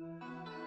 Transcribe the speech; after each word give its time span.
I 0.00 0.57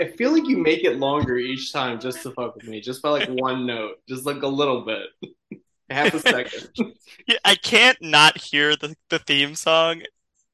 I, 0.00 0.08
feel 0.08 0.32
like 0.32 0.46
you 0.46 0.58
make 0.58 0.84
it 0.84 0.98
longer 0.98 1.36
each 1.36 1.72
time 1.72 2.00
just 2.00 2.22
to 2.22 2.30
fuck 2.32 2.54
with 2.54 2.66
me, 2.66 2.80
just 2.80 3.02
by 3.02 3.10
like 3.10 3.28
one 3.28 3.66
note, 3.66 3.96
just 4.08 4.26
like 4.26 4.42
a 4.42 4.48
little 4.48 4.84
bit, 4.84 5.60
half 5.90 6.14
a 6.14 6.20
second. 6.20 6.68
Yeah, 7.26 7.38
I 7.42 7.54
can't 7.54 7.96
not 8.02 8.36
hear 8.36 8.76
the, 8.76 8.96
the 9.08 9.18
theme 9.18 9.54
song 9.54 10.02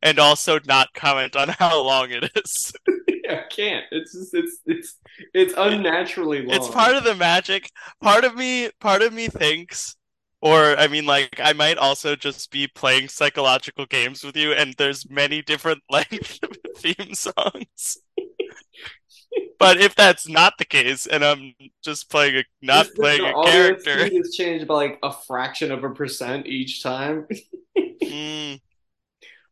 and 0.03 0.19
also 0.19 0.59
not 0.67 0.93
comment 0.95 1.37
on 1.37 1.49
how 1.49 1.83
long 1.83 2.11
it 2.11 2.31
is. 2.37 2.73
I 3.29 3.45
can't. 3.51 3.85
It's 3.91 4.13
just 4.13 4.35
it's 4.35 4.59
it's 4.67 4.99
it's 5.35 5.55
unnaturally 5.57 6.43
long. 6.43 6.57
It's 6.57 6.69
part 6.69 6.97
of 6.97 7.05
the 7.05 7.15
magic. 7.15 7.71
Part 8.01 8.25
of 8.25 8.35
me, 8.35 8.71
part 8.81 9.03
of 9.03 9.13
me 9.13 9.29
thinks, 9.29 9.97
or 10.41 10.77
I 10.77 10.89
mean, 10.89 11.07
like 11.07 11.41
I 11.43 11.53
might 11.53 11.79
also 11.79 12.17
just 12.17 12.51
be 12.51 12.67
playing 12.67 13.09
psychological 13.09 13.87
games 13.87 14.25
with 14.25 14.37
you, 14.37 14.53
and 14.53 14.75
there's 14.79 15.09
many 15.09 15.43
different 15.43 15.83
length 15.91 16.41
theme 16.77 17.15
songs. 17.15 17.99
But 19.59 19.79
if 19.79 19.95
that's 19.95 20.27
not 20.27 20.55
the 20.59 20.65
case, 20.65 21.07
and 21.07 21.23
I'm 21.23 21.55
just 21.85 22.09
playing 22.11 22.37
a 22.37 22.45
not 22.63 22.87
Just- 22.87 22.97
playing 22.97 23.25
a 23.25 23.33
character, 23.45 23.99
is 24.11 24.35
changed 24.35 24.67
by 24.67 24.75
like 24.75 24.99
a 25.03 25.13
fraction 25.13 25.71
of 25.71 25.85
a 25.85 25.91
percent 25.91 26.47
each 26.47 26.83
time. 26.83 27.27
mm, 27.79 28.61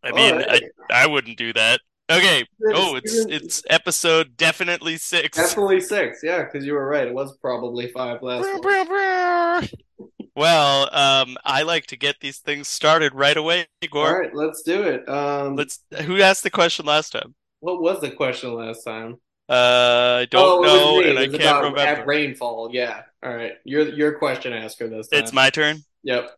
I 0.03 0.12
mean, 0.12 0.43
I, 0.49 0.61
I 0.91 1.06
wouldn't 1.06 1.37
do 1.37 1.53
that. 1.53 1.81
Okay. 2.11 2.43
Oh, 2.73 2.97
it's 2.97 3.15
it's 3.27 3.62
episode 3.69 4.34
definitely 4.39 4.97
six. 4.97 5.37
Definitely 5.37 5.83
six, 5.83 6.21
yeah, 6.23 6.43
because 6.45 6.65
you 6.65 6.73
were 6.73 6.87
right. 6.89 7.06
It 7.06 7.12
was 7.12 7.37
probably 7.37 7.89
five 7.89 8.23
last 8.23 8.45
Brr, 8.45 8.53
one. 8.55 8.62
brr, 8.62 8.84
brr. 8.87 10.09
Well, 10.34 10.89
um, 10.95 11.37
I 11.45 11.65
like 11.65 11.87
to 11.89 11.97
get 11.97 12.17
these 12.21 12.39
things 12.39 12.69
started 12.69 13.12
right 13.15 13.37
away, 13.37 13.67
All 13.93 14.19
right, 14.19 14.34
let's 14.34 14.62
do 14.62 14.83
it. 14.84 15.06
Um, 15.09 15.56
Let's. 15.56 15.81
Who 16.06 16.21
asked 16.23 16.45
the 16.45 16.51
question 16.51 16.87
last 16.87 17.11
time? 17.11 17.34
what 17.61 17.83
was 17.83 18.01
the 18.01 18.11
question 18.12 18.55
last 18.55 18.84
time? 18.84 19.17
Uh, 19.48 19.52
I 19.52 20.22
oh, 20.22 20.27
don't 20.27 20.60
was 20.60 20.72
know, 20.72 21.00
and 21.00 21.18
I 21.18 21.28
can't 21.28 21.64
remember. 21.64 22.04
rainfall. 22.04 22.70
Yeah. 22.72 23.02
All 23.22 23.34
right, 23.34 23.52
you're 23.64 23.88
your 23.88 24.18
question 24.18 24.52
asker 24.52 24.88
this 24.88 25.08
time. 25.08 25.22
It's 25.22 25.32
my 25.32 25.50
turn. 25.50 25.78
Yep. 26.02 26.30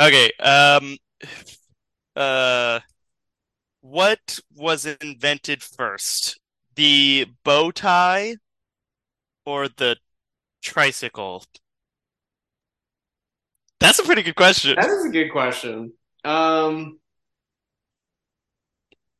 Okay. 0.00 0.32
Um, 0.40 0.96
uh, 2.16 2.80
what 3.82 4.38
was 4.56 4.86
invented 4.86 5.62
first? 5.62 6.40
The 6.74 7.26
bow 7.44 7.70
tie 7.70 8.36
or 9.44 9.68
the 9.68 9.96
tricycle? 10.62 11.44
That's 13.78 13.98
a 13.98 14.04
pretty 14.04 14.22
good 14.22 14.36
question. 14.36 14.76
That 14.76 14.88
is 14.88 15.04
a 15.04 15.10
good 15.10 15.30
question. 15.30 15.92
Um, 16.24 16.98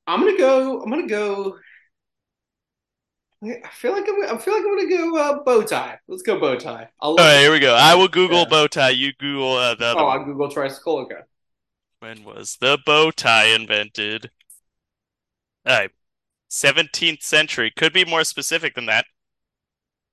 I'm 0.06 0.20
gonna 0.20 0.38
go. 0.38 0.82
I'm 0.82 0.90
gonna 0.90 1.06
go. 1.06 1.58
I 3.44 3.68
feel 3.72 3.92
like 3.92 4.04
I'm. 4.08 4.22
I 4.36 4.38
feel 4.38 4.54
like 4.54 4.64
I'm 4.64 4.76
gonna 4.76 4.88
go 4.88 5.16
uh, 5.18 5.42
bow 5.42 5.62
tie. 5.62 5.98
Let's 6.08 6.22
go 6.22 6.38
bow 6.40 6.56
tie. 6.56 6.88
I'll 7.00 7.10
All 7.10 7.16
right, 7.16 7.40
here 7.40 7.52
we 7.52 7.60
go. 7.60 7.74
I 7.74 7.94
will 7.94 8.08
Google 8.08 8.38
Yeah. 8.40 8.44
bow 8.48 8.66
tie. 8.66 8.90
You 8.90 9.12
Google 9.14 9.54
uh, 9.56 9.74
the 9.74 9.94
Oh, 9.96 10.04
one. 10.04 10.18
I'll 10.20 10.24
Google 10.24 10.50
tricycle. 10.50 10.98
Okay. 11.00 11.20
When 11.98 12.22
was 12.22 12.58
the 12.60 12.78
bow 12.86 13.10
tie 13.10 13.46
invented? 13.46 14.30
All 15.66 15.74
right, 15.76 15.90
17th 16.48 17.22
century. 17.22 17.70
Could 17.70 17.92
be 17.92 18.04
more 18.04 18.24
specific 18.24 18.74
than 18.74 18.86
that. 18.86 19.06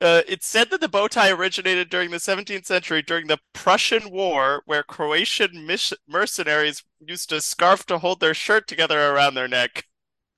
Uh, 0.01 0.23
it's 0.27 0.47
said 0.47 0.69
that 0.71 0.81
the 0.81 0.89
bow 0.89 1.07
tie 1.07 1.29
originated 1.29 1.89
during 1.89 2.09
the 2.09 2.19
17th 2.19 2.65
century 2.65 3.01
during 3.03 3.27
the 3.27 3.39
Prussian 3.53 4.09
War, 4.09 4.63
where 4.65 4.83
Croatian 4.83 5.65
mis 5.67 5.93
mercenaries 6.07 6.83
used 6.99 7.31
a 7.31 7.39
scarf 7.39 7.85
to 7.85 7.99
hold 7.99 8.19
their 8.19 8.33
shirt 8.33 8.67
together 8.67 9.11
around 9.13 9.35
their 9.35 9.47
neck. 9.47 9.85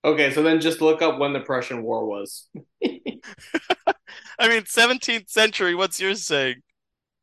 Okay, 0.05 0.31
so 0.31 0.43
then 0.43 0.59
just 0.59 0.81
look 0.81 1.01
up 1.01 1.17
when 1.17 1.31
the 1.31 1.39
Prussian 1.39 1.81
War 1.81 2.05
was. 2.05 2.49
I 2.83 4.49
mean, 4.49 4.63
17th 4.63 5.29
century, 5.29 5.75
what's 5.75 5.99
yours 5.99 6.25
saying? 6.25 6.61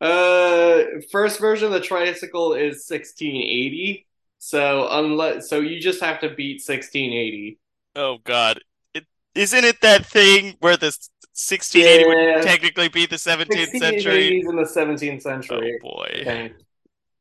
Uh, 0.01 0.83
first 1.13 1.39
version 1.41 1.67
of 1.67 1.73
the 1.73 1.81
tricycle 1.81 2.55
is 2.55 2.87
1680. 2.89 4.07
So 4.39 4.89
unless, 4.91 5.51
so 5.51 5.61
you 5.61 5.79
just 5.79 6.01
have 6.01 6.21
to 6.21 6.31
beat 6.31 6.63
1680. 6.67 7.59
Oh 7.97 8.19
God. 8.25 8.61
It, 8.95 9.05
isn't 9.35 9.65
it 9.65 9.83
that 9.83 10.07
thing 10.07 10.57
where 10.61 10.79
the 10.79 10.87
1680 10.87 12.07
would 12.07 12.43
technically 12.43 12.89
be 12.89 13.05
the 13.05 13.17
17th 13.17 13.79
century? 13.79 14.43
1680s 14.43 14.49
in 14.49 14.57
the 14.57 14.63
17th 14.63 15.23
century. 15.23 15.79
Oh 15.85 15.89
boy. 15.89 16.09
Okay. 16.21 16.53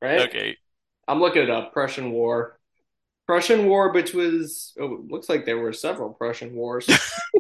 Right? 0.02 0.22
Okay. 0.22 0.58
I'm 1.10 1.20
looking 1.20 1.44
it 1.44 1.50
up. 1.50 1.74
Prussian 1.74 2.12
War. 2.12 2.59
Prussian 3.30 3.68
War, 3.68 3.92
which 3.92 4.16
was 4.16 4.74
oh, 4.80 4.96
it 4.96 5.08
looks 5.08 5.30
like 5.30 5.46
there 5.46 5.60
were 5.60 5.72
several 5.72 6.10
Prussian 6.10 6.56
wars. 6.56 6.88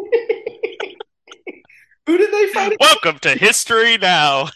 Who 2.05 2.15
did 2.15 2.31
they 2.31 2.45
fight? 2.53 2.77
Welcome 2.79 3.17
to 3.21 3.31
History 3.31 3.97
Now. 3.97 4.49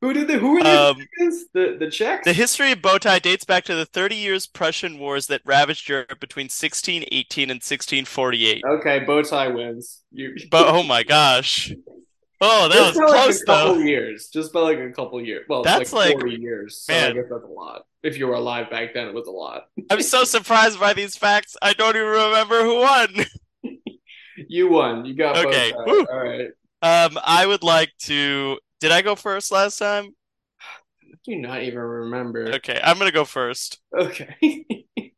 Who 0.00 0.12
did 0.12 0.28
they? 0.28 0.38
Who 0.38 0.52
were 0.52 0.62
the 0.62 0.70
Um, 0.70 0.98
the 1.52 1.76
the 1.80 1.90
Czechs? 1.90 2.24
the 2.24 2.32
history 2.32 2.70
of 2.70 2.80
bow 2.80 2.98
tie 2.98 3.18
dates 3.18 3.44
back 3.44 3.64
to 3.64 3.74
the 3.74 3.86
30 3.86 4.14
years 4.14 4.46
Prussian 4.46 5.00
wars 5.00 5.26
that 5.26 5.40
ravaged 5.44 5.88
Europe 5.88 6.20
between 6.20 6.44
1618 6.44 7.50
and 7.50 7.56
1648. 7.56 8.62
Okay, 8.64 9.00
bow 9.00 9.22
tie 9.22 9.48
wins. 9.48 10.04
You, 10.12 10.32
But 10.48 10.68
oh 10.68 10.84
my 10.84 11.02
gosh. 11.02 11.72
Oh, 12.40 12.68
that 12.68 12.74
just 12.74 13.00
was 13.00 13.10
like 13.10 13.22
close 13.22 13.42
a 13.42 13.44
couple 13.46 13.74
though. 13.74 13.80
years. 13.80 14.28
Just 14.28 14.52
by 14.52 14.60
like 14.60 14.78
a 14.78 14.90
couple 14.92 15.20
years. 15.24 15.46
Well, 15.48 15.62
That's 15.62 15.92
like 15.92 16.10
like- 16.14 16.20
40 16.20 16.36
years. 16.36 16.76
So 16.78 16.92
man. 16.92 17.10
I 17.10 17.14
guess 17.14 17.24
that's 17.30 17.44
a 17.44 17.46
lot. 17.46 17.86
If 18.02 18.18
you 18.18 18.26
were 18.26 18.34
alive 18.34 18.70
back 18.70 18.94
then, 18.94 19.08
it 19.08 19.14
was 19.14 19.26
a 19.26 19.32
lot. 19.32 19.68
I'm 19.90 20.02
so 20.02 20.24
surprised 20.24 20.78
by 20.78 20.92
these 20.92 21.16
facts. 21.16 21.56
I 21.62 21.72
don't 21.72 21.96
even 21.96 22.06
remember 22.08 22.62
who 22.62 22.80
won. 22.80 23.08
You 24.48 24.68
won. 24.68 25.06
You 25.06 25.14
got 25.14 25.46
Okay. 25.46 25.72
All 25.72 26.04
right. 26.04 26.48
Um, 26.82 27.18
I 27.24 27.46
would 27.46 27.62
like 27.62 27.90
to. 28.00 28.58
Did 28.80 28.92
I 28.92 29.00
go 29.00 29.14
first 29.16 29.50
last 29.50 29.78
time? 29.78 30.14
I 30.60 31.14
do 31.24 31.36
not 31.36 31.62
even 31.62 31.78
remember. 31.78 32.52
Okay, 32.56 32.78
I'm 32.84 32.98
gonna 32.98 33.12
go 33.12 33.24
first. 33.24 33.80
Okay. 33.98 34.36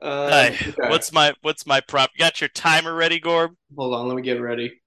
uh, 0.00 0.30
Hi. 0.30 0.46
okay. 0.48 0.72
What's 0.88 1.12
my 1.12 1.34
What's 1.42 1.66
my 1.66 1.80
prop? 1.82 2.10
You 2.14 2.24
got 2.24 2.40
your 2.40 2.48
timer 2.48 2.94
ready, 2.94 3.20
Gorb? 3.20 3.50
Hold 3.76 3.94
on, 3.94 4.08
let 4.08 4.16
me 4.16 4.22
get 4.22 4.40
ready. 4.40 4.80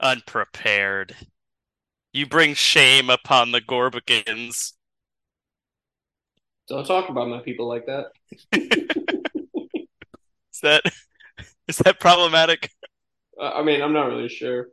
Unprepared. 0.00 1.16
You 2.12 2.26
bring 2.26 2.54
shame 2.54 3.10
upon 3.10 3.52
the 3.52 3.60
Gorbicans. 3.60 4.72
Don't 6.68 6.86
talk 6.86 7.08
about 7.08 7.28
my 7.28 7.40
people 7.40 7.66
like 7.68 7.86
that. 7.86 8.06
Is 10.58 10.62
that 10.62 10.82
is 11.68 11.78
that 11.78 12.00
problematic? 12.00 12.70
Uh, 13.40 13.50
I 13.50 13.62
mean, 13.62 13.80
I'm 13.80 13.92
not 13.92 14.06
really 14.06 14.28
sure. 14.28 14.70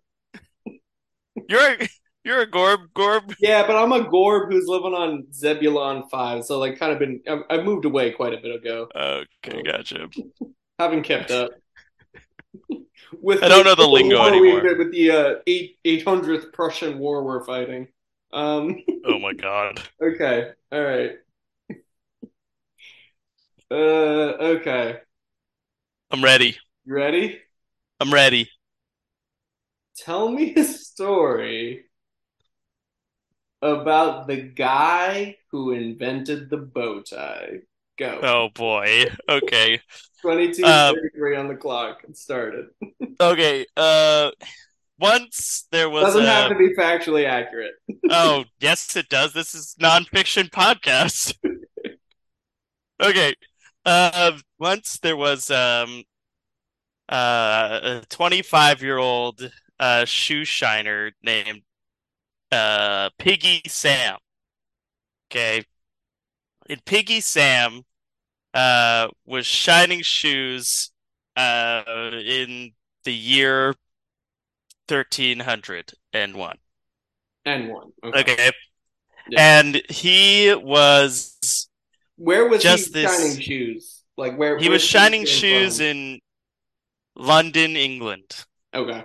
You're 1.47 1.73
a, 1.73 1.88
you're 2.23 2.41
a 2.41 2.50
Gorb, 2.50 2.88
Gorb. 2.96 3.35
Yeah, 3.40 3.67
but 3.67 3.76
I'm 3.76 3.91
a 3.91 4.03
Gorb 4.03 4.52
who's 4.52 4.67
living 4.67 4.94
on 4.94 5.32
Zebulon 5.32 6.09
5, 6.09 6.44
so 6.44 6.58
like 6.58 6.79
kind 6.79 6.91
of 6.91 6.97
been 6.97 7.22
I, 7.28 7.58
I 7.58 7.61
moved 7.61 7.85
away 7.85 8.11
quite 8.11 8.34
a 8.34 8.38
bit 8.38 8.55
ago. 8.55 8.88
Okay, 8.96 9.61
gotcha. 9.61 10.08
Haven't 10.79 11.03
kept 11.03 11.29
up. 11.29 11.52
With 13.22 13.43
I 13.43 13.47
don't 13.47 13.66
know 13.66 13.75
the 13.75 13.87
lingo 13.87 14.22
we- 14.22 14.28
anymore. 14.28 14.78
With 14.78 14.91
the 14.91 15.11
uh, 15.11 15.34
eight 15.47 15.78
eight 15.85 16.03
hundredth 16.03 16.52
Prussian 16.53 16.99
War 16.99 17.23
we're 17.23 17.43
fighting. 17.43 17.87
Um. 18.34 18.84
Oh 19.07 19.19
my 19.19 19.34
god. 19.34 19.79
Okay. 20.02 20.49
All 20.72 20.81
right. 20.81 21.11
Uh. 23.69 23.75
Okay. 23.75 24.97
I'm 26.09 26.23
ready. 26.23 26.57
You 26.85 26.96
ready? 26.96 27.40
I'm 27.99 28.11
ready. 28.11 28.49
Tell 29.97 30.28
me 30.29 30.55
a 30.55 30.63
story 30.63 31.85
about 33.61 34.28
the 34.28 34.37
guy 34.37 35.37
who 35.52 35.72
invented 35.72 36.49
the 36.49 36.57
bow 36.57 37.02
tie. 37.02 37.59
Go. 37.97 38.20
Oh 38.22 38.50
boy. 38.53 39.06
Okay. 39.30 39.80
22 40.22 40.64
Um, 40.66 40.96
33 40.96 41.36
on 41.36 41.47
the 41.47 41.56
clock. 41.56 42.00
It 42.08 42.18
started. 42.18 42.66
Okay. 43.20 43.66
Uh 43.78 44.32
once 45.00 45.68
there 45.72 45.90
was 45.90 46.03
Doesn't 46.06 46.24
a, 46.24 46.28
have 46.28 46.50
to 46.50 46.56
be 46.58 46.74
factually 46.76 47.26
accurate. 47.26 47.74
oh 48.09 48.46
yes 48.59 48.96
it 48.96 49.09
does 49.09 49.34
this 49.34 49.53
is 49.56 49.76
nonfiction 49.82 50.50
podcast 50.50 51.34
okay 53.02 53.36
uh 53.86 54.32
once 54.59 55.00
there 55.00 55.18
was 55.18 55.52
um 55.52 56.03
uh 57.09 57.80
a 57.84 58.02
25 58.09 58.82
year 58.82 58.98
old 58.98 59.52
uh 59.80 60.06
shoe 60.06 60.46
shiner 60.46 61.12
named 61.24 61.62
uh 62.52 63.09
Piggy 63.20 63.62
Sam 63.68 64.18
okay 65.30 65.64
and 66.70 66.84
Piggy 66.85 67.22
Sam 67.22 67.82
uh 68.53 69.08
was 69.26 69.46
shining 69.46 70.02
shoes 70.02 70.91
uh 71.35 71.84
in 72.14 72.72
the 73.03 73.14
year 73.14 73.73
1301 74.88 76.58
And 77.46 77.70
one. 77.70 77.91
Okay. 78.03 78.20
okay 78.22 78.52
Yeah. 79.29 79.59
and 79.59 79.82
he 79.90 80.53
was 80.56 81.67
Where 82.17 82.47
was 82.47 82.62
Just 82.64 82.88
he 82.88 83.02
this- 83.03 83.12
shining 83.17 83.40
shoes? 83.41 84.02
Like 84.17 84.38
where 84.38 84.58
he 84.58 84.70
was 84.70 84.82
shining 84.82 85.26
shoes 85.26 85.78
from? 85.78 85.85
in 85.88 86.20
London, 87.17 87.76
England. 87.76 88.46
Okay. 88.73 89.03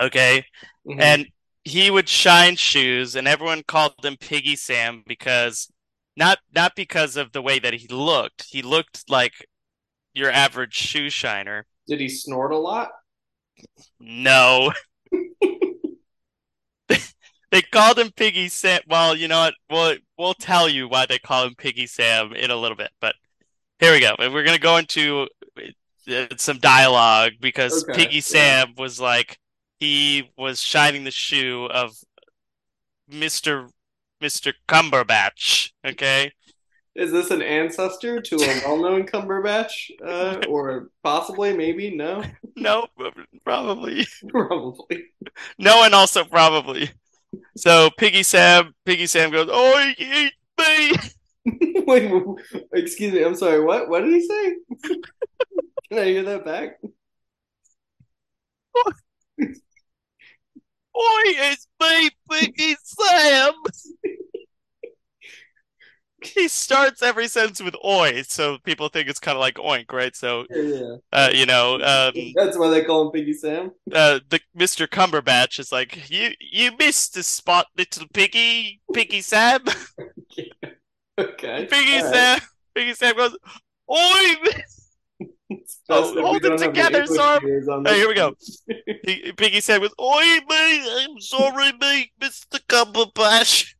Okay. 0.00 0.44
Mhm. 0.86 1.00
And 1.00 1.26
he 1.64 1.90
would 1.90 2.08
shine 2.08 2.56
shoes 2.56 3.14
and 3.16 3.28
everyone 3.28 3.62
called 3.62 4.02
him 4.02 4.16
Piggy 4.16 4.56
Sam 4.56 5.02
because 5.06 5.70
not 6.20 6.38
not 6.54 6.76
because 6.76 7.16
of 7.16 7.32
the 7.32 7.42
way 7.42 7.58
that 7.58 7.74
he 7.74 7.88
looked. 7.88 8.44
He 8.50 8.62
looked 8.62 9.10
like 9.10 9.32
your 10.12 10.30
average 10.30 10.74
shoe 10.74 11.08
shiner. 11.10 11.66
did 11.88 11.98
he 11.98 12.08
snort 12.08 12.52
a 12.52 12.58
lot? 12.58 12.90
No. 13.98 14.72
They 17.52 17.62
called 17.62 17.98
him 17.98 18.12
Piggy 18.12 18.48
Sam. 18.48 18.80
Well, 18.86 19.16
you 19.16 19.26
know 19.26 19.40
what? 19.40 19.54
We'll 19.68 19.96
we'll 20.16 20.34
tell 20.34 20.68
you 20.68 20.86
why 20.86 21.06
they 21.06 21.18
call 21.18 21.46
him 21.46 21.56
Piggy 21.56 21.88
Sam 21.88 22.32
in 22.32 22.52
a 22.52 22.56
little 22.56 22.76
bit. 22.76 22.92
But 23.00 23.16
here 23.80 23.92
we 23.92 23.98
go. 23.98 24.14
We're 24.20 24.44
gonna 24.44 24.58
go 24.58 24.76
into 24.76 25.26
uh, 26.08 26.26
some 26.36 26.58
dialogue 26.58 27.32
because 27.40 27.82
Okay, 27.88 28.04
Piggy 28.04 28.16
yeah. 28.16 28.20
Sam 28.20 28.74
was 28.78 29.00
like 29.00 29.38
he 29.80 30.30
was 30.38 30.62
shining 30.62 31.02
the 31.02 31.10
shoe 31.10 31.66
of 31.66 31.96
Mister 33.08 33.68
Mister 34.20 34.52
Cumberbatch. 34.68 35.72
Okay, 35.86 36.32
Is 36.94 37.12
this 37.12 37.30
an 37.30 37.42
ancestor 37.42 38.20
to 38.20 38.36
a 38.36 38.60
well-known 38.66 39.06
Cumberbatch? 39.06 39.90
Uh, 40.04 40.42
or 40.48 40.90
possibly, 41.02 41.56
maybe, 41.56 41.94
no? 41.94 42.22
no, 42.56 42.86
probably 43.44 44.06
Probably. 44.28 45.04
no, 45.58 45.84
and 45.84 45.94
also 45.94 46.24
probably. 46.24 46.90
So 47.56 47.90
Piggy 47.96 48.22
Sam, 48.24 48.74
Piggy 48.84 49.06
Sam 49.06 49.30
goes, 49.30 49.48
"Oh, 49.50 49.92
eat 49.98 50.32
me." 50.58 50.92
Wait, 51.86 52.12
excuse 52.74 53.12
me, 53.12 53.22
I'm 53.22 53.34
sorry, 53.34 53.62
what? 53.64 53.88
What 53.88 54.00
did 54.02 54.12
he 54.12 54.26
say? 54.26 54.56
Can 55.90 55.98
I 55.98 56.04
hear 56.04 56.22
that 56.24 56.44
back? 56.44 56.78
Oi, 60.96 61.22
it's 61.26 61.66
me, 61.80 62.10
Piggy 62.30 62.76
Sam. 62.82 63.52
he 66.22 66.48
starts 66.48 67.02
every 67.02 67.28
sentence 67.28 67.62
with 67.62 67.74
oi, 67.84 68.22
so 68.22 68.58
people 68.64 68.88
think 68.88 69.08
it's 69.08 69.20
kind 69.20 69.36
of 69.36 69.40
like 69.40 69.54
oink, 69.54 69.92
right? 69.92 70.14
So, 70.14 70.44
Yeah, 70.50 70.96
uh, 71.12 71.30
you 71.32 71.46
know, 71.46 71.74
um, 71.76 72.12
That's 72.34 72.58
why 72.58 72.68
they 72.68 72.84
call 72.84 73.06
him 73.06 73.12
Piggy 73.12 73.32
Sam. 73.32 73.70
uh, 73.92 74.20
the 74.28 74.40
Mr. 74.58 74.86
Cumberbatch 74.86 75.58
is 75.58 75.72
like, 75.72 76.10
you, 76.10 76.30
you 76.40 76.72
missed 76.78 77.14
the 77.14 77.22
spot, 77.22 77.66
little 77.76 78.06
piggy, 78.12 78.80
Piggy 78.92 79.20
Sam. 79.22 79.60
Okay. 81.18 81.66
Piggy 81.70 81.96
all 81.98 82.02
right. 82.04 82.14
Sam, 82.14 82.40
Piggy 82.74 82.94
Sam 82.94 83.14
goes, 83.14 83.36
oi. 83.90 84.34
It's 85.50 85.80
best 85.88 86.14
that 86.14 86.16
we 86.16 86.22
hold 86.22 86.36
it 86.36 86.40
don't 86.42 86.50
have 86.52 86.60
the 86.60 86.66
together, 86.66 87.04
Sarb. 87.06 87.86
Hey, 87.88 87.96
here 87.96 88.08
we 88.08 88.14
go. 88.14 88.34
He, 89.04 89.32
Piggy 89.32 89.60
Sam 89.60 89.80
goes, 89.80 89.90
oi, 90.00 90.22
me, 90.48 91.02
I'm 91.02 91.20
sorry, 91.20 91.72
me, 91.72 92.12
Mr. 92.20 92.60
Cumberbatch. 92.68 93.74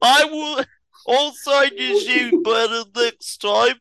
I 0.00 0.24
will 0.24 0.64
also 1.06 1.62
your 1.74 2.00
shoe 2.00 2.42
better 2.42 2.84
next 2.94 3.38
time. 3.38 3.74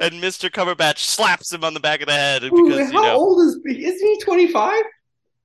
And 0.00 0.14
Mr. 0.22 0.50
Cumberbatch 0.50 0.98
slaps 0.98 1.52
him 1.52 1.62
on 1.64 1.74
the 1.74 1.80
back 1.80 2.00
of 2.00 2.06
the 2.06 2.12
head 2.14 2.42
because, 2.42 2.90
you 2.90 2.98
how 2.98 3.02
know, 3.02 3.14
old 3.16 3.40
is? 3.42 3.58
Isn't 3.64 4.06
he 4.08 4.18
25? 4.20 4.82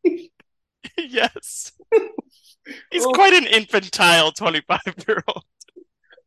yes. 0.97 1.73
He's 2.91 3.05
Oh. 3.05 3.11
quite 3.13 3.33
an 3.33 3.45
infantile 3.47 4.31
25 4.31 4.79
year 5.07 5.23
old. 5.27 5.43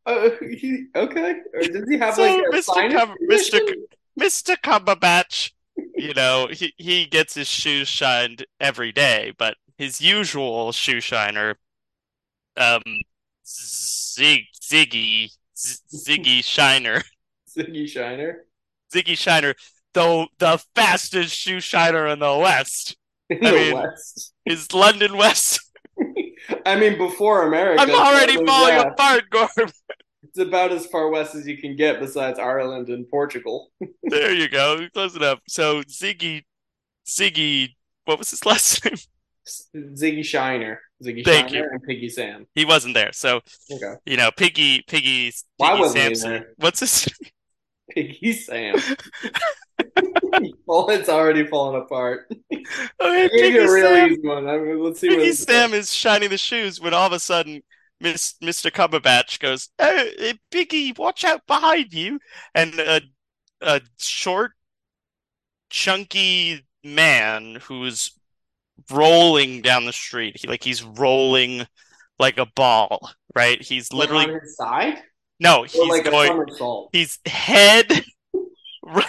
Uh, 0.07 0.31
he, 0.51 0.87
okay. 0.95 1.35
Or 1.55 1.61
does 1.61 1.89
he 1.89 1.99
have 1.99 2.15
So, 2.15 2.23
like 2.23 2.43
a 2.53 2.57
Mr. 2.57 2.93
Cum- 2.93 3.17
Mr. 3.29 3.61
Mr. 4.21 4.57
Cumberbatch, 4.57 5.53
you 5.97 6.13
know, 6.15 6.49
he, 6.51 6.75
he 6.77 7.07
gets 7.07 7.35
his 7.35 7.49
shoes 7.49 7.89
shined 7.89 8.45
every 8.61 8.93
day, 8.93 9.33
but 9.39 9.57
his 9.79 10.01
usual 10.01 10.73
shoe 10.73 11.01
shiner, 11.01 11.57
um, 12.57 12.83
Zig, 13.47 14.43
Ziggy, 14.61 15.31
Z- 15.57 15.79
Ziggy 15.95 16.45
Shiner, 16.45 17.03
Ziggy 17.57 17.89
Shiner? 17.89 18.45
Ziggy 18.95 19.17
Shiner, 19.17 19.55
though 19.95 20.27
the 20.39 20.63
fastest 20.75 21.35
shoe 21.35 21.61
shiner 21.61 22.07
in 22.09 22.19
the 22.19 22.37
West, 22.37 22.97
In 23.31 23.45
I 23.45 23.51
the 23.51 23.57
mean, 23.57 23.75
West. 23.75 24.35
is 24.45 24.73
London 24.75 25.17
West. 25.17 25.61
I 26.67 26.77
mean, 26.79 26.99
before 26.99 27.47
America. 27.47 27.83
I'm 27.83 27.91
already 27.91 28.37
falling 28.45 28.75
yeah, 28.75 28.83
apart, 28.83 29.25
Gorm. 29.31 29.71
It's 30.31 30.39
about 30.39 30.71
as 30.71 30.87
far 30.87 31.09
west 31.09 31.35
as 31.35 31.45
you 31.49 31.59
can 31.59 31.75
get 31.75 31.99
besides 31.99 32.39
Ireland 32.39 32.89
and 32.89 33.09
Portugal. 33.09 33.73
There 34.05 34.33
you 34.33 34.49
go, 34.49 34.87
close 34.95 35.15
enough. 35.17 35.41
So 35.49 35.83
Ziggy, 35.83 36.45
Ziggy, 37.07 37.71
what 38.05 38.19
was 38.19 38.31
his 38.31 38.45
last 38.47 38.85
name? 38.85 38.95
Ziggy 39.77 40.25
Shiner. 40.25 40.81
Ziggy 41.05 41.25
Thank 41.25 41.49
Shiner 41.51 41.69
and 41.73 41.83
Piggy 41.83 42.09
Sam. 42.09 42.47
He 42.55 42.65
wasn't 42.65 42.95
there, 42.95 43.13
so 43.13 43.41
Okay. 43.73 43.95
you 44.07 44.17
know, 44.17 44.31
Piggy, 44.31 44.83
Piggy, 44.87 45.33
Why 45.57 45.71
Piggy 45.71 45.81
wasn't 45.81 46.09
he 46.09 46.15
there? 46.21 46.53
What's 46.59 46.81
his? 46.81 47.09
Piggy 47.91 48.33
Sam. 48.35 48.77
well, 50.67 50.89
it's 50.91 51.09
already 51.09 51.45
falling 51.47 51.83
apart. 51.83 52.31
Okay, 52.53 53.29
Piggy 53.33 53.49
you 53.55 53.69
Sam. 53.69 54.17
one. 54.23 54.49
I 54.49 54.59
mean, 54.59 54.79
let's 54.83 55.01
see 55.01 55.09
what 55.09 55.19
Piggy 55.19 55.33
Sam 55.33 55.75
is 55.75 55.93
shining 55.93 56.31
the 56.31 56.39
shoes 56.39 56.81
when 56.81 56.95
all 56.95 57.07
of 57.07 57.13
a 57.13 57.19
sudden 57.19 57.63
Miss, 58.01 58.35
Mr. 58.43 58.71
Cumberbatch 58.71 59.41
goes, 59.41 59.69
"Oh, 59.79 60.09
eh, 60.19 60.35
Piggy, 60.51 60.93
watch 60.93 61.25
out 61.25 61.47
behind 61.47 61.93
you!" 61.93 62.21
And 62.55 62.79
a 62.79 63.03
a 63.61 63.81
short, 63.99 64.53
chunky 65.69 66.67
man 66.83 67.57
who's 67.57 68.19
rolling 68.91 69.63
down 69.63 69.85
the 69.85 69.93
street. 69.93 70.39
He 70.41 70.49
like 70.49 70.65
he's 70.65 70.83
rolling 70.83 71.67
like 72.19 72.39
a 72.39 72.47
ball, 72.47 73.11
right? 73.35 73.61
He's 73.61 73.93
like 73.93 74.11
literally 74.11 74.35
on 74.35 74.41
his 74.41 74.57
side 74.57 75.03
no, 75.41 75.63
he's 75.63 75.89
like 75.89 76.05
going. 76.05 76.47
He's 76.93 77.19
head 77.25 78.05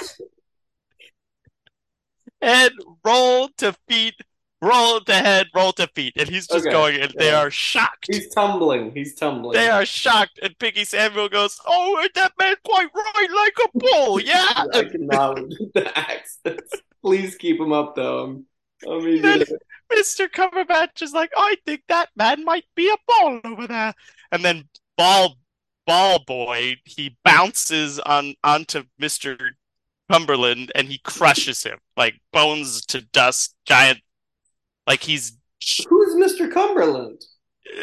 head 2.41 2.71
roll 3.03 3.49
to 3.57 3.75
feet, 3.87 4.15
roll 4.61 4.99
to 5.01 5.13
head, 5.13 5.47
roll 5.55 5.73
to 5.73 5.87
feet, 5.87 6.13
and 6.17 6.29
he's 6.29 6.47
just 6.47 6.65
Okay, 6.65 6.71
going, 6.71 7.01
and 7.01 7.13
they 7.17 7.31
are 7.31 7.49
shocked. 7.51 8.07
He's 8.11 8.29
tumbling. 8.29 8.91
He's 8.93 9.15
tumbling. 9.15 9.53
They 9.55 9.69
are 9.69 9.85
shocked, 9.85 10.39
and 10.41 10.57
Piggy 10.59 10.85
Samuel 10.85 11.29
goes, 11.29 11.59
"Oh, 11.65 12.07
that 12.15 12.33
man 12.39 12.55
quite 12.63 12.89
right 12.93 13.27
like 13.33 13.53
a 13.65 13.77
bull, 13.77 14.19
yeah." 14.21 14.65
I 14.73 14.83
cannot 14.83 15.35
the 15.73 15.91
accents. 15.97 16.73
Please 17.01 17.35
keep 17.35 17.59
him 17.59 17.73
up, 17.73 17.95
though. 17.95 18.23
I'm, 18.25 18.45
I'm 18.87 19.21
Then- 19.21 19.43
Mr. 19.91 20.29
Cumberbatch 20.29 21.01
is 21.01 21.11
like, 21.13 21.31
"I 21.35 21.57
think 21.65 21.81
that 21.89 22.09
man 22.15 22.45
might 22.45 22.65
be 22.75 22.89
a 22.89 22.95
ball 23.07 23.41
over 23.43 23.67
there," 23.67 23.93
and 24.31 24.43
then 24.45 24.69
Ball 24.97 25.35
Ball 25.85 26.19
Boy 26.25 26.77
he 26.85 27.17
bounces 27.25 27.99
on 27.99 28.35
onto 28.43 28.83
Mr. 29.01 29.37
Cumberland 30.09 30.71
and 30.75 30.87
he 30.87 30.99
crushes 30.99 31.63
him 31.63 31.79
like 31.97 32.21
bones 32.31 32.85
to 32.87 33.01
dust, 33.01 33.55
giant, 33.65 33.99
like 34.87 35.01
he's 35.03 35.37
Who's 35.89 36.15
Mr. 36.15 36.51
Cumberland? 36.51 37.21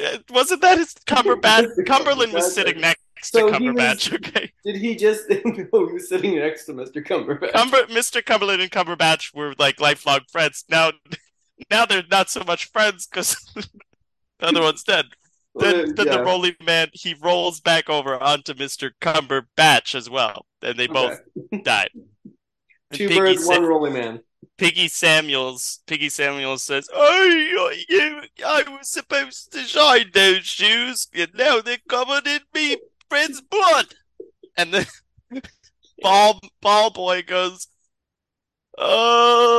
Uh, 0.05 0.19
Wasn't 0.31 0.61
that 0.63 0.79
his 0.79 0.95
Cumberbatch? 1.07 1.69
Cumberland 1.87 2.33
was 2.33 2.53
sitting 2.53 2.81
next 2.81 3.01
So 3.23 3.51
to 3.51 3.59
he 3.59 3.71
was- 3.71 3.77
Cumberbatch. 3.77 4.13
Okay, 4.29 4.53
Did 4.65 4.77
he 4.77 4.97
just? 4.97 5.25
oh, 5.73 5.87
he 5.87 5.93
was 5.95 6.09
sitting 6.09 6.37
next 6.37 6.65
to 6.67 6.73
Mr. 6.73 6.97
Cumberbatch. 7.07 7.53
Cumber, 7.53 7.85
Mr. 7.87 8.25
Cumberland 8.25 8.61
and 8.63 8.71
Cumberbatch 8.71 9.33
were 9.35 9.55
like 9.59 9.81
lifelong 9.81 10.21
friends. 10.31 10.65
Now, 10.69 10.91
now 11.71 11.87
they're 11.87 12.03
not 12.11 12.31
so 12.31 12.43
much 12.45 12.71
friends 12.73 13.07
because 13.07 13.37
the 13.55 14.47
other 14.49 14.61
one's 14.63 14.83
dead. 14.83 15.07
Then, 15.55 15.95
then 15.95 16.07
the 16.09 16.15
Yeah. 16.15 16.19
rolling 16.21 16.55
man 16.65 16.89
he 16.93 17.15
rolls 17.23 17.61
back 17.61 17.89
over 17.89 18.21
onto 18.23 18.55
Mr. 18.55 18.91
Cumberbatch 19.01 19.95
as 19.95 20.11
well, 20.11 20.47
and 20.63 20.77
they 20.79 20.87
both 20.89 21.19
Okay. 21.55 21.63
died. 21.63 21.91
Two 22.93 23.09
birds, 23.09 23.47
one 23.47 23.65
rolling 23.65 23.93
man. 23.95 24.21
Piggy 24.57 24.89
Samuels, 24.89 25.81
Piggy 25.87 26.09
Samuels 26.09 26.63
says, 26.63 26.89
"Oh, 26.93 27.75
you, 27.89 28.23
I 28.45 28.65
was 28.69 28.89
supposed 28.89 29.53
to 29.53 29.61
shine 29.61 30.11
those 30.13 30.45
shoes, 30.47 31.09
and 31.15 31.31
now 31.35 31.61
they're 31.61 31.79
covered 31.89 32.27
in 32.27 32.41
me 32.55 32.77
friend's 33.09 33.41
blood." 33.41 33.95
And 34.57 34.73
then 34.75 34.87
Ball 36.03 36.41
Ball 36.61 36.91
Boy 36.91 37.23
goes, 37.23 37.69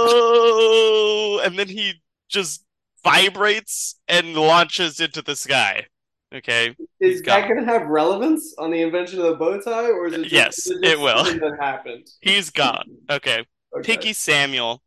"Oh," 0.09 1.41
and 1.43 1.57
then 1.57 1.67
he 1.67 2.01
just 2.27 2.63
vibrates 3.03 3.95
and 4.07 4.33
launches 4.33 4.99
into 4.99 5.21
the 5.21 5.35
sky. 5.35 5.85
Okay, 6.33 6.75
Is 6.99 7.23
that 7.23 7.47
going 7.47 7.59
to 7.59 7.65
have 7.65 7.87
relevance 7.87 8.53
on 8.59 8.69
the 8.69 8.81
invention 8.83 9.17
of 9.19 9.25
the 9.25 9.35
bow 9.35 9.59
tie, 9.59 9.89
or 9.89 10.05
is 10.07 10.13
it 10.13 10.21
just, 10.23 10.31
Yes, 10.31 10.57
is 10.59 10.65
just 10.79 10.83
it 10.85 10.99
will. 10.99 11.23
That 11.23 11.57
happened. 11.59 12.07
he's 12.21 12.51
gone. 12.51 12.85
Okay, 13.09 13.43
Okay. 13.77 13.95
Piggy 13.95 14.13
Samuel. 14.13 14.81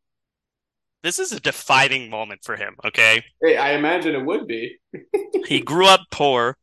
This 1.02 1.18
is 1.18 1.32
a 1.32 1.40
defining 1.40 2.10
moment 2.10 2.44
for 2.44 2.56
him. 2.56 2.76
Okay. 2.84 3.24
Hey, 3.42 3.56
I 3.56 3.72
imagine 3.72 4.14
it 4.14 4.24
would 4.24 4.46
be. 4.46 4.78
he 5.46 5.60
grew 5.60 5.86
up 5.86 6.00
poor 6.10 6.56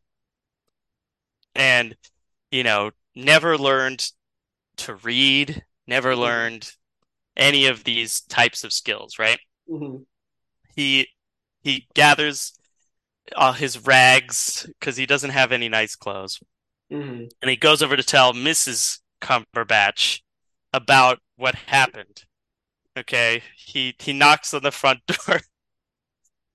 and 1.55 1.95
you 2.51 2.63
know 2.63 2.91
never 3.15 3.57
learned 3.57 4.11
to 4.77 4.95
read 4.95 5.63
never 5.87 6.13
Mhm. 6.13 6.19
learned 6.19 6.71
any 7.35 7.65
of 7.65 7.83
these 7.83 8.21
types 8.21 8.63
of 8.63 8.71
skills 8.71 9.17
right 9.19 9.39
Mhm. 9.67 10.05
he 10.75 11.09
he 11.61 11.87
gathers 11.95 12.53
all 13.35 13.53
his 13.53 13.79
rags 13.85 14.67
because 14.79 14.95
he 14.95 15.05
doesn't 15.05 15.31
have 15.31 15.51
any 15.51 15.67
nice 15.69 15.95
clothes 15.95 16.39
Mhm. 16.91 17.29
and 17.41 17.49
he 17.49 17.57
goes 17.57 17.81
over 17.81 17.97
to 17.97 18.03
tell 18.03 18.33
mrs 18.33 18.99
cumberbatch 19.21 20.21
about 20.71 21.19
what 21.39 21.55
happened 21.55 22.25
okay 22.97 23.41
he 23.55 23.95
he 23.99 24.11
knocks 24.11 24.53
on 24.53 24.61
the 24.61 24.71
front 24.71 24.99
door 25.07 25.39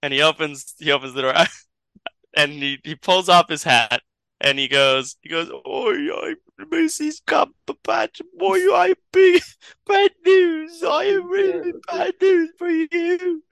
and 0.03 0.13
he 0.13 0.21
opens 0.21 0.75
he 0.79 0.93
opens 0.93 1.15
the 1.15 1.23
door 1.23 1.35
and 2.37 2.53
he, 2.53 2.79
he 2.85 2.95
pulls 2.95 3.29
off 3.31 3.49
his 3.49 3.65
hat 3.65 4.03
and 4.41 4.59
he 4.59 4.69
goes 4.69 5.17
he 5.23 5.29
goes 5.31 5.51
oh 5.65 5.91
I'm 5.91 6.37
Mrs. 6.71 7.23
Cumberbatch 7.27 8.21
boy 8.37 8.59
I 8.75 8.93
big 9.13 9.43
bad 9.87 10.11
news 10.27 10.83
I 10.83 11.05
am 11.05 11.29
really 11.29 11.73
bad 11.91 12.13
news 12.21 12.51
for 12.59 12.69
you 12.69 13.43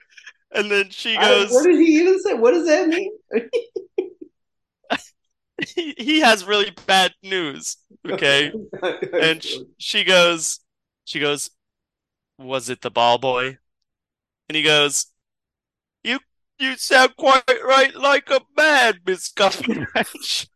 and 0.54 0.70
then 0.70 0.90
she 0.90 1.16
I- 1.16 1.28
goes 1.28 1.50
what 1.52 1.64
did 1.64 1.76
he 1.80 1.96
even 2.00 2.20
say? 2.22 2.34
What 2.34 2.50
does 2.50 2.66
that 2.66 2.88
mean? 2.88 3.10
he, 5.74 5.94
he 5.96 6.20
has 6.20 6.44
really 6.44 6.72
bad 6.86 7.12
news 7.22 7.76
okay 8.10 8.52
and 9.14 9.42
sh- 9.42 9.58
she 9.78 10.04
goes 10.04 10.60
she 11.12 11.20
goes 11.20 11.50
was 12.38 12.70
it 12.70 12.80
the 12.80 12.90
ball 12.90 13.18
boy 13.18 13.58
and 14.48 14.56
he 14.56 14.62
goes 14.62 15.06
you 16.02 16.18
you 16.58 16.74
sound 16.76 17.14
quite 17.16 17.42
right 17.66 17.94
like 17.94 18.30
a 18.30 18.40
man 18.56 18.98
miss 19.04 19.30
Cumberbatch 19.30 20.48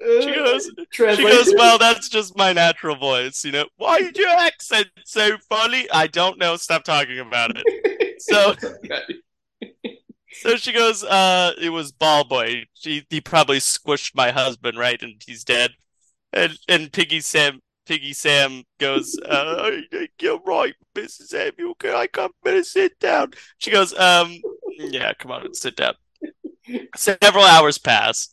she 0.00 0.32
goes 0.32 0.70
She 0.92 1.24
goes, 1.24 1.52
Well, 1.56 1.76
that's 1.76 2.08
just 2.08 2.36
my 2.36 2.52
natural 2.52 2.94
voice, 2.94 3.44
you 3.44 3.50
know. 3.50 3.66
Why 3.78 3.96
is 3.96 4.12
your 4.16 4.28
accent 4.28 4.86
so 5.04 5.36
funny? 5.48 5.90
I 5.90 6.06
don't 6.06 6.38
know. 6.38 6.54
Stop 6.56 6.84
talking 6.84 7.18
about 7.18 7.50
it. 7.56 8.22
So 8.22 8.54
so 10.30 10.56
she 10.56 10.72
goes, 10.72 11.02
uh, 11.02 11.52
it 11.60 11.70
was 11.70 11.90
ball 11.90 12.22
boy. 12.24 12.66
She 12.74 13.06
he 13.10 13.20
probably 13.20 13.58
squished 13.58 14.14
my 14.14 14.30
husband, 14.30 14.78
right? 14.78 15.02
And 15.02 15.20
he's 15.26 15.42
dead. 15.42 15.72
And 16.32 16.58
and 16.68 16.92
Piggy 16.92 17.20
Sam 17.20 17.60
Piggy 17.86 18.12
Sam 18.12 18.64
goes, 18.78 19.18
uh, 19.20 19.70
you're 20.20 20.40
right, 20.46 20.74
Mrs. 20.94 21.28
Samuel. 21.28 21.74
Can 21.76 21.94
I 21.94 22.06
come 22.06 22.32
and 22.44 22.64
sit 22.66 22.98
down? 22.98 23.32
She 23.56 23.70
goes, 23.70 23.98
um, 23.98 24.36
yeah, 24.76 25.12
come 25.18 25.32
on 25.32 25.46
and 25.46 25.56
sit 25.56 25.76
down. 25.76 25.94
Several 26.96 27.44
hours 27.44 27.78
pass, 27.78 28.28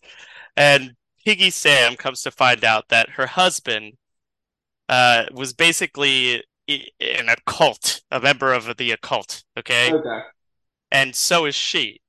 and 0.58 0.94
Piggy 1.24 1.50
Sam 1.52 1.96
comes 1.96 2.22
to 2.24 2.32
find 2.32 2.66
out 2.66 2.90
that 2.90 3.12
her 3.12 3.28
husband 3.28 3.94
uh, 4.90 5.26
was 5.34 5.54
basically 5.54 6.44
i- 6.70 6.88
in 7.00 7.30
a 7.30 7.36
cult, 7.46 8.02
a 8.12 8.20
member 8.20 8.52
of 8.54 8.76
the 8.78 8.92
occult. 8.92 9.44
Okay, 9.58 9.94
Okay. 9.94 10.20
and 10.92 11.16
so 11.16 11.46
is 11.46 11.56
she. 11.56 12.02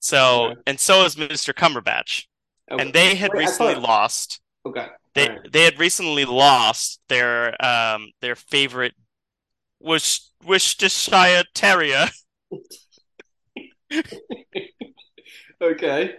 So 0.00 0.46
Okay. 0.50 0.60
and 0.66 0.80
so 0.80 1.04
is 1.04 1.14
Mr. 1.14 1.54
Cumberbatch, 1.54 2.26
Okay. 2.72 2.82
and 2.82 2.92
they 2.92 3.14
had 3.14 3.30
Wait, 3.32 3.44
recently 3.46 3.74
thought- 3.74 3.82
lost. 3.84 4.40
Okay. 4.66 4.88
They 5.18 5.28
Alright. 5.28 5.52
they 5.52 5.64
had 5.64 5.78
recently 5.80 6.24
lost 6.24 7.00
their 7.08 7.54
um 7.64 8.08
their 8.20 8.36
favorite 8.36 8.94
Wish 9.80 10.22
Worcestershire 10.44 11.44
Terrier. 11.54 12.08
Okay. 15.60 16.14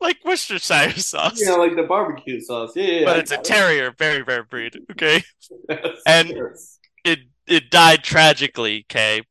like 0.00 0.18
Worcestershire 0.24 0.92
sauce. 0.92 1.40
Yeah, 1.44 1.54
like 1.54 1.76
the 1.76 1.82
barbecue 1.84 2.40
sauce. 2.40 2.72
Yeah, 2.74 2.84
yeah. 2.84 3.04
but 3.04 3.16
I 3.16 3.18
it's 3.20 3.30
a 3.30 3.36
got 3.36 3.40
it. 3.40 3.44
terrier, 3.44 3.90
very 3.96 4.22
rare 4.22 4.44
breed. 4.44 4.76
Okay, 4.92 5.22
Yes, 5.68 5.80
and- 6.06 6.28
yes. 6.30 6.78
it 7.04 7.18
it 7.46 7.70
died 7.70 8.02
tragically. 8.02 8.86
Okay, 8.90 9.22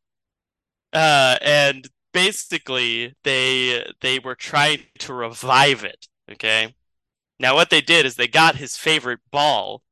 uh, 0.94 1.38
and 1.42 1.88
basically 2.14 3.16
they 3.24 3.86
they 4.02 4.20
were 4.20 4.36
trying 4.36 4.82
to 5.00 5.14
revive 5.14 5.84
it. 5.84 6.08
Okay, 6.32 6.74
now 7.44 7.56
what 7.56 7.70
they 7.70 7.82
did 7.82 8.06
is 8.08 8.16
they 8.16 8.28
got 8.28 8.56
his 8.56 8.78
favorite 8.78 9.20
ball, 9.30 9.84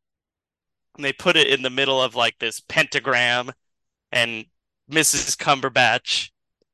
and 0.95 1.05
they 1.05 1.13
put 1.13 1.35
it 1.35 1.47
in 1.47 1.61
the 1.63 1.69
middle 1.69 2.01
of 2.01 2.15
like 2.15 2.39
this 2.39 2.61
pentagram, 2.61 3.51
and 4.11 4.45
Mrs. 4.89 5.37
Cumberbatch, 5.37 6.31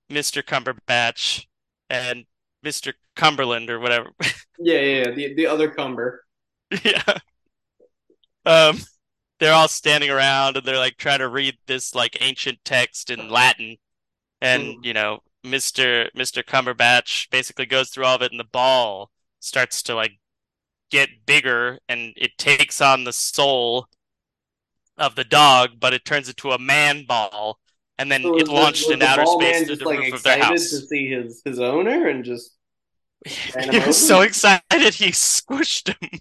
Mr. 0.09 0.43
Cumberbatch, 0.43 1.45
and 1.89 2.25
Mr. 2.63 2.93
Cumberland 3.15 3.69
or 3.71 3.79
whatever. 3.79 4.11
yeah, 4.59 4.79
yeah, 4.79 4.97
yeah. 5.07 5.11
The 5.11 5.33
the 5.33 5.47
other 5.47 5.69
cumber. 5.69 6.23
Yeah. 6.83 7.17
Um, 8.45 8.79
they're 9.39 9.53
all 9.53 9.67
standing 9.67 10.09
around 10.09 10.57
and 10.57 10.65
they're 10.65 10.77
like 10.77 10.97
trying 10.97 11.19
to 11.19 11.27
read 11.27 11.57
this 11.67 11.93
like 11.95 12.21
ancient 12.21 12.59
text 12.65 13.09
in 13.09 13.29
Latin. 13.29 13.77
And, 14.41 14.77
Mhm. 14.77 14.85
you 14.85 14.93
know, 14.93 15.23
Mr. 15.45 16.11
Mr. 16.15 16.43
Cumberbatch 16.43 17.29
basically 17.29 17.65
goes 17.67 17.89
through 17.89 18.05
all 18.05 18.15
of 18.15 18.21
it 18.21 18.31
and 18.31 18.39
the 18.39 18.45
ball 18.45 19.11
starts 19.39 19.83
to 19.83 19.95
like 19.95 20.19
get 20.91 21.09
bigger 21.25 21.79
and 21.89 22.13
it 22.15 22.37
takes 22.37 22.81
on 22.81 23.03
the 23.03 23.13
soul 23.13 23.87
of 24.97 25.15
the 25.15 25.23
dog, 25.23 25.79
but 25.79 25.93
it 25.93 26.05
turns 26.05 26.27
into 26.29 26.51
a 26.51 26.59
man 26.59 27.05
ball. 27.05 27.59
And 27.99 28.11
then 28.11 28.21
So 28.23 28.37
it 28.37 28.45
the- 28.45 28.51
launched 28.51 28.87
the 28.87 29.03
outer 29.03 29.25
space 29.25 29.67
to 29.67 29.75
the 29.75 29.85
like 29.85 29.99
roof 29.99 30.13
of 30.13 30.23
their 30.23 30.37
excited 30.37 30.59
house. 30.59 30.69
to 30.69 30.77
see 30.87 31.07
his 31.09 31.41
his 31.43 31.59
owner 31.59 32.07
and 32.07 32.23
just 32.23 32.51
He 33.25 33.79
was 33.79 33.97
so 33.97 34.21
excited 34.21 34.93
he 34.93 35.09
squished 35.11 35.89
him. 35.99 36.19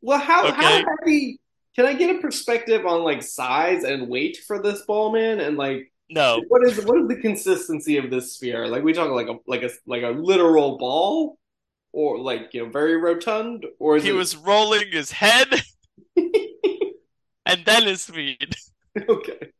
Well, 0.00 0.18
how 0.18 0.50
how 0.52 0.82
heavy? 1.00 1.38
Can 1.76 1.86
I 1.86 1.94
get 1.94 2.14
a 2.16 2.20
perspective 2.20 2.84
on 2.86 3.02
like 3.02 3.22
size 3.22 3.84
and 3.84 4.08
weight 4.08 4.38
for 4.46 4.60
this 4.62 4.82
ball 4.82 5.12
man 5.12 5.40
and 5.40 5.56
like 5.56 5.92
No, 6.10 6.42
what 6.48 6.64
is 6.64 6.84
what 6.84 7.00
is 7.02 7.08
the 7.08 7.16
consistency 7.20 7.98
of 7.98 8.10
this 8.10 8.34
sphere? 8.34 8.66
Like 8.66 8.82
we 8.82 8.92
talk 8.92 9.10
like 9.10 9.28
a 9.28 9.36
like 9.46 9.62
a 9.62 9.70
like 9.86 10.02
a 10.02 10.08
literal 10.10 10.76
ball 10.78 11.38
or 11.92 12.18
like 12.18 12.54
you 12.54 12.64
know 12.64 12.70
very 12.70 12.96
rotund 12.96 13.66
or 13.78 13.98
he 13.98 14.08
it 14.10 14.12
was 14.12 14.36
rolling 14.36 14.90
his 14.90 15.12
head 15.12 15.48
and 17.46 17.64
then 17.64 17.84
his 17.86 18.04
feet. 18.06 18.54
okay? 19.08 19.50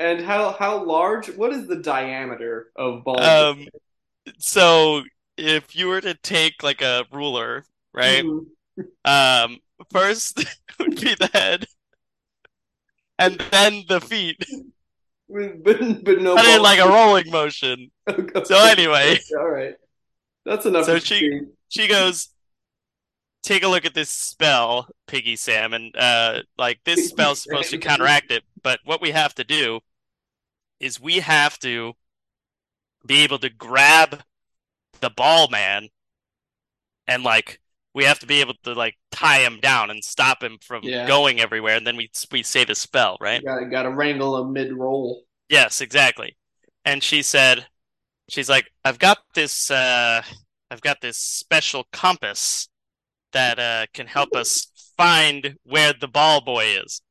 And 0.00 0.20
how 0.20 0.52
how 0.52 0.84
large? 0.84 1.28
What 1.36 1.52
is 1.52 1.66
the 1.66 1.76
diameter 1.76 2.70
of 2.76 3.04
ball? 3.04 3.20
Um, 3.20 3.66
so 4.38 5.02
if 5.36 5.74
you 5.76 5.88
were 5.88 6.00
to 6.00 6.14
take 6.14 6.62
like 6.62 6.82
a 6.82 7.04
ruler, 7.12 7.64
right? 7.92 8.24
Mhm. 8.24 8.46
Um, 9.04 9.58
first 9.90 10.44
would 10.78 11.00
be 11.00 11.14
the 11.16 11.28
head, 11.32 11.66
and 13.18 13.42
then 13.50 13.84
the 13.88 14.00
feet, 14.00 14.36
But, 15.28 15.64
but, 15.64 15.80
no 16.20 16.36
but 16.36 16.44
in 16.46 16.56
ball. 16.56 16.62
like 16.62 16.78
a 16.78 16.88
rolling 16.88 17.30
motion. 17.30 17.90
Okay. 18.08 18.44
So 18.44 18.56
anyway, 18.56 19.18
all 19.38 19.50
right, 19.50 19.74
that's 20.46 20.64
enough. 20.64 20.86
So 20.86 20.98
she-. 20.98 21.40
She 21.68 21.86
goes, 21.88 22.28
"Take 23.42 23.62
a 23.62 23.68
look 23.68 23.84
at 23.84 23.94
this 23.94 24.10
spell, 24.10 24.88
Piggy 25.06 25.36
Sam, 25.36 25.72
and 25.72 25.94
uh, 25.96 26.42
like 26.56 26.80
this 26.84 27.08
spell's 27.08 27.42
supposed 27.42 27.70
to 27.70 27.78
counteract 27.78 28.30
it. 28.30 28.44
But 28.62 28.80
what 28.84 29.00
we 29.00 29.10
have 29.10 29.34
to 29.36 29.44
do 29.44 29.80
is 30.80 31.00
we 31.00 31.18
have 31.20 31.58
to 31.60 31.94
be 33.06 33.22
able 33.22 33.38
to 33.38 33.48
grab 33.50 34.22
the 35.00 35.10
ball 35.10 35.48
man, 35.48 35.88
and 37.06 37.22
like 37.22 37.60
we 37.94 38.04
have 38.04 38.18
to 38.20 38.26
be 38.26 38.40
able 38.40 38.54
to 38.64 38.74
like 38.74 38.96
tie 39.10 39.40
him 39.40 39.58
down 39.60 39.90
and 39.90 40.04
stop 40.04 40.42
him 40.42 40.58
from 40.60 40.84
Yeah. 40.84 41.06
going 41.06 41.40
everywhere. 41.40 41.76
And 41.76 41.86
then 41.86 41.96
we 41.96 42.10
we 42.30 42.42
say 42.42 42.64
the 42.64 42.74
spell, 42.74 43.16
right? 43.20 43.44
Got 43.44 43.70
got 43.70 43.82
to 43.84 43.90
wrangle 43.90 44.36
a 44.36 44.44
mid 44.46 44.72
roll. 44.72 45.24
Yes, 45.48 45.80
exactly. 45.80 46.36
And 46.84 47.02
she 47.02 47.22
said, 47.22 47.66
she's 48.28 48.48
like, 48.48 48.70
I've 48.84 48.98
got 48.98 49.18
this, 49.34 49.70
uh, 49.70 50.22
I've 50.70 50.80
got 50.80 51.00
this 51.00 51.16
special 51.16 51.84
compass 51.92 52.68
that 53.32 53.58
uh, 53.58 53.86
can 53.92 54.06
help 54.06 54.34
us 54.34 54.66
find 54.96 55.56
where 55.64 55.92
the 55.98 56.08
ball 56.08 56.40
boy 56.40 56.64
is. 56.84 57.02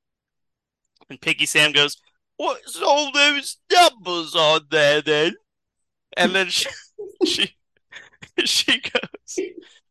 And 1.10 1.20
Piggy 1.22 1.46
Sam 1.46 1.72
goes, 1.72 1.98
What's 2.38 2.80
all 2.82 3.12
those 3.12 3.58
numbers 3.72 4.36
on 4.36 4.62
there 4.70 5.02
then? 5.02 5.34
And 6.16 6.36
then 6.36 6.48
she 6.50 6.70
she, 7.26 7.56
she 8.46 8.80
goes 8.80 9.40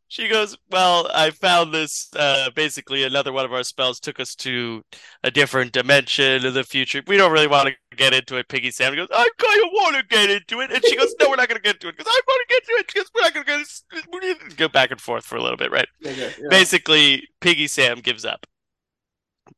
she 0.08 0.28
goes, 0.28 0.56
Well, 0.70 1.10
I 1.12 1.30
found 1.30 1.74
this 1.74 2.08
uh 2.16 2.50
basically 2.54 3.04
another 3.04 3.32
one 3.32 3.44
of 3.44 3.52
our 3.52 3.62
spells 3.62 4.00
took 4.00 4.20
us 4.20 4.34
to 4.36 4.82
a 5.24 5.30
different 5.30 5.72
dimension 5.72 6.44
in 6.44 6.54
the 6.54 6.64
future. 6.64 7.02
We 7.06 7.16
don't 7.16 7.32
really 7.32 7.46
want 7.48 7.68
to 7.68 7.96
get 7.96 8.14
into 8.14 8.36
it, 8.36 8.48
Piggy 8.48 8.70
Sam 8.70 8.94
goes, 8.94 9.08
I 9.12 9.28
kinda 9.38 9.68
wanna 9.72 10.02
get 10.08 10.30
into 10.30 10.60
it 10.60 10.70
and 10.70 10.84
she 10.84 10.96
goes, 10.96 11.14
No, 11.20 11.28
we're 11.28 11.36
not 11.36 11.48
gonna 11.48 11.60
get 11.60 11.76
into 11.76 11.88
it 11.88 11.96
because 11.96 12.12
I 12.12 12.20
wanna 12.26 12.44
get 12.48 12.62
into 12.62 12.72
it 12.80 12.86
because 12.86 13.10
we're 13.14 13.22
not 13.22 13.34
gonna 13.34 13.44
get 13.46 13.66
we 14.12 14.18
need 14.20 14.50
to 14.50 14.56
go 14.56 14.68
back 14.68 14.90
and 14.90 15.00
forth 15.00 15.24
for 15.24 15.36
a 15.36 15.42
little 15.42 15.56
bit, 15.56 15.70
right? 15.70 15.88
Okay, 16.04 16.32
yeah. 16.40 16.48
basically 16.50 17.28
Piggy 17.40 17.66
Sam 17.66 18.00
gives 18.00 18.24
up. 18.24 18.46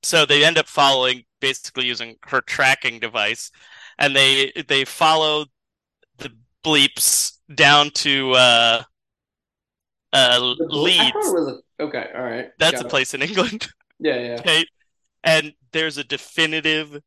So 0.02 0.24
they 0.24 0.44
end 0.44 0.58
up 0.58 0.66
following 0.66 1.24
basically 1.40 1.86
using 1.86 2.16
her 2.26 2.40
tracking 2.40 3.00
device 3.00 3.50
and 3.98 4.14
they 4.14 4.52
they 4.68 4.84
follow 4.84 5.46
the 6.18 6.30
bleeps 6.64 7.38
down 7.54 7.90
to 7.90 8.32
uh 8.32 8.82
uh 10.12 10.54
Leeds. 10.58 11.14
a, 11.14 11.82
okay, 11.82 12.06
all 12.14 12.22
right. 12.22 12.48
That's 12.58 12.72
got 12.72 12.82
a 12.82 12.84
it. 12.86 12.90
place 12.90 13.14
in 13.14 13.22
England. 13.22 13.68
Yeah, 14.00 14.14
yeah. 14.16 14.40
Okay. 14.40 14.64
And 15.24 15.54
there's 15.72 15.98
a 15.98 16.04
definitive 16.04 17.00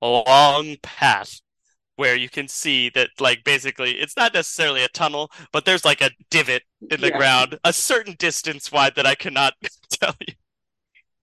long 0.00 0.76
path 0.82 1.40
where 1.96 2.16
you 2.16 2.28
can 2.30 2.48
see 2.48 2.90
that 2.90 3.10
like 3.20 3.44
basically 3.44 3.92
it's 4.00 4.16
not 4.16 4.34
necessarily 4.34 4.84
a 4.84 4.88
tunnel, 4.88 5.30
but 5.52 5.64
there's 5.64 5.84
like 5.84 6.00
a 6.00 6.10
divot 6.30 6.62
in 6.90 7.00
the 7.02 7.08
Yeah. 7.08 7.18
ground 7.18 7.58
a 7.64 7.72
certain 7.72 8.14
distance 8.18 8.72
wide 8.72 8.94
that 8.96 9.06
I 9.06 9.14
cannot 9.14 9.54
tell 9.90 10.14
you. 10.26 10.34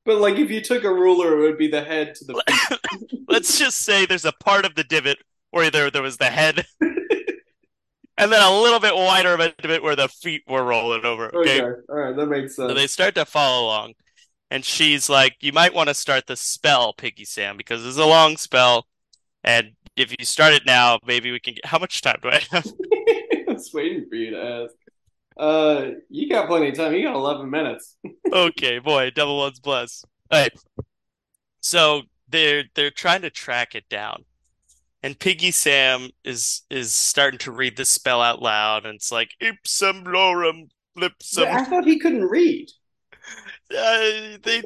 But 0.05 0.19
like 0.19 0.35
if 0.35 0.51
you 0.51 0.61
took 0.61 0.83
a 0.83 0.93
ruler, 0.93 1.37
it 1.37 1.41
would 1.41 1.57
be 1.57 1.67
the 1.67 1.83
head 1.83 2.15
to 2.15 2.25
the 2.25 2.79
let's 3.27 3.57
just 3.57 3.81
say 3.81 4.05
there's 4.05 4.25
a 4.25 4.31
part 4.33 4.65
of 4.65 4.75
the 4.75 4.83
divot 4.83 5.17
where 5.51 5.71
there 5.71 5.89
there 5.89 6.01
was 6.03 6.17
the 6.17 6.25
head, 6.25 6.65
and 8.17 8.31
then 8.31 8.41
a 8.41 8.61
little 8.61 8.79
bit 8.79 8.95
wider 8.95 9.33
of 9.33 9.39
a 9.39 9.51
divot 9.61 9.83
where 9.83 9.95
the 9.95 10.07
feet 10.07 10.43
were 10.47 10.63
rolling 10.63 11.05
over. 11.05 11.33
Okay, 11.35 11.61
Okay, 11.61 11.81
all 11.89 11.95
right, 11.97 12.15
that 12.15 12.25
makes 12.27 12.55
sense. 12.55 12.69
so 12.69 12.73
they 12.73 12.87
start 12.87 13.15
to 13.15 13.25
follow 13.25 13.65
along, 13.65 13.93
and 14.51 14.63
she's 14.65 15.09
like, 15.09 15.35
"You 15.41 15.51
might 15.53 15.73
want 15.73 15.89
to 15.89 15.93
start 15.93 16.27
the 16.27 16.35
spell, 16.35 16.93
Piggy 16.93 17.25
Sam, 17.25 17.57
because 17.57 17.85
it's 17.85 17.97
a 17.97 18.05
long 18.05 18.37
spell, 18.37 18.87
and 19.43 19.71
if 19.95 20.11
you 20.17 20.25
start 20.25 20.53
it 20.53 20.65
now, 20.65 20.99
maybe 21.05 21.31
we 21.31 21.39
can 21.39 21.53
get. 21.55 21.65
How 21.65 21.79
much 21.79 22.01
time 22.01 22.17
do 22.21 22.29
I 22.29 22.41
have? 22.51 22.65
I 22.93 23.43
was 23.47 23.71
waiting 23.73 24.07
for 24.09 24.15
you 24.15 24.31
to 24.31 24.43
ask. 24.43 24.73
Uh, 25.37 25.91
you 26.09 26.29
got 26.29 26.47
plenty 26.47 26.69
of 26.69 26.75
time. 26.75 26.93
You 26.93 27.03
got 27.03 27.15
11 27.15 27.49
minutes. 27.49 27.97
okay, 28.31 28.79
boy, 28.79 29.11
double 29.11 29.37
ones 29.37 29.59
plus. 29.59 30.03
All 30.31 30.41
right, 30.41 30.53
so 31.61 32.03
they're 32.29 32.63
they're 32.75 32.91
trying 32.91 33.21
to 33.21 33.29
track 33.29 33.75
it 33.75 33.87
down. 33.89 34.25
And 35.05 35.19
Piggy 35.19 35.51
Sam 35.51 36.09
is 36.23 36.63
is 36.71 36.95
starting 36.95 37.37
to 37.39 37.51
read 37.51 37.77
the 37.77 37.85
spell 37.85 38.23
out 38.23 38.41
loud, 38.41 38.87
and 38.87 38.95
it's 38.95 39.11
like 39.11 39.29
ipsum 39.39 40.03
lorem 40.03 40.69
lipsum. 40.95 41.45
I 41.51 41.63
thought 41.63 41.85
he 41.85 41.99
couldn't 41.99 42.23
read. 42.25 42.69
Uh, 43.69 44.39
they 44.41 44.63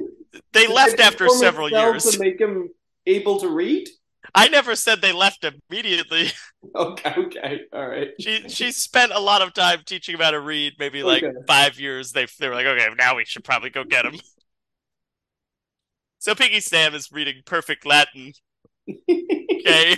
they 0.54 0.66
Did 0.66 0.70
left 0.70 0.98
they 0.98 1.04
after 1.04 1.28
several 1.28 1.70
years. 1.70 2.06
to 2.06 2.20
make 2.20 2.40
him 2.40 2.70
able 3.06 3.42
to 3.42 3.50
read. 3.50 3.90
I 4.34 4.48
never 4.48 4.78
said 4.78 5.02
they 5.02 5.12
left 5.12 5.46
immediately. 5.46 6.32
Okay, 6.76 7.14
okay, 7.18 7.62
all 7.74 7.88
right. 7.88 8.10
She 8.20 8.48
she 8.50 8.72
spent 8.72 9.12
a 9.14 9.20
lot 9.20 9.42
of 9.42 9.54
time 9.54 9.80
teaching 9.86 10.16
him 10.16 10.22
how 10.22 10.32
to 10.32 10.40
read, 10.40 10.74
maybe 10.78 11.04
like 11.04 11.24
Okay. 11.24 11.38
five 11.48 11.80
years. 11.80 12.12
They 12.12 12.28
they 12.40 12.48
were 12.48 12.56
like, 12.56 12.66
okay, 12.66 12.88
now 12.98 13.16
we 13.16 13.26
should 13.26 13.44
probably 13.44 13.70
go 13.70 13.84
get 13.84 14.06
him. 14.06 14.20
So 16.20 16.36
Piggy 16.36 16.60
Sam 16.60 16.94
is 16.96 17.12
reading 17.12 17.42
perfect 17.46 17.86
Latin. 17.86 18.34
Okay, 19.60 19.96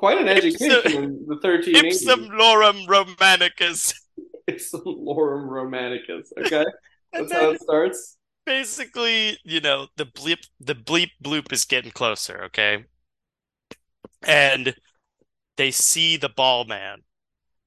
Quite 0.00 0.18
an 0.18 0.28
Ipsum- 0.28 0.38
education 0.38 1.04
in 1.04 1.26
the 1.26 1.36
1380s. 1.44 2.08
ipsum 2.08 2.28
lorem 2.30 2.86
romanicus. 2.86 3.92
Ipsum 4.48 4.82
lorem 4.86 5.46
romanicus. 5.46 6.28
Okay, 6.38 6.64
that's 7.12 7.30
how 7.30 7.50
it 7.50 7.60
starts. 7.60 8.16
basically, 8.46 9.36
you 9.44 9.60
know, 9.60 9.88
the 9.98 10.06
bleep 10.06 10.38
the 10.58 10.74
bleep 10.74 11.10
bloop 11.22 11.52
is 11.52 11.66
getting 11.66 11.90
closer, 11.90 12.44
okay? 12.44 12.86
And 14.26 14.74
they 15.58 15.70
see 15.70 16.16
the 16.16 16.30
ball 16.30 16.64
man 16.64 17.00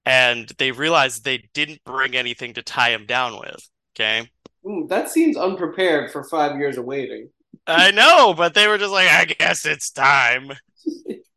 and 0.07 0.51
they 0.57 0.71
realize 0.71 1.19
they 1.19 1.47
didn't 1.53 1.83
bring 1.85 2.15
anything 2.15 2.55
to 2.55 2.63
tie 2.63 2.89
him 2.93 3.05
down 3.05 3.39
with, 3.39 3.69
okay? 3.95 4.27
Ooh, 4.65 4.87
that 4.89 5.11
seems 5.11 5.37
unprepared 5.37 6.11
for 6.11 6.23
five 6.23 6.57
years 6.57 6.79
of 6.79 6.85
waiting. 6.85 7.29
I 7.67 7.91
know, 7.91 8.33
but 8.35 8.55
they 8.55 8.67
were 8.67 8.79
just 8.79 8.91
like, 8.91 9.07
I 9.09 9.25
guess 9.25 9.67
it's 9.67 9.91
time. 9.91 10.51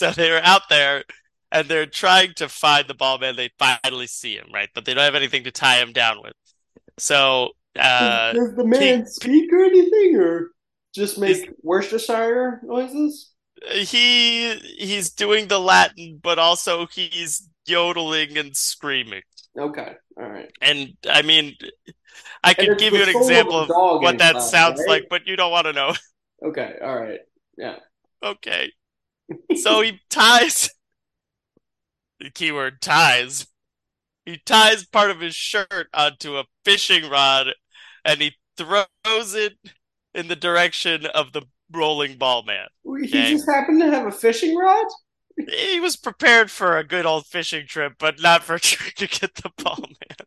So 0.00 0.10
they 0.12 0.30
were 0.30 0.40
out 0.42 0.62
there 0.70 1.04
and 1.52 1.68
they're 1.68 1.84
trying 1.84 2.32
to 2.36 2.48
find 2.48 2.88
the 2.88 2.94
ball 2.94 3.18
man. 3.18 3.36
They 3.36 3.50
finally 3.58 4.06
see 4.06 4.34
him, 4.34 4.46
right? 4.50 4.70
But 4.74 4.86
they 4.86 4.94
don't 4.94 5.04
have 5.04 5.14
anything 5.14 5.44
to 5.44 5.50
tie 5.50 5.76
him 5.76 5.92
down 5.92 6.22
with. 6.22 6.32
So 6.96 7.50
uh 7.78 8.32
Does 8.32 8.54
the 8.54 8.64
man 8.64 9.06
speak 9.06 9.52
or 9.52 9.62
anything, 9.62 10.16
or 10.16 10.52
just 10.94 11.18
make 11.18 11.50
Worcestershire 11.62 12.62
noises? 12.64 13.32
he 13.68 14.54
he's 14.78 15.10
doing 15.10 15.48
the 15.48 15.58
Latin, 15.58 16.18
but 16.22 16.38
also 16.38 16.86
he's 16.86 17.46
yodeling 17.66 18.38
and 18.38 18.56
screaming. 18.56 19.20
Okay, 19.58 19.96
all 20.18 20.30
right. 20.30 20.50
And 20.62 20.96
I 21.10 21.20
mean, 21.20 21.56
I 22.42 22.54
could 22.54 22.78
give 22.78 22.94
you 22.94 23.02
an 23.02 23.10
example 23.10 23.58
of 23.58 23.68
what 24.02 24.16
that 24.16 24.40
sounds 24.40 24.78
right? 24.78 24.88
like, 24.88 25.06
but 25.10 25.26
you 25.26 25.36
don't 25.36 25.52
want 25.52 25.66
to 25.66 25.74
know. 25.74 25.92
Okay, 26.42 26.76
all 26.82 26.96
right. 26.96 27.20
Yeah. 27.58 27.76
Okay. 28.22 28.72
So 29.52 29.80
he 29.82 30.00
ties 30.08 30.70
the 32.18 32.30
keyword 32.30 32.80
ties. 32.80 33.46
He 34.26 34.38
ties 34.38 34.86
part 34.86 35.10
of 35.10 35.20
his 35.20 35.34
shirt 35.36 35.88
onto 35.94 36.38
a 36.38 36.46
fishing 36.64 37.10
rod 37.10 37.48
and 38.04 38.20
he 38.20 38.36
throws 38.56 39.34
it 39.34 39.58
in 40.14 40.28
the 40.28 40.36
direction 40.36 41.06
of 41.06 41.32
the 41.32 41.42
rolling 41.72 42.18
ball 42.18 42.42
man. 42.44 42.68
He 43.02 43.22
Okay. 43.22 43.30
just 43.30 43.48
happened 43.48 43.80
to 43.80 43.90
have 43.90 44.06
a 44.06 44.12
fishing 44.12 44.56
rod. 44.56 44.86
He 45.46 45.80
was 45.80 45.96
prepared 45.96 46.50
for 46.50 46.78
a 46.78 46.84
good 46.84 47.04
old 47.04 47.26
fishing 47.26 47.66
trip, 47.66 47.96
but 47.98 48.20
not 48.20 48.42
for 48.42 48.58
trying 48.60 48.92
to 48.96 49.06
get 49.06 49.34
the 49.34 49.50
ball 49.62 49.78
man. 49.82 50.26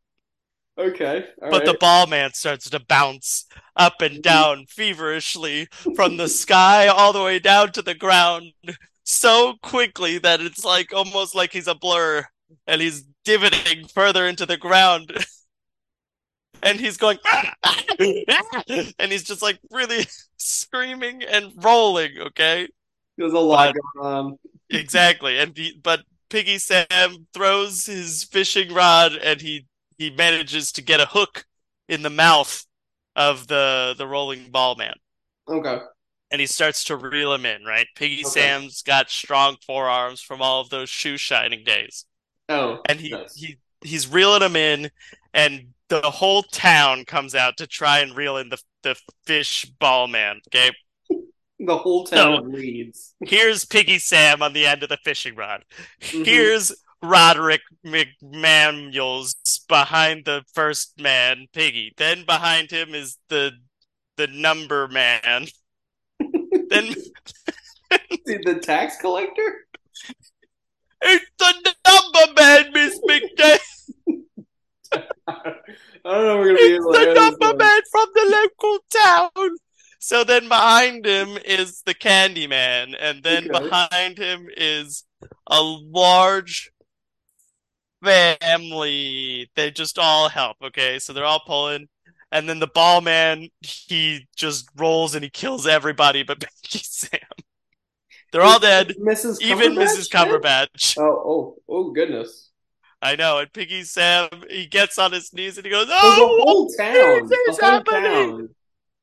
Okay, 0.78 1.26
all 1.42 1.50
But 1.50 1.66
the 1.66 1.74
right. 1.74 1.76
ball 1.76 2.08
man 2.08 2.34
starts 2.34 2.70
to 2.70 2.80
bounce 2.80 3.46
up 3.76 4.02
and 4.02 4.22
down 4.22 4.66
feverishly 4.66 5.68
from 5.94 6.18
the 6.18 6.28
sky 6.30 6.88
all 6.88 7.14
the 7.14 7.24
way 7.24 7.40
down 7.40 7.72
to 7.74 7.82
the 7.82 7.96
ground 7.96 8.54
so 9.04 9.56
quickly 9.62 10.18
that 10.20 10.42
it's 10.42 10.64
like 10.66 10.94
almost 10.94 11.36
like 11.36 11.52
he's 11.52 11.68
a 11.68 11.76
blur 11.76 12.26
and 12.68 12.82
he's 12.82 13.04
divoting 13.26 13.88
further 13.88 14.28
into 14.28 14.46
the 14.46 14.58
ground. 14.58 15.14
And 16.66 16.80
he's 16.80 16.96
going, 16.96 17.18
ah, 17.26 17.54
ah. 17.66 17.84
and 18.98 19.12
he's 19.12 19.24
just 19.24 19.42
like 19.42 19.60
really 19.70 20.06
screaming 20.38 21.22
and 21.22 21.52
rolling, 21.62 22.18
okay? 22.28 22.70
There's 23.18 23.34
a 23.34 23.40
lot 23.40 23.74
but- 23.74 24.02
going 24.02 24.16
on. 24.16 24.40
Exactly. 24.70 25.38
And 25.40 25.58
he, 25.58 25.78
but 25.84 26.04
Piggy 26.30 26.58
Sam 26.58 27.28
throws 27.34 27.86
his 27.86 28.24
fishing 28.24 28.74
rod 28.74 29.14
and 29.14 29.42
he 29.42 29.68
he 29.98 30.10
manages 30.10 30.72
to 30.72 30.82
get 30.82 31.00
a 31.00 31.06
hook 31.06 31.46
in 31.88 32.02
the 32.02 32.10
mouth 32.10 32.66
of 33.16 33.48
the 33.48 33.94
the 33.98 34.08
rolling 34.08 34.50
ball 34.50 34.76
man. 34.76 34.96
Okay. 35.48 35.78
And 36.34 36.42
he 36.42 36.48
starts 36.48 36.84
to 36.86 36.98
reel 36.98 37.32
him 37.34 37.46
in, 37.46 37.64
right? 37.64 37.88
Piggy 37.96 38.22
Okay. 38.26 38.42
Sam's 38.42 38.82
got 38.82 39.10
strong 39.12 39.56
forearms 39.66 40.20
from 40.20 40.42
all 40.42 40.60
of 40.62 40.70
those 40.70 40.90
shoe 40.90 41.16
shining 41.16 41.64
days. 41.64 42.06
Oh, 42.50 42.82
And 42.90 43.00
he, 43.00 43.10
yes. 43.12 43.36
he 43.36 43.58
he's 43.82 44.08
reeling 44.08 44.42
him 44.42 44.56
in 44.56 44.90
and 45.34 45.68
the 45.90 46.02
whole 46.02 46.42
town 46.44 47.06
comes 47.06 47.36
out 47.36 47.58
to 47.58 47.68
try 47.68 48.00
and 48.00 48.16
reel 48.18 48.38
in 48.38 48.50
the 48.50 48.58
the 48.82 48.96
fish 49.26 49.66
ball 49.80 50.08
man. 50.08 50.42
Okay. 50.48 50.72
the 51.60 51.78
whole 51.78 52.04
town 52.06 52.52
Leeds. 52.52 53.14
Here's 53.24 53.64
Piggy 53.64 54.00
Sam 54.00 54.42
on 54.42 54.54
the 54.54 54.66
end 54.66 54.82
of 54.84 54.90
the 54.90 54.98
fishing 55.06 55.36
rod. 55.36 55.64
Mhm. 56.02 56.26
Here's 56.26 56.74
Roderick 57.04 57.62
McManuels 57.86 59.36
behind 59.68 60.26
the 60.26 60.44
first 60.54 61.00
man, 61.00 61.48
Piggy. 61.54 61.94
Then 61.98 62.26
behind 62.26 62.72
him 62.72 62.96
is 62.96 63.18
the 63.30 63.52
the 64.18 64.28
number 64.28 64.88
man. 64.88 65.48
then 66.74 66.96
The, 68.26 68.60
tax 68.64 68.98
collector. 68.98 69.66
it's 71.02 71.26
the 71.38 71.74
number 71.88 72.42
man, 72.42 72.74
Miss 72.74 73.00
McDay. 73.08 73.58
I 75.28 75.62
don't 76.04 76.26
know. 76.26 76.38
We're 76.38 76.48
gonna 76.48 76.58
be 76.58 76.64
It's 76.74 76.86
the 76.86 77.14
number 77.16 77.48
one. 77.48 77.58
man 77.58 77.82
from 77.92 78.08
the 78.14 78.50
local 78.62 78.80
town. 78.92 79.58
So 80.00 80.24
then 80.24 80.48
behind 80.50 81.06
him 81.06 81.38
is 81.46 81.82
the 81.86 81.94
Candy 81.94 82.48
Man, 82.48 82.94
and 82.96 83.24
then 83.24 83.46
Okay. 83.46 83.60
behind 83.70 84.18
him 84.18 84.48
is 84.58 85.06
a 85.48 85.62
large 85.62 86.72
family. 88.04 89.50
They 89.56 89.72
just 89.72 89.98
all 89.98 90.30
help, 90.30 90.58
okay? 90.64 91.00
So 91.00 91.14
they're 91.14 91.26
all 91.26 91.44
pulling, 91.46 91.88
and 92.34 92.50
then 92.50 92.60
the 92.60 92.68
ball 92.68 93.00
man 93.00 93.48
he 93.62 94.28
just 94.36 94.68
rolls 94.76 95.16
and 95.16 95.24
he 95.24 95.30
kills 95.30 95.66
everybody 95.66 96.24
but 96.24 96.40
Piggy 96.64 96.80
Sam. 96.84 97.20
They're 98.34 98.42
all 98.42 98.60
dead, 98.60 98.96
Mrs. 99.00 99.40
even 99.42 99.76
Mrs. 99.76 100.10
dead? 100.10 100.28
Cumberbatch. 100.28 100.98
Oh, 100.98 101.04
oh, 101.06 101.56
oh, 101.70 101.92
goodness. 101.92 102.50
I 103.00 103.16
know, 103.16 103.38
and 103.38 103.54
Piggy 103.54 103.84
Sam 103.84 104.28
he 104.50 104.66
gets 104.66 104.98
on 104.98 105.12
his 105.12 105.32
knees 105.34 105.58
and 105.58 105.66
he 105.66 105.72
goes, 105.72 105.86
So 105.86 105.90
the 105.90 105.96
"Oh, 106.02 106.42
whole 106.44 106.70
town, 106.70 107.24
is 107.24 107.30
the 107.30 107.58
whole 107.62 107.72
happening? 107.72 108.02
town 108.04 108.50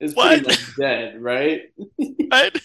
is 0.00 0.14
What? 0.14 0.42
pretty 0.42 0.48
much 0.48 0.76
dead, 0.76 1.22
right? 1.22 1.62
what?" 1.96 2.60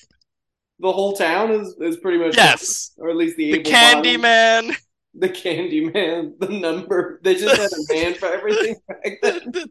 The 0.79 0.91
whole 0.91 1.13
town 1.13 1.51
is, 1.51 1.75
is 1.79 1.97
pretty 1.97 2.17
much 2.17 2.35
yes, 2.35 2.91
or 2.97 3.09
at 3.09 3.15
least 3.15 3.37
the 3.37 3.51
the 3.51 3.59
able 3.59 3.69
Candy 3.69 4.17
Man." 4.17 4.71
The 5.17 5.29
Candy 5.29 5.89
Man, 5.89 6.35
the 6.39 6.49
number. 6.49 7.19
They 7.23 7.35
just 7.35 7.55
had 7.55 7.71
a 7.71 7.93
man 7.93 8.13
for 8.15 8.27
everything 8.27 8.75
back 8.87 9.17
then. 9.21 9.51
the, 9.51 9.69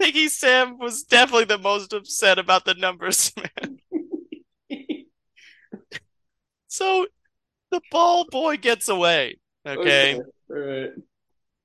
Piggy 0.00 0.28
Sam 0.28 0.78
was 0.78 1.02
definitely 1.02 1.46
the 1.46 1.58
most 1.58 1.92
upset 1.92 2.38
about 2.38 2.64
the 2.64 2.74
numbers, 2.74 3.32
man. 3.60 3.78
So 6.68 7.06
the 7.70 7.80
ball 7.90 8.26
boy 8.30 8.56
gets 8.56 8.88
away. 8.88 9.38
Oh, 9.64 9.72
okay. 9.72 10.20
All 10.50 10.56
right. 10.56 10.90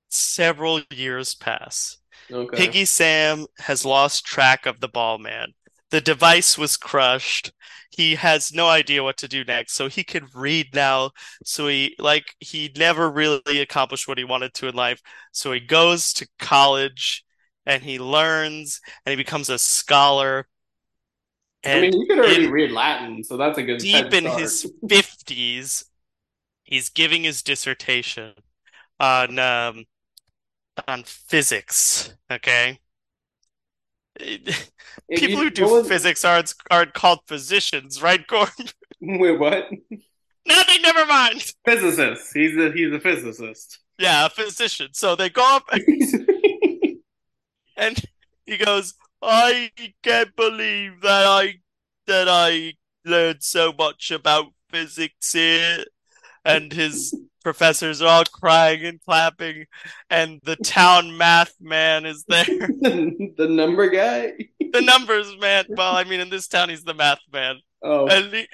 Several 0.09 0.81
years 0.91 1.33
pass. 1.35 1.97
Okay. 2.31 2.57
Piggy 2.57 2.85
Sam 2.85 3.47
has 3.57 3.85
lost 3.85 4.25
track 4.25 4.65
of 4.65 4.79
the 4.79 4.87
ball 4.87 5.17
man. 5.17 5.53
The 5.91 6.01
device 6.01 6.57
was 6.57 6.77
crushed. 6.77 7.51
He 7.91 8.15
has 8.15 8.53
no 8.53 8.67
idea 8.69 9.03
what 9.03 9.17
to 9.17 9.27
do 9.27 9.43
next. 9.43 9.73
So 9.73 9.87
he 9.89 10.03
can 10.03 10.27
read 10.33 10.73
now. 10.75 11.11
So 11.43 11.67
he 11.67 11.95
like 11.99 12.35
he 12.39 12.71
never 12.77 13.09
really 13.09 13.59
accomplished 13.61 14.07
what 14.07 14.17
he 14.17 14.23
wanted 14.23 14.53
to 14.55 14.67
in 14.67 14.75
life. 14.75 15.01
So 15.31 15.51
he 15.51 15.59
goes 15.59 16.13
to 16.13 16.27
college 16.39 17.23
and 17.65 17.83
he 17.83 17.99
learns 17.99 18.81
and 19.05 19.11
he 19.11 19.15
becomes 19.17 19.49
a 19.49 19.59
scholar. 19.59 20.47
I 21.73 21.77
And 21.77 21.81
mean, 21.81 21.99
you 21.99 22.07
could 22.07 22.19
already 22.19 22.45
in- 22.45 22.51
read 22.51 22.71
Latin, 22.71 23.23
so 23.23 23.37
that's 23.37 23.57
a 23.57 23.63
good 23.63 23.77
deep 23.77 24.13
in 24.13 24.25
his 24.25 24.65
50s 24.87 25.85
he's 26.63 26.89
giving 26.89 27.23
his 27.23 27.41
dissertation 27.43 28.33
on 28.99 29.39
um 29.39 29.85
on 30.87 31.03
physics 31.03 32.13
okay 32.31 32.79
people 34.19 35.29
you- 35.29 35.37
who 35.37 35.49
do 35.49 35.83
physics 35.83 36.23
aren't 36.25 36.53
aren't 36.69 36.93
called 36.93 37.19
physicians 37.27 38.01
right 38.01 38.25
Gordon 38.27 38.67
Wait, 39.01 39.39
what? 39.39 39.69
nothing 40.47 40.81
never 40.81 41.05
mind 41.05 41.53
Physicist. 41.65 42.31
He's 42.33 42.57
a 42.57 42.71
he's 42.71 42.93
a 42.93 42.99
physicist. 42.99 43.79
yeah 43.97 44.25
a 44.25 44.29
physician 44.29 44.89
so 44.93 45.15
they 45.15 45.29
go 45.29 45.43
up 45.55 45.63
and 47.77 48.03
he 48.45 48.57
goes 48.57 48.93
i 49.21 49.69
can't 50.03 50.35
believe 50.35 51.01
that 51.01 51.25
i 51.27 51.55
that 52.07 52.27
i 52.29 52.73
learned 53.05 53.43
so 53.43 53.73
much 53.77 54.11
about 54.11 54.47
physics 54.69 55.33
here 55.33 55.83
and 56.45 56.71
his 56.73 57.15
professors 57.43 58.01
are 58.01 58.07
all 58.07 58.23
crying 58.25 58.85
and 58.85 58.99
clapping 59.01 59.65
and 60.09 60.39
the 60.43 60.55
town 60.57 61.17
math 61.17 61.53
man 61.61 62.05
is 62.05 62.23
there 62.27 62.43
the 62.45 63.47
number 63.49 63.89
guy. 63.89 64.33
the 64.59 64.81
numbers 64.81 65.35
man 65.39 65.65
well 65.69 65.95
i 65.95 66.03
mean 66.03 66.19
in 66.19 66.29
this 66.29 66.47
town 66.47 66.69
he's 66.69 66.83
the 66.83 66.93
math 66.93 67.21
man 67.31 67.55
Oh, 67.81 68.07
and 68.07 68.33
he, 68.33 68.47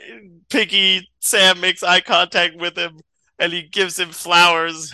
piggy 0.52 1.10
sam 1.20 1.60
makes 1.60 1.82
eye 1.82 2.02
contact 2.02 2.58
with 2.58 2.78
him 2.78 3.00
and 3.40 3.52
he 3.52 3.64
gives 3.64 3.98
him 3.98 4.10
flowers 4.12 4.94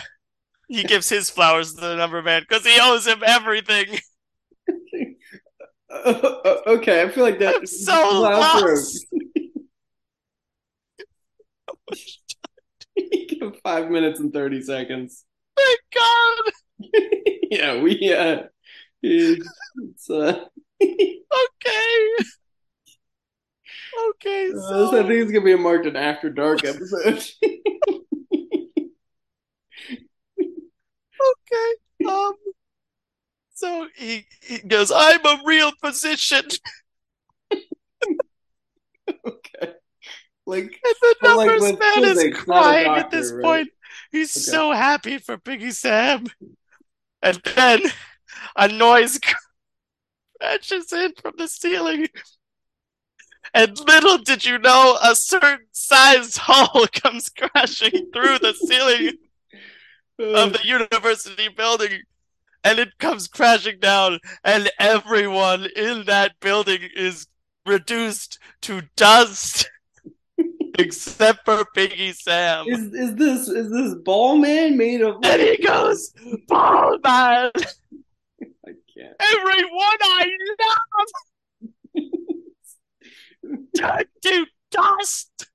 he 0.70 0.84
gives 0.86 1.10
his 1.10 1.30
flowers 1.30 1.74
to 1.74 1.82
the 1.82 1.96
number 1.98 2.22
man 2.22 2.44
because 2.48 2.66
he 2.66 2.78
owes 2.82 3.06
him 3.06 3.22
everything 3.26 4.00
Uh, 5.94 6.40
okay. 6.68 7.02
I 7.02 7.10
feel 7.10 7.26
like 7.26 7.40
that. 7.40 7.56
I'm 7.56 7.66
so 7.66 8.22
lost. 8.22 9.06
Five 13.64 13.90
minutes 13.90 14.20
and 14.20 14.34
thirty 14.34 14.62
seconds. 14.62 15.26
Thank 15.58 15.80
God. 15.94 16.52
yeah, 17.52 17.82
we 17.82 18.14
uh, 18.14 18.44
it's 19.02 20.10
uh, 20.10 20.46
Okay. 20.82 22.16
Okay, 24.10 24.52
uh, 24.52 24.60
so 24.60 25.00
I 25.00 25.08
think 25.08 25.22
it's 25.22 25.32
gonna 25.32 25.46
be 25.46 25.52
a 25.52 25.58
marked 25.58 25.86
an 25.86 25.96
after 25.96 26.30
dark 26.30 26.64
episode. 26.64 27.24
okay. 31.22 31.76
Um 32.08 32.34
so 33.62 33.88
he, 33.96 34.26
he 34.42 34.58
goes, 34.60 34.92
I'm 34.92 35.24
a 35.24 35.40
real 35.46 35.72
physician. 35.84 36.46
okay, 39.24 39.74
like 40.46 40.82
And 40.84 40.96
the 41.02 41.16
But, 41.22 41.34
like, 41.34 41.58
numbers 41.58 41.80
man 41.80 42.04
is 42.06 42.24
physics, 42.24 42.46
not 42.48 42.66
a 42.66 42.74
crying 42.74 42.98
at 42.98 43.10
this 43.12 43.32
right? 43.32 43.44
point. 43.44 43.70
He's 44.12 44.32
Okay. 44.38 44.42
so 44.52 44.72
happy 44.72 45.18
for 45.18 45.38
Piggy 45.38 45.72
Sam. 45.72 46.26
And 47.22 47.42
then 47.56 47.82
a 48.56 48.68
noise 48.68 49.20
crashes 50.40 50.92
in 50.92 51.14
from 51.22 51.34
the 51.38 51.48
ceiling. 51.48 52.08
And 53.54 53.80
little 53.88 54.18
did 54.18 54.44
you 54.46 54.58
know, 54.60 54.98
a 55.02 55.16
certain 55.16 55.68
sized 55.72 56.38
hole 56.38 56.86
comes 56.94 57.30
crashing 57.30 57.94
through 58.14 58.40
the 58.40 58.54
ceiling 58.54 59.18
of 60.34 60.54
the 60.54 60.66
university 60.66 61.48
building. 61.50 62.02
And 62.64 62.80
it 62.80 62.98
comes 63.00 63.28
crashing 63.28 63.80
down, 63.80 64.20
and 64.44 64.72
everyone 64.80 65.68
in 65.76 66.06
that 66.06 66.40
building 66.42 66.82
is 66.96 67.28
reduced 67.66 68.40
to 68.62 68.84
dust, 68.96 69.70
except 70.82 71.46
for 71.46 71.64
Piggy 71.74 72.14
Sam. 72.14 72.66
is 72.68 72.94
is 72.94 73.16
this 73.16 73.48
is 73.48 73.72
this 73.72 73.96
ball 74.04 74.36
man 74.38 74.78
made 74.78 75.02
of? 75.02 75.18
And 75.24 75.42
he 75.42 75.58
goes, 75.58 76.14
Ball 76.48 76.98
man, 77.04 77.52
I 77.56 78.74
can't. 78.94 79.16
everyone 79.20 79.98
I 80.02 80.28
love 80.60 81.08
turned 83.76 84.06
to 84.24 84.46
dust. 84.72 85.48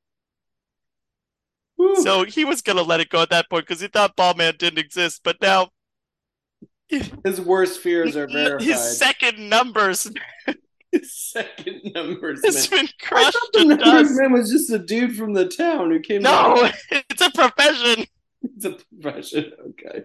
Whew. 1.77 2.03
So 2.03 2.25
he 2.25 2.45
was 2.45 2.63
gonna 2.63 2.83
let 2.83 3.01
it 3.01 3.09
go 3.11 3.23
at 3.23 3.31
that 3.31 3.51
point 3.51 3.67
because 3.67 3.81
he 3.81 3.89
thought 3.89 4.17
Ball 4.17 4.35
Man 4.35 4.55
didn't 4.59 4.79
exist, 4.79 5.21
but 5.23 5.37
now 5.41 5.71
his 6.89 7.41
worst 7.41 7.81
fears 7.81 8.17
are 8.17 8.29
verified. 8.29 8.67
his 8.67 8.99
second 8.99 9.49
numbers 9.49 10.09
second 11.03 11.81
numbers 11.95 12.41
has 12.45 12.71
man. 12.71 12.81
been 12.81 12.89
I 12.89 13.05
crushed 13.05 13.33
thought 13.33 13.53
the 13.53 13.65
numbers 13.65 14.09
dust. 14.09 14.21
man 14.21 14.33
was 14.33 14.51
just 14.51 14.71
a 14.71 14.79
dude 14.79 15.17
from 15.17 15.35
the 15.35 15.49
town 15.49 15.91
who 15.91 16.01
came. 16.01 16.23
No, 16.23 16.71
it's 16.91 17.21
a 17.23 17.31
profession, 17.31 18.07
it's 18.43 18.65
a 18.65 18.77
profession. 19.01 19.53
Okay, 19.71 20.05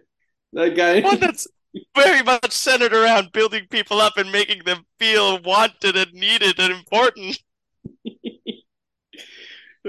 that 0.54 0.76
guy. 0.76 1.02
one 1.02 1.20
that's 1.20 1.48
very 1.96 2.22
much 2.24 2.52
centered 2.52 2.94
around 2.94 3.32
building 3.32 3.66
people 3.70 4.02
up 4.02 4.18
and 4.18 4.32
making 4.32 4.64
them 4.66 4.86
feel 5.00 5.40
wanted 5.42 5.96
and 5.96 6.12
needed 6.14 6.60
and 6.60 6.74
important. 6.74 7.40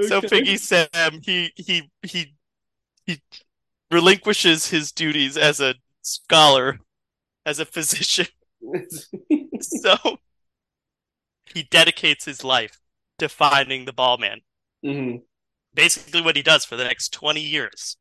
So 0.00 0.16
Okay. 0.18 0.28
Piggy 0.28 0.56
Sam, 0.56 1.20
he 1.22 1.52
he 1.54 1.90
he 2.02 2.34
he 3.04 3.20
relinquishes 3.90 4.68
his 4.68 4.90
duties 4.90 5.36
as 5.36 5.60
a 5.60 5.74
scholar, 6.00 6.78
as 7.44 7.58
a 7.58 7.66
physician. 7.66 8.26
So 9.60 9.96
he 11.54 11.64
dedicates 11.64 12.24
his 12.24 12.44
life 12.44 12.78
to 13.18 13.28
finding 13.28 13.84
the 13.84 13.92
ball 13.92 14.18
man. 14.18 14.40
Mhm. 14.84 15.22
Basically, 15.74 16.20
what 16.22 16.36
he 16.36 16.42
does 16.42 16.64
for 16.64 16.76
the 16.76 16.84
next 16.84 17.12
20 17.12 17.40
years 17.40 17.96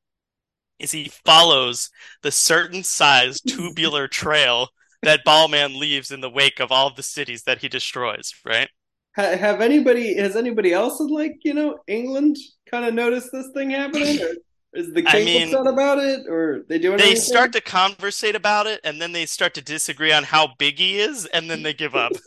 is 0.79 0.91
he 0.91 1.09
follows 1.25 1.89
the 2.21 2.31
certain 2.31 2.83
size 2.83 3.39
tubular 3.47 4.07
trail 4.07 4.69
that 5.03 5.23
ball 5.23 5.47
man 5.47 5.79
leaves 5.79 6.11
in 6.11 6.21
the 6.21 6.29
wake 6.29 6.59
of 6.59 6.71
all 6.71 6.87
of 6.87 6.95
the 6.95 7.03
cities 7.03 7.43
that 7.43 7.59
he 7.59 7.67
destroys, 7.69 8.33
right? 8.45 8.69
Have 9.15 9.59
anybody 9.61 10.15
has 10.15 10.35
anybody 10.37 10.71
else 10.71 10.99
in 11.01 11.07
like 11.07 11.39
you 11.43 11.53
know 11.53 11.79
England 11.87 12.37
kind 12.69 12.85
of 12.85 12.93
noticed 12.93 13.29
this 13.33 13.49
thing 13.53 13.69
happening? 13.71 14.21
Or 14.21 14.29
is 14.73 14.93
the 14.93 15.03
I 15.07 15.23
mean, 15.25 15.49
upset 15.49 15.67
about 15.67 15.99
it, 15.99 16.27
or 16.29 16.63
they 16.69 16.79
doing? 16.79 16.97
They 16.97 17.11
anything? 17.11 17.21
start 17.21 17.51
to 17.53 17.61
conversate 17.61 18.35
about 18.35 18.67
it 18.67 18.79
and 18.85 19.01
then 19.01 19.11
they 19.11 19.25
start 19.25 19.53
to 19.55 19.61
disagree 19.61 20.13
on 20.13 20.23
how 20.23 20.55
big 20.57 20.77
he 20.79 20.99
is 20.99 21.25
and 21.27 21.49
then 21.49 21.61
they 21.63 21.73
give 21.73 21.95
up. 21.95 22.13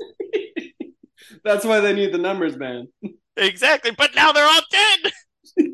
That's 1.45 1.65
why 1.65 1.81
they 1.81 1.93
need 1.93 2.13
the 2.13 2.19
numbers 2.19 2.57
man. 2.57 2.89
exactly, 3.37 3.91
but 3.97 4.15
now 4.15 4.33
they're 4.33 4.47
all 4.47 4.63
dead. 4.71 5.13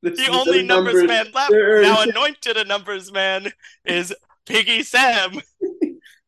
The 0.00 0.28
only 0.30 0.58
their 0.58 0.62
numbers 0.62 1.04
man 1.04 1.26
left, 1.34 1.50
They're- 1.50 1.82
now 1.82 2.02
anointed 2.02 2.56
a 2.56 2.64
numbers 2.64 3.10
man, 3.10 3.52
is 3.84 4.14
Piggy 4.46 4.84
Sam. 4.84 5.40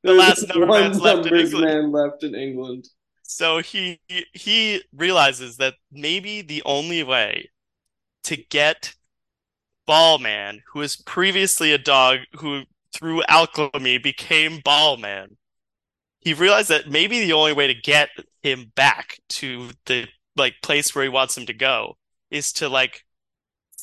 the 0.02 0.12
last 0.12 0.48
number 0.48 0.66
man's 0.66 1.00
left 1.00 1.26
in 1.26 1.32
numbers 1.32 1.52
England. 1.52 1.66
man 1.66 1.92
left 1.92 2.24
in 2.24 2.34
England. 2.34 2.88
So 3.22 3.58
he 3.60 4.00
he 4.32 4.82
realizes 4.92 5.56
that 5.58 5.74
maybe 5.92 6.42
the 6.42 6.62
only 6.64 7.04
way 7.04 7.50
to 8.24 8.36
get 8.36 8.94
Ballman, 9.86 10.62
who 10.72 10.80
was 10.80 10.96
previously 10.96 11.72
a 11.72 11.78
dog 11.78 12.18
who 12.40 12.62
through 12.92 13.22
alchemy 13.28 13.98
became 13.98 14.60
Ballman, 14.64 15.36
he 16.20 16.34
realized 16.34 16.68
that 16.68 16.88
maybe 16.90 17.20
the 17.20 17.32
only 17.32 17.52
way 17.52 17.66
to 17.66 17.74
get 17.74 18.10
him 18.42 18.72
back 18.74 19.18
to 19.30 19.70
the 19.86 20.06
like 20.36 20.54
place 20.62 20.94
where 20.94 21.04
he 21.04 21.08
wants 21.10 21.36
him 21.36 21.46
to 21.46 21.52
go 21.52 21.96
is 22.30 22.52
to 22.54 22.68
like 22.68 23.04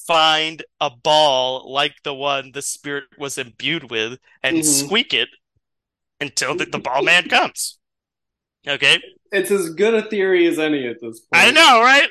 find 0.08 0.64
a 0.80 0.90
ball 0.90 1.72
like 1.72 1.96
the 2.04 2.14
one 2.14 2.52
the 2.54 2.62
spirit 2.62 3.06
was 3.20 3.38
imbued 3.38 3.92
with 3.92 4.20
and 4.44 4.58
Mhm. 4.58 4.64
squeak 4.64 5.14
it 5.14 5.30
until 6.22 6.56
the, 6.56 6.66
the 6.66 6.80
ball 6.80 7.04
man 7.04 7.28
comes. 7.28 7.80
Okay, 8.68 9.00
It's 9.32 9.52
as 9.52 9.72
good 9.74 9.94
a 9.94 10.04
theory 10.10 10.48
as 10.48 10.60
any 10.60 10.88
at 10.88 10.98
this 11.02 11.20
point. 11.22 11.44
I 11.44 11.52
know, 11.52 11.82
right? 11.82 12.10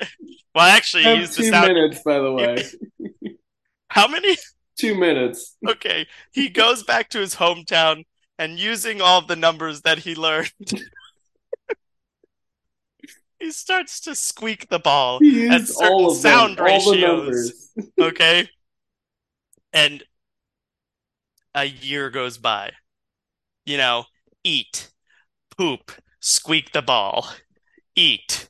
Well, 0.55 0.67
actually, 0.67 1.05
I 1.05 1.11
have 1.11 1.19
used 1.21 1.35
two 1.35 1.51
sound. 1.51 1.69
minutes, 1.69 2.03
by 2.05 2.19
the 2.19 2.33
way. 2.33 2.57
How 3.89 4.09
many? 4.09 4.37
two 4.77 4.95
minutes. 4.95 5.57
Okay, 5.67 6.07
he 6.33 6.49
goes 6.49 6.83
back 6.83 7.09
to 7.11 7.19
his 7.19 7.35
hometown 7.37 8.05
and 8.39 8.59
using 8.59 9.01
all 9.01 9.23
the 9.23 9.37
numbers 9.37 9.83
that 9.83 9.99
he 9.99 10.15
learned, 10.15 10.53
he 13.41 13.51
starts 13.51 14.01
to 14.01 14.15
squeak 14.15 14.69
the 14.69 14.79
ball 14.79 15.21
at 15.51 15.67
certain 15.67 16.15
sound 16.15 16.59
them, 16.59 16.65
ratios. 16.65 17.63
Okay, 18.01 18.49
and 19.73 20.03
a 21.55 21.65
year 21.65 22.11
goes 22.11 22.39
by. 22.39 22.73
You 23.65 23.79
know, 23.79 24.05
eat, 24.45 24.91
poop, 25.57 25.93
squeak 26.21 26.73
the 26.73 26.83
ball, 26.83 27.29
eat, 27.95 28.49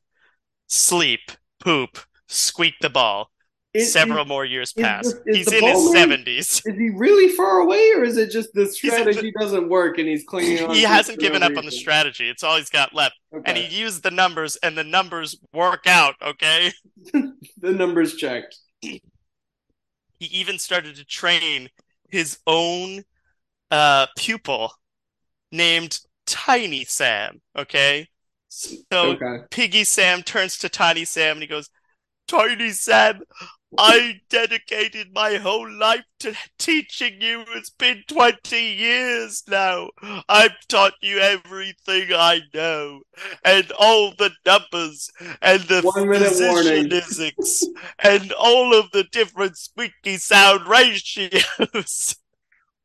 sleep, 0.66 1.32
poop, 1.58 1.98
squeak 2.28 2.74
the 2.80 2.90
ball. 2.90 3.30
Is- 3.76 3.92
Several 3.92 4.24
more 4.24 4.44
years 4.44 4.72
is 4.76 4.82
pass. 4.82 5.06
is 5.06 5.18
He's 5.26 5.52
in 5.52 5.64
his 5.64 5.92
seventies. 5.92 6.62
Is 6.64 6.76
he 6.78 6.90
really 6.90 7.28
far 7.34 7.58
away, 7.60 7.92
or 7.96 8.04
is 8.04 8.16
it 8.16 8.30
just 8.30 8.52
the 8.54 8.66
strategy 8.66 9.32
doesn't 9.38 9.68
work 9.68 9.98
and 9.98 10.08
he's 10.08 10.24
clinging 10.24 10.64
on? 10.64 10.74
He 10.74 10.82
hasn't 10.82 11.18
given 11.18 11.42
up 11.42 11.56
on 11.56 11.64
the 11.64 11.72
strategy. 11.72 12.28
It's 12.28 12.42
all 12.42 12.56
he's 12.56 12.70
got 12.70 12.94
left. 12.94 13.14
Okay. 13.34 13.42
And 13.46 13.58
he 13.58 13.78
used 13.80 14.02
the 14.02 14.10
numbers, 14.10 14.56
and 14.56 14.76
the 14.76 14.84
numbers 14.84 15.36
work 15.52 15.86
out, 15.86 16.14
okay? 16.22 16.72
the 17.12 17.72
numbers 17.72 18.16
checked. 18.16 18.56
He 20.18 20.26
even 20.26 20.58
started 20.58 20.96
to 20.96 21.04
train 21.04 21.68
his 22.08 22.38
own 22.46 23.02
uh, 23.70 24.06
pupil 24.16 24.72
named 25.52 25.98
Tiny 26.26 26.84
Sam, 26.84 27.42
okay? 27.56 28.08
So 28.48 28.76
Okay. 28.92 29.44
Piggy 29.50 29.84
Sam 29.84 30.22
turns 30.22 30.56
to 30.58 30.70
Tiny 30.70 31.04
Sam 31.04 31.36
and 31.36 31.42
he 31.42 31.46
goes, 31.46 31.68
Tiny 32.28 32.70
Sam, 32.70 33.20
I 33.78 34.20
dedicated 34.30 35.12
my 35.14 35.36
whole 35.36 35.70
life 35.70 36.04
to 36.20 36.34
teaching 36.58 37.20
you. 37.20 37.44
It's 37.54 37.70
been 37.70 38.02
20 38.08 38.56
years 38.58 39.42
now. 39.48 39.90
I've 40.28 40.56
taught 40.68 40.94
you 41.02 41.18
everything 41.18 42.08
I 42.12 42.40
know, 42.54 43.00
and 43.44 43.70
all 43.78 44.12
the 44.18 44.30
numbers, 44.44 45.10
and 45.42 45.60
the 45.62 45.82
physics, 47.04 47.64
and 47.98 48.32
all 48.32 48.74
of 48.78 48.90
the 48.92 49.04
different 49.04 49.56
squeaky 49.58 50.16
sound 50.18 50.66
ratios. 50.66 52.16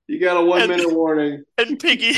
You 0.07 0.19
got 0.19 0.37
a 0.37 0.43
one 0.43 0.61
And- 0.63 0.69
minute 0.71 0.93
warning. 0.93 1.43
And 1.57 1.79
Piggy, 1.79 2.15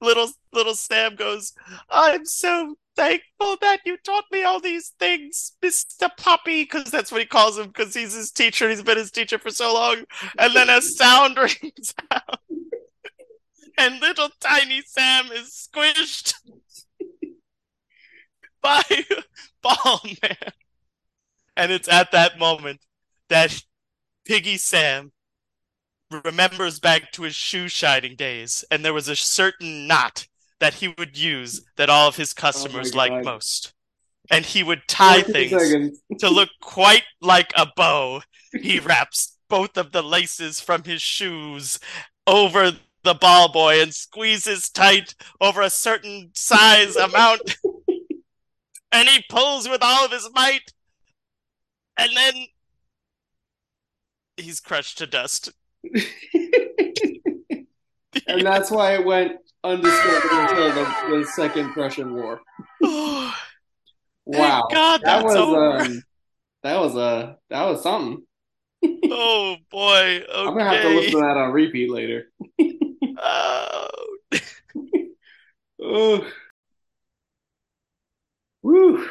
little 0.00 0.30
little 0.52 0.74
Sam 0.74 1.16
goes, 1.16 1.52
"I'm 1.88 2.24
so 2.24 2.76
thankful 2.96 3.56
that 3.60 3.80
you 3.84 3.96
taught 3.98 4.24
me 4.30 4.42
all 4.42 4.60
these 4.60 4.92
things, 4.98 5.52
Mister 5.62 6.08
Poppy, 6.16 6.64
because 6.64 6.90
that's 6.90 7.10
what 7.10 7.20
he 7.20 7.26
calls 7.26 7.58
him, 7.58 7.68
because 7.68 7.94
he's 7.94 8.14
his 8.14 8.30
teacher. 8.30 8.68
He's 8.68 8.82
been 8.82 8.98
his 8.98 9.10
teacher 9.10 9.38
for 9.38 9.50
so 9.50 9.74
long. 9.74 10.04
And 10.38 10.54
then 10.54 10.68
a 10.68 10.82
sound 10.82 11.36
rings 11.62 11.94
out, 12.10 12.40
and 13.78 14.00
little 14.00 14.28
tiny 14.40 14.82
Sam 14.86 15.26
is 15.32 15.68
squished 15.72 16.34
by 18.62 18.82
Ball 19.62 20.00
Man. 20.22 20.52
And 21.56 21.72
it's 21.72 21.88
at 21.88 22.12
that 22.12 22.38
moment 22.38 22.80
that 23.28 23.62
Piggy 24.24 24.56
Sam 24.56 25.12
remembers 26.24 26.80
back 26.80 27.12
to 27.12 27.22
his 27.22 27.34
shoe 27.34 27.68
shining 27.68 28.16
days, 28.16 28.64
and 28.70 28.84
there 28.84 28.94
was 28.94 29.08
a 29.08 29.16
certain 29.16 29.86
knot 29.86 30.26
that 30.60 30.74
he 30.74 30.94
would 30.98 31.18
use 31.18 31.62
that 31.76 31.90
all 31.90 32.06
of 32.08 32.16
his 32.16 32.32
customers 32.32 32.92
Oh 32.92 32.96
my 32.96 33.02
liked 33.08 33.24
God. 33.24 33.32
most. 33.32 33.72
And 34.30 34.44
he 34.46 34.62
would 34.62 34.82
tie 34.86 35.22
things 35.22 36.00
to 36.18 36.30
look 36.30 36.50
quite 36.60 37.02
like 37.20 37.52
a 37.56 37.66
bow. 37.74 38.22
He 38.52 38.78
wraps 38.78 39.36
both 39.48 39.76
of 39.76 39.90
the 39.90 40.02
laces 40.02 40.60
from 40.60 40.84
his 40.84 41.02
shoes 41.02 41.80
over 42.26 42.72
the 43.02 43.14
ball 43.14 43.50
boy 43.50 43.80
and 43.80 43.92
squeezes 43.92 44.70
tight 44.70 45.14
over 45.40 45.62
a 45.62 45.70
certain 45.70 46.30
size 46.34 46.94
amount. 46.94 47.56
and 48.92 49.08
he 49.08 49.24
pulls 49.28 49.68
with 49.68 49.82
all 49.82 50.04
of 50.04 50.12
his 50.12 50.28
might. 50.32 50.72
And 51.96 52.16
then 52.16 52.34
he's 54.36 54.60
crushed 54.60 54.98
to 54.98 55.06
dust. 55.06 55.50
and 58.28 58.46
that's 58.46 58.70
why 58.70 58.94
it 58.94 59.04
went 59.04 59.32
undiscovered 59.64 60.30
until 60.32 60.72
the, 60.74 61.18
the 61.18 61.24
Second 61.34 61.72
Prussian 61.72 62.14
War. 62.14 62.40
oh, 62.82 63.34
Wow, 64.26 64.68
God, 64.72 65.00
that 65.02 65.22
that's 65.22 65.24
was 65.24 65.36
over. 65.36 65.76
um, 65.78 66.02
that 66.62 66.80
was 66.80 66.96
uh, 66.96 67.34
that 67.48 67.64
was 67.64 67.82
something. 67.82 68.22
oh 69.10 69.56
boy. 69.70 70.22
Okay. 70.22 70.26
I'm 70.32 70.46
gonna 70.56 70.64
have 70.64 70.82
to 70.82 70.88
listen 70.90 71.12
to 71.12 71.18
that 71.18 71.36
on 71.36 71.52
repeat 71.52 71.90
later. 71.90 72.30
Oh. 73.22 73.88
Ugh. 75.84 76.24
Woo. 78.62 79.08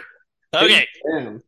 okay. 0.56 0.88
Damn. 1.12 1.44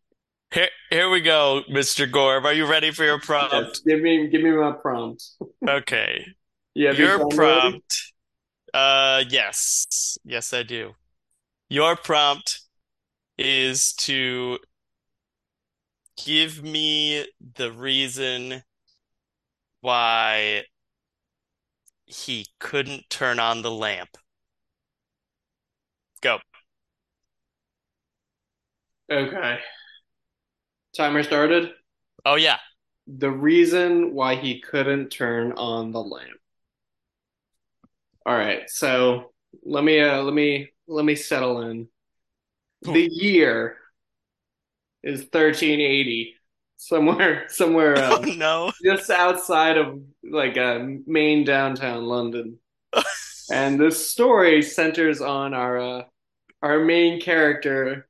Here, 0.54 0.70
here 0.92 1.10
we 1.10 1.22
go, 1.22 1.62
Mr. 1.72 2.12
Gorb. 2.12 2.44
Are 2.46 2.54
you 2.54 2.68
ready 2.70 2.92
for 2.92 3.04
your 3.04 3.20
prompt? 3.20 3.54
Yes, 3.54 3.80
give 3.80 4.02
me 4.02 4.28
give 4.28 4.42
me 4.42 4.52
my 4.52 4.72
prompt. 4.74 5.24
Okay. 5.68 6.26
You 6.74 6.88
have 6.88 6.98
Your 7.00 7.18
prompt 7.18 7.38
ready? 7.38 7.60
prompt. 7.60 8.11
Uh, 8.74 9.24
yes. 9.30 10.18
Yes, 10.24 10.54
I 10.54 10.64
do. 10.64 10.94
Your 11.70 11.96
prompt 11.96 12.62
is 13.38 13.94
to 13.94 14.60
give 16.24 16.64
me 16.64 17.26
the 17.56 17.72
reason 17.72 18.64
why 19.82 20.64
he 22.06 22.46
couldn't 22.60 23.10
turn 23.10 23.40
on 23.40 23.62
the 23.62 23.72
lamp. 23.72 24.10
Go. 26.22 26.40
Okay. 29.10 29.60
Timer 30.96 31.24
started. 31.24 31.72
Oh, 32.26 32.36
yeah. 32.36 32.58
The 33.08 33.32
reason 33.32 34.14
why 34.14 34.36
he 34.36 34.62
couldn't 34.62 35.10
turn 35.10 35.54
on 35.54 35.92
the 35.92 36.04
lamp. 36.04 36.41
All 38.26 38.36
right, 38.36 38.70
so 38.70 39.32
let 39.64 39.84
me 39.84 40.00
uh 40.00 40.22
let 40.22 40.34
me 40.34 40.70
let 40.88 41.06
me 41.06 41.16
settle 41.16 41.62
in. 41.62 41.88
The 42.84 43.08
year 43.12 43.78
is 45.04 45.26
1380. 45.32 46.36
Somewhere 46.78 47.46
somewhere 47.50 47.96
Oh, 47.96 48.18
uh, 48.18 48.26
no. 48.26 48.72
just 48.84 49.10
outside 49.10 49.78
of 49.78 50.02
like 50.24 50.58
uh, 50.58 50.80
main 51.06 51.44
downtown 51.46 52.04
London. 52.06 52.58
And 53.52 53.80
this 53.80 54.10
story 54.12 54.62
centers 54.62 55.22
on 55.22 55.54
our 55.54 55.78
uh, 55.80 56.04
our 56.62 56.80
main 56.80 57.20
character 57.22 58.08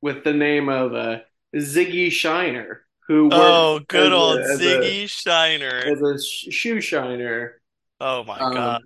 with 0.00 0.24
the 0.24 0.32
name 0.32 0.68
of 0.68 0.94
uh, 0.94 1.18
Ziggy 1.56 2.10
Shiner, 2.10 2.86
who 3.08 3.30
Oh, 3.32 3.80
good 3.88 4.12
a- 4.12 4.16
old 4.16 4.38
a- 4.40 4.58
Ziggy 4.58 5.08
Shiner. 5.08 5.80
as 5.92 6.00
a 6.02 6.18
sh- 6.22 6.52
shoe 6.54 6.80
shiner. 6.80 7.60
Oh 8.00 8.24
my 8.24 8.40
Um, 8.40 8.52
God. 8.54 8.82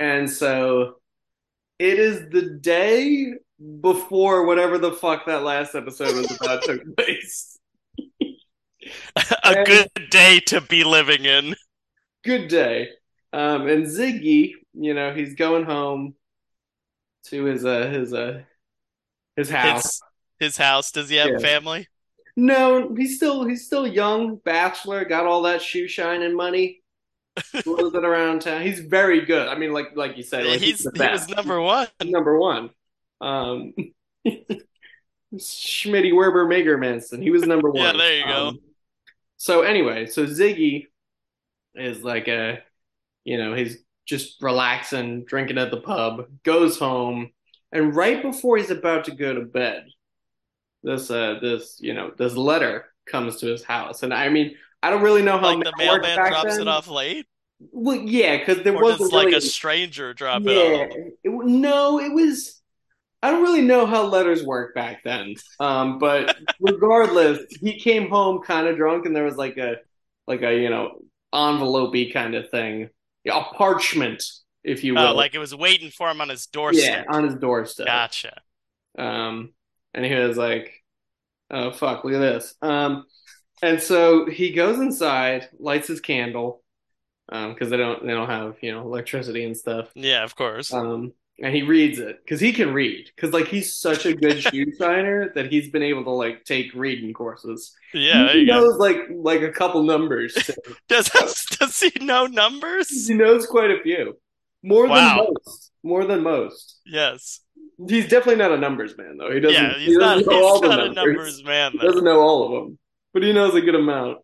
And 0.00 0.30
so 0.30 0.96
it 1.78 1.98
is 1.98 2.28
the 2.30 2.58
day 2.60 3.34
before 3.80 4.46
whatever 4.46 4.78
the 4.78 4.92
fuck 4.92 5.26
that 5.26 5.42
last 5.42 5.74
episode 5.74 6.16
was 6.16 6.30
about 6.30 6.64
took 6.64 6.82
place. 6.96 7.58
A 9.44 9.64
good 9.64 9.88
day 10.10 10.40
to 10.46 10.60
be 10.60 10.84
living 10.84 11.24
in. 11.24 11.54
Good 12.24 12.48
day. 12.48 12.88
Um, 13.32 13.66
and 13.66 13.86
Ziggy, 13.86 14.52
you 14.74 14.94
know, 14.94 15.14
he's 15.14 15.34
going 15.34 15.64
home 15.64 16.14
to 17.26 17.44
his 17.44 17.64
uh 17.64 17.88
his 17.88 18.12
uh 18.12 18.42
his 19.36 19.50
house. 19.50 19.84
His, 19.84 20.02
his 20.38 20.56
house. 20.56 20.92
Does 20.92 21.08
he 21.08 21.16
have 21.16 21.30
Yeah. 21.30 21.38
family? 21.38 21.88
No, 22.36 22.94
he's 22.94 23.16
still 23.16 23.44
he's 23.44 23.66
still 23.66 23.86
young, 23.86 24.36
bachelor, 24.36 25.04
got 25.04 25.26
all 25.26 25.42
that 25.42 25.62
shoe 25.62 25.86
shining 25.88 26.36
money. 26.36 26.82
It 27.36 28.04
around 28.04 28.42
town. 28.42 28.62
He's 28.62 28.80
very 28.80 29.24
good. 29.24 29.48
I 29.48 29.56
mean, 29.56 29.72
like 29.72 29.96
like 29.96 30.16
you 30.16 30.22
said, 30.22 30.46
like, 30.46 30.60
He's 30.60 30.78
the 30.84 30.92
he 30.94 31.10
was 31.10 31.28
number 31.28 31.60
one. 31.60 31.88
number 32.04 32.38
one. 32.38 32.70
Um, 33.20 33.74
Schmitty 35.34 36.12
Werben 36.12 36.48
Jagerman 36.48 36.82
Jensen. 36.82 37.22
He 37.22 37.30
was 37.30 37.42
number 37.42 37.70
one. 37.72 37.82
Yeah, 37.82 37.92
there 37.92 38.18
you 38.18 38.26
go. 38.26 38.48
Um, 38.48 38.58
so 39.36 39.62
anyway, 39.62 40.06
so 40.06 40.26
Ziggy 40.26 40.86
is 41.74 42.02
like 42.02 42.28
a, 42.28 42.62
you 43.24 43.38
know, 43.38 43.54
he's 43.54 43.78
just 44.06 44.40
relaxing, 44.42 45.24
drinking 45.24 45.58
at 45.58 45.70
the 45.70 45.80
pub, 45.80 46.26
goes 46.44 46.78
home, 46.78 47.30
and 47.72 47.96
right 47.96 48.22
before 48.22 48.56
he's 48.58 48.70
about 48.70 49.06
to 49.06 49.10
go 49.12 49.34
to 49.34 49.40
bed, 49.42 49.86
this 50.82 51.10
uh 51.10 51.38
this 51.40 51.78
you 51.80 51.94
know 51.94 52.12
this 52.16 52.36
letter 52.36 52.86
comes 53.06 53.38
to 53.38 53.46
his 53.46 53.64
house, 53.64 54.02
and 54.02 54.14
I 54.14 54.28
mean 54.28 54.54
I 54.84 54.90
don't 54.90 55.02
really 55.02 55.22
know 55.22 55.38
how 55.38 55.56
Like 55.56 55.64
the 55.64 55.72
mailman 55.78 56.16
drops 56.28 56.58
then. 56.58 56.62
it 56.62 56.68
off 56.68 56.88
late, 56.88 57.26
Well, 57.72 57.96
yeah, 57.96 58.38
because 58.38 58.62
there 58.62 58.72
wasn't 58.72 59.10
does 59.10 59.12
like 59.12 59.32
a 59.32 59.40
stranger 59.40 60.14
drop 60.14 60.42
it 60.46 60.50
yeah. 60.52 60.84
off? 60.84 60.90
It, 61.24 61.30
no, 61.46 62.00
it 62.00 62.12
was. 62.12 62.60
I 63.22 63.30
don't 63.30 63.42
really 63.42 63.62
know 63.62 63.86
how 63.86 64.04
letters 64.04 64.44
work 64.44 64.74
back 64.74 65.02
then. 65.04 65.34
Um, 65.58 65.98
but 65.98 66.36
regardless, 66.60 67.40
he 67.60 67.78
came 67.80 68.10
home 68.10 68.42
kind 68.42 68.66
of 68.66 68.76
drunk, 68.76 69.06
and 69.06 69.16
there 69.16 69.24
was 69.24 69.36
like 69.36 69.56
a 69.56 69.76
like 70.26 70.42
a 70.42 70.54
you 70.60 70.68
know 70.70 71.00
envelopey 71.34 72.12
kind 72.12 72.34
of 72.34 72.50
thing, 72.50 72.90
yeah, 73.24 73.38
a 73.40 73.54
parchment, 73.54 74.22
if 74.62 74.84
you 74.84 74.96
Oh, 74.96 75.08
will. 75.08 75.14
like 75.16 75.34
it 75.34 75.38
was 75.38 75.54
waiting 75.54 75.90
for 75.90 76.10
him 76.10 76.20
on 76.20 76.28
his 76.28 76.46
doorstep. 76.46 77.06
yeah, 77.08 77.14
on 77.16 77.24
his 77.24 77.34
doorstep. 77.36 77.86
Gotcha. 77.86 78.40
Um, 78.98 79.54
and 79.94 80.04
he 80.04 80.14
was 80.14 80.36
like, 80.36 80.72
"Oh 81.50 81.72
fuck, 81.72 82.04
look 82.04 82.14
at 82.14 82.18
this." 82.18 82.54
Um, 82.62 83.06
and 83.62 83.80
so 83.80 84.26
he 84.26 84.52
goes 84.52 84.78
inside, 84.78 85.48
lights 85.58 85.88
his 85.88 86.00
candle, 86.00 86.62
um, 87.30 87.52
because 87.54 87.70
they 87.70 87.76
don't 87.76 88.02
they 88.06 88.12
don't 88.12 88.28
have 88.30 88.56
you 88.62 88.72
know 88.72 88.82
electricity 88.82 89.44
and 89.44 89.56
stuff. 89.56 89.90
Yeah, 89.94 90.24
of 90.24 90.36
course. 90.36 90.72
Um, 90.72 91.12
and 91.40 91.52
he 91.52 91.62
reads 91.62 91.98
it 91.98 92.20
because 92.24 92.40
he 92.40 92.52
can 92.52 92.72
read 92.72 93.10
because 93.14 93.32
like 93.32 93.48
he's 93.48 93.76
such 93.76 94.06
a 94.06 94.14
good 94.14 94.40
shoe 94.42 94.72
shiner 94.78 95.32
that 95.34 95.50
he's 95.50 95.68
been 95.70 95.82
able 95.82 96.04
to 96.04 96.10
like 96.10 96.44
take 96.44 96.72
reading 96.74 97.12
courses. 97.12 97.74
Yeah, 97.92 98.32
he 98.32 98.40
you 98.40 98.46
go. 98.46 98.60
knows 98.60 98.78
like 98.78 98.98
like 99.10 99.42
a 99.42 99.50
couple 99.50 99.82
numbers. 99.82 100.34
Does 100.88 101.08
does 101.58 101.80
he 101.80 102.04
know 102.04 102.26
numbers? 102.26 103.08
he 103.08 103.14
knows 103.14 103.46
quite 103.46 103.70
a 103.70 103.82
few, 103.82 104.16
more 104.62 104.86
Wow. 104.86 105.16
than 105.16 105.26
most. 105.34 105.70
More 105.82 106.04
than 106.06 106.22
most. 106.22 106.80
Yes. 106.86 107.40
He's 107.88 108.04
definitely 108.08 108.36
not 108.36 108.52
a 108.52 108.56
numbers 108.58 108.96
man 108.96 109.16
though. 109.18 109.32
He 109.32 109.40
doesn't. 109.40 109.60
Yeah, 109.62 109.78
he 109.78 109.86
he's 109.86 109.98
doesn't 109.98 110.26
not 110.26 110.32
know 110.32 110.36
he's 110.36 110.44
all 110.44 110.60
the 110.60 110.68
not 110.68 110.80
a 110.80 110.92
numbers. 110.92 110.94
numbers 111.16 111.44
man 111.44 111.72
He 111.72 111.78
doesn't 111.78 112.04
know 112.04 112.20
all 112.20 112.44
of 112.46 112.52
them, 112.64 112.78
but 113.14 113.22
he 113.22 113.32
knows 113.32 113.54
a 113.54 113.62
good 113.62 113.74
amount. 113.76 114.18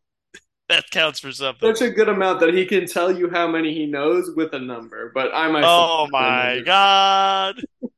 That 0.68 0.90
counts 0.90 1.18
for 1.18 1.33
something. 1.33 1.74
Such 1.74 1.88
a 1.88 1.90
good 1.90 2.09
amount 2.09 2.40
that 2.40 2.55
he 2.55 2.66
can 2.66 2.87
tell 2.87 3.11
you 3.11 3.31
how 3.31 3.48
many 3.48 3.72
he 3.74 3.87
knows 3.87 4.31
with 4.37 4.53
a 4.53 4.59
number. 4.59 5.11
But 5.14 5.33
I 5.35 5.50
myself. 5.50 5.90
Oh 5.90 6.09
my 6.11 6.61
god. 6.64 7.61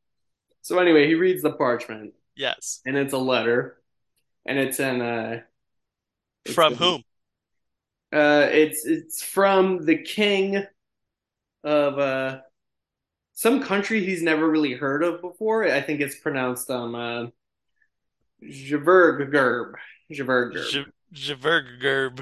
So 0.64 0.78
anyway, 0.78 1.08
he 1.08 1.14
reads 1.16 1.42
the 1.42 1.50
parchment, 1.50 2.12
Yes. 2.36 2.82
and 2.86 2.96
it's 2.96 3.12
a 3.12 3.18
letter, 3.18 3.82
and 4.46 4.60
it's 4.60 4.78
in 4.78 5.00
uh, 5.02 5.40
it's 6.44 6.54
From 6.54 6.74
in- 6.74 6.78
whom? 6.78 7.02
Uh, 8.12 8.46
it's 8.48 8.86
it's 8.86 9.24
from 9.24 9.84
the 9.84 9.98
king 9.98 10.64
of 11.64 11.98
uh 11.98 12.38
some 13.32 13.60
country 13.62 14.04
he's 14.04 14.22
never 14.22 14.48
really 14.48 14.74
heard 14.74 15.02
of 15.02 15.20
before. 15.20 15.64
I 15.64 15.80
think 15.80 16.00
it's 16.00 16.14
pronounced 16.20 16.70
um 16.70 16.94
uh. 16.94 17.26
Javergurb. 20.12 20.70
J- 20.70 20.84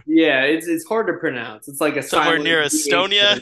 Yeah, 0.07 0.43
it's 0.45 0.67
it's 0.67 0.87
hard 0.87 1.07
to 1.09 1.15
pronounce. 1.15 1.69
It's 1.69 1.81
like 1.81 1.97
a 1.97 2.03
Somewhere 2.03 2.39
near 2.39 2.63
Estonia? 2.63 3.41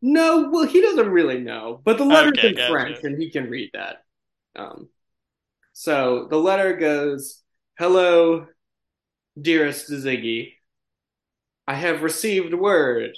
No, 0.00 0.50
well, 0.50 0.66
he 0.66 0.80
doesn't 0.80 1.10
really 1.10 1.40
know, 1.40 1.80
but 1.84 1.98
the 1.98 2.04
letter's 2.04 2.38
Okay, 2.38 2.48
in 2.50 2.56
gotcha. 2.56 2.70
French, 2.72 2.98
and 3.02 3.20
he 3.20 3.30
can 3.30 3.50
read 3.50 3.70
that. 3.74 4.04
Um, 4.56 4.88
so 5.72 6.28
the 6.30 6.38
letter 6.38 6.76
goes, 6.76 7.42
"Hello, 7.78 8.46
dearest 9.40 9.90
Ziggy. 9.90 10.54
I 11.66 11.74
have 11.74 12.02
received 12.02 12.54
word 12.54 13.16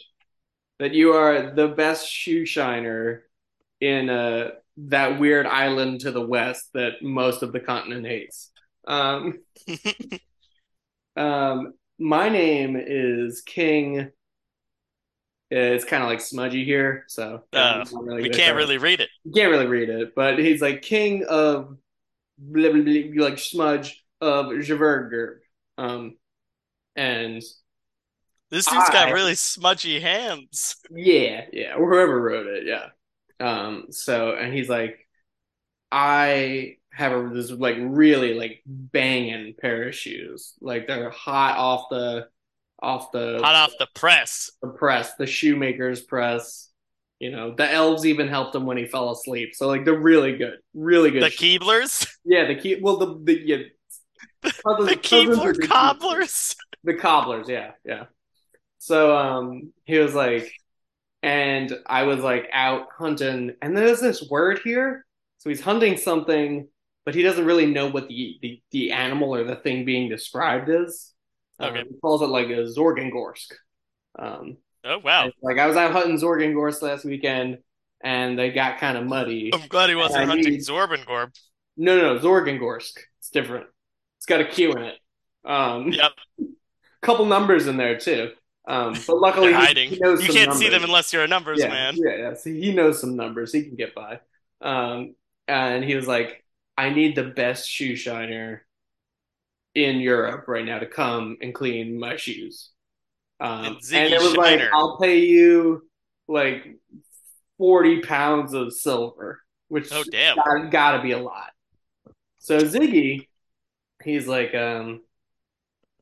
that 0.79 0.94
you 0.94 1.12
are 1.12 1.55
the 1.55 1.68
best 1.68 2.09
shoe 2.11 2.46
shiner 2.46 3.25
in 3.81 4.11
uh, 4.11 4.53
that 4.79 5.20
weird 5.20 5.46
island 5.46 6.01
to 6.01 6.11
the 6.12 6.27
west 6.27 6.70
that 6.75 7.03
most 7.03 7.42
of 7.42 7.53
the 7.53 7.61
continent 7.61 8.07
hates. 8.07 8.51
Um, 8.87 9.40
um, 11.20 11.74
my 11.98 12.28
name 12.28 12.76
is 12.78 13.42
King." 13.42 14.11
It's 15.50 15.85
kind 15.85 16.02
of 16.02 16.09
like 16.09 16.20
smudgy 16.20 16.64
here, 16.64 17.04
so 17.09 17.42
Uh, 17.52 17.85
really 17.90 18.22
we 18.22 18.30
can't 18.30 18.56
really 18.56 18.78
read 18.78 19.00
it. 19.00 19.11
you 19.24 19.33
can't 19.33 19.50
really 19.50 19.66
read 19.66 19.88
it, 19.90 20.14
but 20.14 20.38
he's 20.38 20.62
like 20.62 20.83
king 20.83 21.24
of 21.28 21.76
blah, 22.38 22.72
blah, 22.72 22.83
blah, 22.83 23.24
like 23.26 23.38
smudge 23.38 24.04
of 24.20 24.46
Javergurb. 24.46 25.38
Um, 25.78 26.16
and 26.96 27.42
This 28.50 28.66
dude's 28.66 28.90
got 28.90 29.12
really 29.12 29.35
smudgy 29.35 30.00
hands. 30.00 30.76
yeah, 30.90 31.46
yeah, 31.52 31.74
whoever 31.76 32.20
wrote 32.20 32.46
it, 32.46 32.66
yeah. 32.66 32.88
Um, 33.38 33.87
so 33.90 34.35
and 34.35 34.52
he's 34.52 34.68
like, 34.68 35.06
I 35.92 36.76
have 36.92 37.12
a, 37.12 37.29
this 37.33 37.50
like 37.50 37.76
really 37.79 38.35
like 38.35 38.62
banging 38.66 39.55
pair 39.61 39.88
of 39.88 39.94
shoes, 39.94 40.55
like 40.61 40.87
they're 40.87 41.11
hot 41.11 41.57
off 41.57 41.87
the 41.90 42.29
off 42.83 43.12
the 43.12 43.40
Hot 43.42 43.55
off 43.55 43.72
the 43.79 43.88
press. 43.94 44.50
the 44.62 44.68
press, 44.68 45.14
the 45.16 45.26
shoemaker's 45.26 46.00
press. 46.00 46.68
You 47.18 47.31
know, 47.31 47.55
the 47.55 47.70
elves 47.70 48.07
even 48.07 48.29
helped 48.29 48.55
him 48.55 48.64
when 48.64 48.79
he 48.79 48.87
fell 48.87 49.11
asleep. 49.11 49.55
So 49.55 49.68
like 49.68 49.85
they're 49.85 49.98
really 49.98 50.37
good, 50.38 50.55
really 50.74 51.11
good. 51.11 51.22
The 51.22 51.31
shoes. 51.31 51.59
Keeblers. 51.59 52.09
Yeah, 52.24 52.46
the 52.46 52.55
key. 52.55 52.79
Well, 52.81 52.96
the 52.96 53.20
the 53.22 53.40
yeah, 53.44 53.57
cousins- 54.42 54.88
The 54.88 54.96
Keebler 54.96 55.55
the 55.55 55.66
cobblers. 55.66 56.57
The 56.85 56.94
cobblers, 56.94 57.46
yeah, 57.48 57.72
yeah. 57.85 58.05
So 58.79 59.14
um, 59.14 59.72
he 59.85 59.98
was 59.98 60.14
like, 60.14 60.50
and 61.22 61.76
I 61.87 62.05
was 62.05 62.20
like 62.20 62.48
out 62.53 62.87
hunting, 62.96 63.53
and 63.61 63.76
there's 63.76 64.00
this 64.00 64.26
word 64.31 64.61
here. 64.64 65.05
So 65.40 65.50
he's 65.50 65.61
hunting 65.61 65.96
something, 65.96 66.68
but 67.05 67.14
he 67.14 67.22
doesn't 67.22 67.44
really 67.44 67.66
know 67.66 67.88
what 67.90 68.09
the 68.09 68.38
the, 68.40 68.62
the 68.70 68.92
animal 68.92 69.35
or 69.35 69.44
the 69.44 69.57
thing 69.57 69.85
being 69.85 70.09
described 70.09 70.68
is. 70.70 71.12
Um, 71.59 71.70
Okay. 71.74 71.85
he 71.88 71.98
calls 72.00 72.22
it 72.22 72.26
like 72.26 72.46
a 72.46 72.64
Zorgengorsk. 72.76 73.53
Um, 74.18 74.57
Oh 74.85 74.98
wow. 74.98 75.31
like 75.42 75.59
I 75.59 75.66
was 75.66 75.76
out 75.76 75.92
hunting 75.92 76.16
Zorgengorsk 76.18 76.81
last 76.83 77.05
weekend, 77.05 77.59
and 78.03 78.38
they 78.38 78.50
got 78.50 78.79
kind 78.79 78.96
of 78.96 79.05
muddy. 79.05 79.50
I'm 79.53 79.68
glad 79.68 79.90
he 79.90 79.96
wasn't 79.96 80.26
hunting 80.29 80.53
need- 80.53 80.61
Zorbengorb. 80.61 81.35
No, 81.76 81.96
no, 81.98 82.14
no, 82.14 82.20
Zorgengorsk. 82.20 82.92
It's 83.18 83.31
different. 83.31 83.66
It's 84.18 84.26
got 84.26 84.40
a 84.40 84.44
Q 84.46 84.72
in 84.72 84.83
it. 84.85 84.98
Um, 85.44 85.92
Yep. 85.92 86.12
couple 87.03 87.24
numbers 87.26 87.66
in 87.66 87.76
there 87.79 87.98
too. 87.98 88.33
Um, 88.68 88.94
but 89.07 89.16
luckily 89.20 89.48
he- 89.48 89.53
hiding. 89.55 89.90
he 89.90 89.98
knows 89.98 90.20
You 90.20 90.26
some 90.29 90.37
can't 90.37 90.55
see 90.55 90.68
them 90.68 90.85
unless 90.85 91.12
you're 91.12 91.24
a 91.24 91.29
numbers 91.29 91.61
yeah, 91.61 91.68
man. 91.68 91.94
Yeah, 91.96 92.16
yeah. 92.16 92.35
So 92.35 92.50
he 92.50 92.72
knows 92.74 93.00
some 93.00 93.16
numbers. 93.16 93.53
He 93.53 93.62
can 93.64 93.76
get 93.76 93.94
by. 93.94 94.20
Um, 94.62 95.14
and 95.50 95.84
he 95.84 95.94
was 95.96 96.06
like, 96.06 96.44
"I 96.78 96.90
need 96.90 97.16
the 97.16 97.24
best 97.24 97.68
shoe 97.68 97.96
shiner 97.96 98.66
in 99.74 100.00
Europe 100.00 100.46
right 100.48 100.64
now 100.64 100.78
to 100.78 100.86
come 100.86 101.36
and 101.40 101.54
clean 101.54 101.98
my 101.98 102.16
shoes." 102.16 102.70
Um, 103.40 103.78
And 103.92 104.14
it 104.14 104.22
was 104.22 104.36
like, 104.36 104.68
"I'll 104.72 104.98
pay 104.98 105.20
you 105.20 105.88
like 106.28 106.78
forty 107.58 108.00
pounds 108.02 108.54
of 108.54 108.72
silver," 108.74 109.42
which 109.68 109.90
Oh 109.92 110.04
damn. 110.04 110.36
got, 110.36 110.70
gotta 110.70 111.02
be 111.02 111.12
a 111.12 111.18
lot. 111.18 111.52
So 112.38 112.58
Ziggy, 112.64 113.28
he's 114.04 114.26
like, 114.28 114.54
um, 114.54 115.02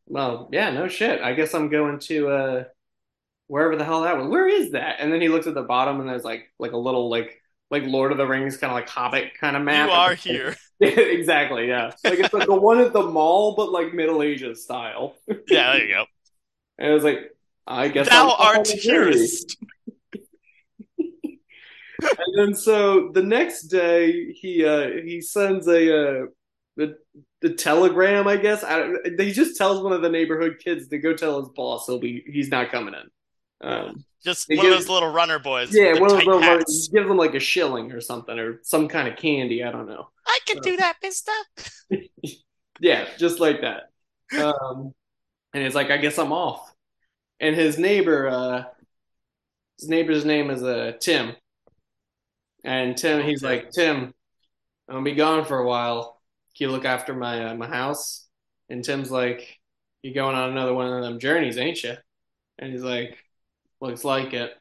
well, 0.07 0.49
yeah, 0.53 0.71
no 0.71 0.89
shit. 0.89 1.21
I 1.21 1.35
guess 1.35 1.55
I'm 1.55 1.69
going 1.69 1.99
to 2.01 2.29
uh 2.29 2.65
wherever 3.49 3.77
the 3.77 3.85
hell 3.85 4.03
that 4.03 4.17
was. 4.19 4.29
Where 4.29 4.49
is 4.49 4.73
that? 4.73 4.97
And 5.01 5.13
then 5.13 5.21
he 5.21 5.29
looks 5.29 5.47
at 5.47 5.55
the 5.55 5.63
bottom 5.63 6.01
and 6.01 6.09
there's 6.09 6.25
like 6.25 6.53
like 6.59 6.73
a 6.73 6.77
little 6.79 7.11
like 7.11 7.38
like 7.71 7.83
Lord 7.85 8.13
of 8.13 8.19
the 8.19 8.27
Rings 8.27 8.57
kind 8.57 8.71
of 8.71 8.75
like 8.75 8.89
Hobbit 8.89 9.35
kind 9.39 9.57
of 9.57 9.63
map. 9.63 9.89
You 9.89 9.95
are 9.95 10.15
here. 10.15 10.57
exactly, 10.81 11.69
yeah. 11.69 11.93
Like 12.05 12.19
it's 12.21 12.33
like 12.33 12.47
the 12.47 12.55
one 12.55 12.81
at 12.81 12.93
the 12.93 13.03
mall, 13.03 13.55
but 13.57 13.71
like 13.71 13.93
Middle 13.93 14.23
Ages 14.23 14.63
style. 14.63 15.17
Yeah, 15.49 15.73
there 15.73 15.85
you 15.85 15.95
go. 15.95 16.05
And 16.79 16.91
I 16.91 16.95
was 16.95 17.05
like, 17.05 17.31
I 17.67 17.89
guess 17.89 18.09
Thou 18.09 18.35
I'm 18.39 18.59
art 18.59 18.69
hearest. 18.69 19.57
and 22.01 22.37
then 22.37 22.55
so 22.55 23.11
the 23.13 23.23
next 23.23 23.63
day 23.65 24.33
he 24.33 24.65
uh 24.65 24.89
he 25.05 25.21
sends 25.21 25.67
a 25.67 26.23
uh 26.23 26.27
the 26.77 26.97
the 27.41 27.55
telegram 27.55 28.29
i 28.29 28.37
guess 28.37 28.63
I, 28.63 28.93
he 29.19 29.33
just 29.33 29.57
tells 29.57 29.83
one 29.83 29.93
of 29.93 30.03
the 30.03 30.09
neighborhood 30.09 30.61
kids 30.63 30.89
to 30.89 30.99
go 30.99 31.13
tell 31.15 31.41
his 31.41 31.49
boss 31.51 31.87
he'll 31.87 31.99
be 31.99 32.23
he's 32.27 32.51
not 32.51 32.71
coming 32.71 32.95
in 32.95 33.11
um 33.63 34.05
Just 34.25 34.49
one 34.49 34.59
of 34.59 34.63
give- 34.65 34.73
those 34.73 34.89
little 34.89 35.11
runner 35.13 35.39
boys. 35.39 35.75
yeah 35.75 35.99
one 35.99 36.13
of 36.15 36.25
those 36.25 36.43
hats. 36.43 36.89
gives 36.89 37.09
them 37.09 37.17
like 37.17 37.35
a 37.35 37.41
shilling 37.41 37.93
or 37.93 38.01
something 38.01 38.39
or 38.39 38.61
some 38.63 38.89
kind 38.89 39.09
of 39.09 39.17
candy 39.17 39.63
i 39.65 39.71
don't 39.73 39.89
know 39.89 40.09
I 40.27 40.39
can 40.47 40.61
do 40.61 40.77
that, 40.77 40.97
mister. 41.03 41.33
yeah 42.81 43.07
just 43.19 43.41
like 43.41 43.63
that 43.63 43.91
um 44.41 44.93
and 45.55 45.65
he's 45.65 45.75
like 45.75 45.91
i 45.91 45.97
guess 45.97 46.19
i'm 46.19 46.33
off 46.33 46.73
and 47.41 47.57
his 47.57 47.79
neighbor 47.79 48.29
uh 48.29 48.65
his 49.79 49.89
neighbor's 49.89 50.25
name 50.25 50.51
is 50.51 50.63
uh 50.63 50.93
tim 51.01 51.35
and 52.65 52.97
tim 52.97 53.23
he's 53.25 53.43
Okay. 53.43 53.57
like 53.57 53.71
tim 53.71 54.13
i'm 54.89 54.95
gonna 54.97 55.03
be 55.05 55.13
gone 55.15 55.45
for 55.45 55.59
a 55.59 55.67
while 55.67 56.21
can 56.57 56.67
you 56.67 56.71
look 56.73 56.85
after 56.85 57.15
my 57.15 57.47
uh, 57.51 57.55
my 57.55 57.67
house 57.69 58.27
and 58.69 58.85
tim's 58.85 59.11
like 59.11 59.59
You're 60.03 60.15
going 60.15 60.37
on 60.37 60.51
another 60.51 60.75
one 60.75 60.93
of 60.93 61.03
them 61.03 61.19
journeys 61.19 61.57
ain't 61.59 61.83
you 61.83 61.95
and 62.59 62.73
he's 62.73 62.83
like 62.83 63.17
looks 63.81 64.05
like 64.05 64.33
it 64.35 64.53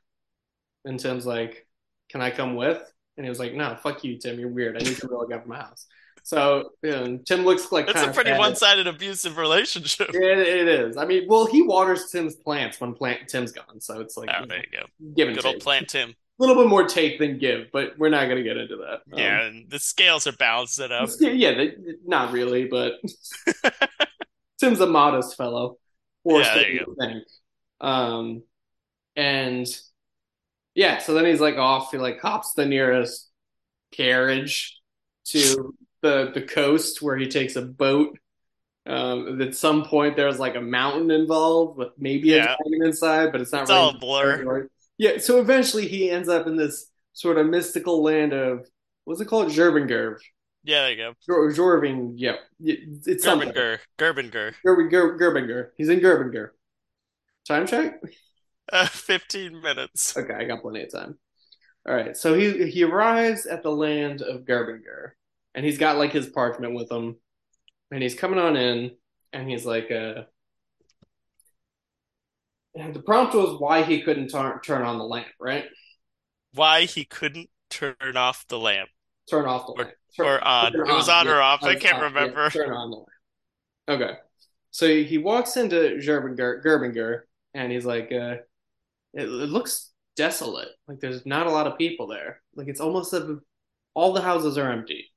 And 0.86 0.99
Tim's 0.99 1.26
like, 1.26 1.65
"Can 2.09 2.22
I 2.22 2.32
come 2.32 2.55
with?" 2.55 2.82
And 3.18 3.26
he 3.26 3.30
was 3.30 3.39
like, 3.39 3.53
"No, 3.53 3.76
fuck 3.82 4.03
you, 4.03 4.18
Tim. 4.18 4.39
You're 4.39 4.49
weird. 4.49 4.76
I 4.78 4.80
need 4.80 4.97
to 4.97 5.07
go 5.07 5.26
get 5.28 5.47
my 5.47 5.57
house." 5.57 5.86
So 6.24 6.72
you 6.84 6.91
know, 6.91 7.18
Tim 7.26 7.45
looks 7.45 7.72
like 7.72 7.89
It's 7.89 8.01
a 8.01 8.11
pretty 8.11 8.34
one-sided 8.34 8.86
abusive 8.88 9.38
relationship. 9.38 10.09
It, 10.13 10.39
it 10.39 10.68
is. 10.68 10.97
I 10.97 11.05
mean, 11.05 11.26
well, 11.28 11.45
he 11.45 11.61
waters 11.61 12.09
Tim's 12.11 12.36
plants 12.36 12.80
when 12.82 12.93
plant 12.93 13.28
Tim's 13.30 13.51
gone, 13.53 13.80
so 13.82 14.01
it's 14.01 14.18
like 14.18 14.30
Oh, 14.34 14.45
there 14.47 14.59
you 14.59 14.80
go. 14.80 14.86
give 15.15 15.28
and 15.30 15.38
Good 15.38 15.43
take. 15.43 15.53
old 15.55 15.61
plant 15.61 15.88
Tim. 15.89 16.09
A 16.09 16.43
little 16.43 16.61
bit 16.61 16.70
more 16.70 16.86
take 16.88 17.18
than 17.18 17.39
give, 17.39 17.68
but 17.72 17.97
we're 17.97 18.09
not 18.09 18.26
going 18.26 18.38
to 18.38 18.43
get 18.43 18.57
into 18.57 18.76
that. 18.78 19.01
Um, 19.11 19.20
Yeah, 19.20 19.41
and 19.47 19.70
the 19.72 19.80
scales 19.80 20.28
are 20.28 20.34
balanced 20.34 20.80
it 20.80 20.91
up. 20.91 21.09
yeah, 21.20 21.30
yeah, 21.32 21.53
they, 21.55 21.74
not 22.05 22.32
really, 22.32 22.65
but 22.65 22.93
Tim's 24.59 24.80
a 24.80 24.88
modest 24.88 25.38
fellow. 25.38 25.78
Or 26.24 26.41
Yeah, 26.41 26.55
there 26.55 26.70
you 26.72 26.95
think. 26.99 27.24
Um, 27.80 28.43
and 29.18 29.68
yeah, 30.76 30.99
so 30.99 31.13
then 31.13 31.26
he's 31.26 31.41
like 31.41 31.57
off. 31.57 31.91
He 31.91 31.97
like 31.97 32.22
hops 32.22 32.53
the 32.53 32.65
nearest 32.65 33.30
carriage 33.91 34.80
to 35.26 35.76
the 36.01 36.32
the 36.34 36.41
coast 36.43 37.01
where 37.01 37.18
he 37.18 37.28
takes 37.28 37.55
a 37.57 37.61
boat. 37.63 38.18
Um, 38.86 39.41
at 39.41 39.55
some 39.55 39.84
point, 39.84 40.15
there's 40.15 40.39
like 40.39 40.55
a 40.55 40.61
mountain 40.61 41.11
involved 41.11 41.78
with 41.78 41.89
maybe 41.97 42.34
a 42.34 42.38
Yeah. 42.38 42.55
dragon 42.63 42.86
inside, 42.88 43.34
but 43.34 43.41
it's 43.41 43.51
not 43.51 43.63
It's 43.63 43.72
all 43.72 43.88
really 43.88 43.97
a 43.97 43.99
blur. 43.99 44.70
Yeah, 44.97 45.18
so 45.18 45.39
eventually 45.41 45.88
he 45.88 46.09
ends 46.09 46.30
up 46.30 46.47
in 46.47 46.55
this 46.55 46.89
sort 47.13 47.38
of 47.38 47.47
mystical 47.47 48.01
land 48.01 48.34
of 48.34 48.65
what's 49.03 49.20
it 49.22 49.26
called, 49.26 49.49
Gerbinger. 49.51 50.18
Yeah, 50.63 50.82
there 50.84 50.91
you 50.91 50.97
go. 50.97 51.13
Jor- 51.26 51.51
Jorving, 51.51 52.13
yeah, 52.15 52.38
it's 52.59 53.24
something. 53.24 53.49
Gerbinger. 53.49 53.80
Gerbinger. 53.97 54.53
Gerb- 54.65 54.91
Gerb- 54.91 55.20
Gerbinger. 55.20 55.70
He's 55.78 55.89
in 55.89 55.99
Gerbinger. 55.99 56.49
Time 57.47 57.68
check? 57.68 57.99
Uh, 58.72 58.86
15 58.88 59.61
minutes. 59.61 60.15
Okay, 60.18 60.34
I 60.34 60.43
got 60.45 60.61
plenty 60.61 60.84
of 60.84 60.91
time. 60.91 61.18
All 61.88 61.95
right, 61.95 62.18
so 62.18 62.34
he 62.34 62.70
he 62.70 62.84
arrives 62.84 63.45
at 63.45 63.63
the 63.63 63.72
land 63.72 64.22
of 64.22 64.41
Gerbinger, 64.43 65.11
and 65.55 65.65
he's 65.65 65.78
got 65.78 65.97
like 65.97 66.11
his 66.11 66.28
parchment 66.28 66.74
with 66.76 66.91
him, 66.91 67.15
and 67.91 68.03
he's 68.03 68.13
coming 68.15 68.39
on 68.39 68.57
in, 68.57 68.91
and 69.32 69.49
he's 69.49 69.65
like, 69.65 69.89
uh, 69.89 70.24
and 72.76 72.93
the 72.93 72.99
prompt 73.01 73.34
was 73.34 73.59
why 73.59 73.84
he 73.84 74.01
couldn't 74.01 74.28
turn 74.30 74.59
turn 74.61 74.82
on 74.82 74.97
the 74.97 75.05
lamp, 75.05 75.28
right? 75.39 75.65
Why 76.53 76.84
he 76.86 77.05
couldn't 77.05 77.49
turn 77.70 77.95
off 78.15 78.45
the 78.47 78.59
lamp. 78.59 78.89
Turn 79.30 79.45
off 79.45 79.65
the 79.68 79.74
Or- 79.74 79.78
lamp. 79.86 79.91
Turn- 80.18 80.26
or 80.26 80.43
on. 80.43 80.76
It 80.76 80.93
was 80.93 81.09
on 81.09 81.28
or 81.28 81.32
yeah, 81.36 81.38
off. 81.39 81.63
I 81.63 81.70
on- 81.76 81.80
can't 81.80 81.93
on, 81.95 81.99
yeah, 81.99 82.05
remember. 82.22 82.49
turn 82.49 82.72
on 82.72 82.89
the 82.91 82.97
lamp. 82.97 83.09
Okay, 83.89 84.18
so 84.72 84.88
he 84.88 85.18
walks 85.18 85.55
into 85.57 85.76
Gerbinger, 86.01 86.61
Gerbinger, 86.63 87.22
and 87.53 87.72
he's 87.72 87.86
like, 87.86 88.11
uh, 88.11 88.38
it, 89.18 89.24
it 89.26 89.49
looks 89.49 89.91
desolate. 90.15 90.70
Like 90.88 91.01
there's 91.01 91.26
not 91.26 91.47
a 91.47 91.51
lot 91.51 91.68
of 91.68 91.78
people 91.78 92.07
there. 92.07 92.41
Like 92.55 92.70
it's 92.70 92.82
almost 92.82 93.13
as 93.13 93.30
if 93.30 93.39
all 93.95 94.13
the 94.13 94.22
houses 94.22 94.57
are 94.57 94.72
empty. 94.72 95.07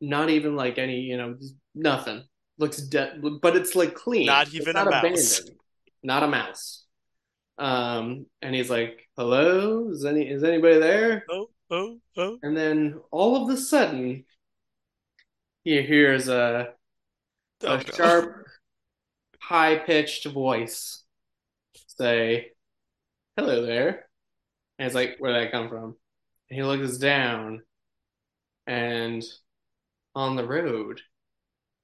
Not 0.00 0.30
even 0.30 0.56
like 0.56 0.78
any, 0.78 1.00
you 1.00 1.16
know, 1.16 1.36
nothing. 1.74 2.24
Looks 2.58 2.78
dead, 2.78 3.22
but 3.42 3.56
it's 3.56 3.74
like 3.74 3.94
clean. 3.94 4.26
Not 4.26 4.46
It's 4.46 4.54
even 4.54 4.74
not 4.74 4.86
a 4.86 4.90
mouse. 4.90 5.40
abandoned. 5.40 5.58
Not 6.02 6.22
a 6.22 6.28
mouse. 6.28 6.84
Um, 7.58 8.26
and 8.42 8.54
he's 8.54 8.70
like, 8.70 9.08
"Hello, 9.16 9.90
is 9.90 10.04
any 10.04 10.28
is 10.28 10.44
anybody 10.44 10.78
there?" 10.78 11.24
Oh, 11.30 11.48
oh, 11.70 12.00
oh. 12.16 12.38
And 12.42 12.56
then 12.56 13.00
all 13.10 13.42
of 13.42 13.48
a 13.54 13.56
sudden, 13.56 14.24
he 15.64 15.82
hears 15.82 16.28
a 16.28 16.74
Oh, 17.62 17.74
a 17.74 17.92
sharp, 17.92 18.46
high 19.40 19.78
pitched 19.78 20.26
voice 20.26 21.03
say, 21.98 22.52
Hello 23.36 23.64
there. 23.64 24.06
And 24.78 24.86
it's 24.86 24.94
like, 24.94 25.16
where 25.18 25.32
did 25.32 25.46
that 25.46 25.52
come 25.52 25.68
from? 25.68 25.96
And 26.50 26.58
he 26.58 26.62
looks 26.62 26.98
down, 26.98 27.62
and 28.66 29.24
on 30.14 30.36
the 30.36 30.46
road 30.46 31.00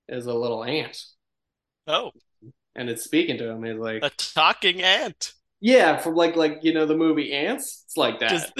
is 0.09 0.27
a 0.27 0.35
little 0.35 0.65
ant, 0.65 1.03
Oh, 1.87 2.13
and 2.75 2.89
it's 2.89 3.05
speaking 3.05 3.39
to 3.39 3.49
him. 3.49 3.65
He's 3.65 3.77
like, 3.77 4.05
a 4.05 4.11
talking 4.11 4.83
ant. 4.83 5.33
Yeah, 5.61 5.99
from 5.99 6.15
like 6.15 6.37
like 6.37 6.61
you 6.63 6.73
know 6.73 6.87
the 6.87 6.97
movie 6.97 7.33
Antz. 7.33 7.85
It's 7.87 7.97
like 7.97 8.21
that. 8.21 8.31
Just 8.31 8.53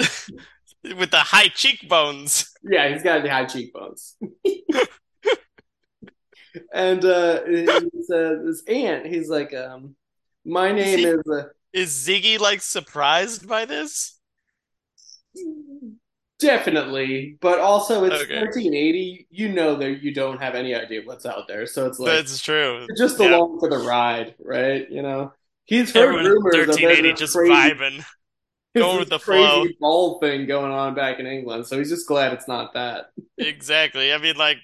with 0.97 1.11
the 1.11 1.17
high 1.17 1.47
cheekbones. 1.47 2.51
Yeah, 2.63 2.89
he's 2.89 3.03
got 3.03 3.23
the 3.23 3.29
high 3.29 3.45
cheekbones. 3.45 4.17
and 6.73 7.03
uh, 7.05 7.41
uh, 7.43 7.79
this 8.45 8.63
ant, 8.67 9.05
he's 9.07 9.29
like, 9.29 9.53
um, 9.53 9.95
my 10.45 10.71
name 10.71 10.99
he- 10.99 11.05
is. 11.05 11.21
Uh, 11.31 11.43
Is 11.73 11.89
Ziggy 11.91 12.39
like 12.39 12.61
surprised 12.61 13.47
by 13.47 13.65
this? 13.65 14.19
Definitely, 16.39 17.37
but 17.39 17.59
also 17.59 18.03
it's 18.05 18.23
Okay. 18.23 18.39
1380. 18.39 19.27
You 19.29 19.49
know 19.49 19.75
that 19.75 20.01
you 20.01 20.11
don't 20.13 20.41
have 20.41 20.55
any 20.55 20.73
idea 20.73 21.01
what's 21.05 21.25
out 21.25 21.47
there, 21.47 21.67
so 21.67 21.85
it's 21.85 21.99
like 21.99 22.11
That's 22.13 22.41
true. 22.41 22.87
just 22.97 23.19
Yeah. 23.19 23.35
along 23.35 23.59
for 23.59 23.69
the 23.69 23.77
ride, 23.77 24.33
right? 24.39 24.89
You 24.89 25.03
know, 25.03 25.33
he's 25.65 25.93
heard 25.93 26.05
Everyone 26.15 26.25
rumors 26.25 26.55
1380 26.55 27.13
just 27.13 27.35
crazy, 27.35 27.53
vibing. 27.53 28.03
going 28.75 28.97
with 28.99 29.09
the 29.09 29.19
crazy 29.19 29.77
ball 29.79 30.19
thing 30.19 30.47
going 30.47 30.71
on 30.71 30.95
back 30.95 31.19
in 31.19 31.27
England, 31.27 31.67
so 31.67 31.77
he's 31.77 31.89
just 31.89 32.07
glad 32.07 32.33
it's 32.33 32.47
not 32.47 32.73
that. 32.73 33.11
Exactly. 33.37 34.11
I 34.13 34.17
mean, 34.17 34.35
like, 34.37 34.57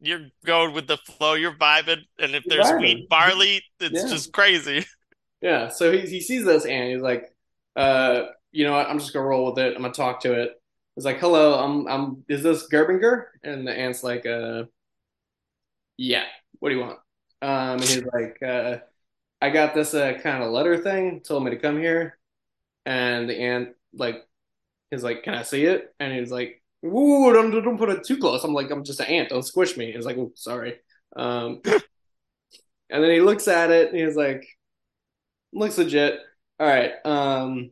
you're 0.00 0.28
going 0.44 0.74
with 0.74 0.86
the 0.86 0.96
flow, 0.98 1.34
you're 1.34 1.52
vibing, 1.56 2.02
and 2.18 2.34
if 2.34 2.44
there's 2.46 2.70
wheat 2.72 3.08
barley, 3.08 3.62
it's 3.80 4.02
Yeah. 4.02 4.08
just 4.08 4.32
crazy. 4.32 4.84
Yeah, 5.44 5.68
so 5.68 5.92
he 5.92 6.00
he 6.00 6.22
sees 6.22 6.46
this 6.46 6.64
ant. 6.64 6.90
He's 6.94 7.02
like, 7.02 7.30
uh, 7.76 8.24
you 8.50 8.64
know 8.64 8.72
what? 8.72 8.88
I'm 8.88 8.98
just 8.98 9.12
gonna 9.12 9.26
roll 9.26 9.50
with 9.50 9.58
it. 9.58 9.76
I'm 9.76 9.82
gonna 9.82 9.92
talk 9.92 10.20
to 10.22 10.32
it. 10.32 10.52
He's 10.96 11.04
like, 11.04 11.18
hello, 11.18 11.62
I'm 11.62 11.86
I'm. 11.86 12.24
Is 12.30 12.42
this 12.42 12.66
Gerbinger? 12.72 13.26
And 13.42 13.66
the 13.66 13.72
ant's 13.78 14.02
like, 14.02 14.24
uh, 14.24 14.64
yeah. 15.98 16.24
What 16.60 16.70
do 16.70 16.76
you 16.76 16.80
want? 16.80 16.98
Um, 17.42 17.80
and 17.80 17.82
he's 17.84 18.04
like, 18.04 18.38
uh, 18.42 18.78
I 19.42 19.50
got 19.50 19.74
this 19.74 19.94
uh 19.94 20.14
kind 20.22 20.42
of 20.42 20.50
letter 20.52 20.78
thing. 20.78 21.20
Told 21.20 21.44
me 21.44 21.50
to 21.50 21.58
come 21.58 21.78
here. 21.78 22.18
And 22.86 23.28
the 23.30 23.38
ant 23.40 23.70
like, 23.94 24.26
he's 24.90 25.04
like, 25.04 25.24
can 25.24 25.34
I 25.34 25.42
see 25.42 25.66
it? 25.66 25.94
And 26.00 26.12
he's 26.14 26.32
like, 26.32 26.62
ooh, 26.86 27.32
don't 27.32 27.50
don't 27.50 27.78
put 27.78 27.90
it 27.90 28.04
too 28.04 28.18
close. 28.18 28.44
I'm 28.44 28.54
like, 28.54 28.70
I'm 28.70 28.84
just 28.84 29.00
an 29.00 29.06
ant. 29.06 29.30
Don't 29.30 29.42
squish 29.44 29.76
me. 29.76 29.92
He's 29.92 30.06
like, 30.06 30.18
sorry. 30.36 30.78
Um, 31.16 31.60
and 31.64 33.02
then 33.04 33.10
he 33.10 33.20
looks 33.20 33.48
at 33.48 33.70
it 33.70 33.90
and 33.92 33.98
he's 33.98 34.16
like 34.16 34.46
looks 35.54 35.78
legit. 35.78 36.18
All 36.60 36.66
right. 36.66 36.92
Um, 37.04 37.70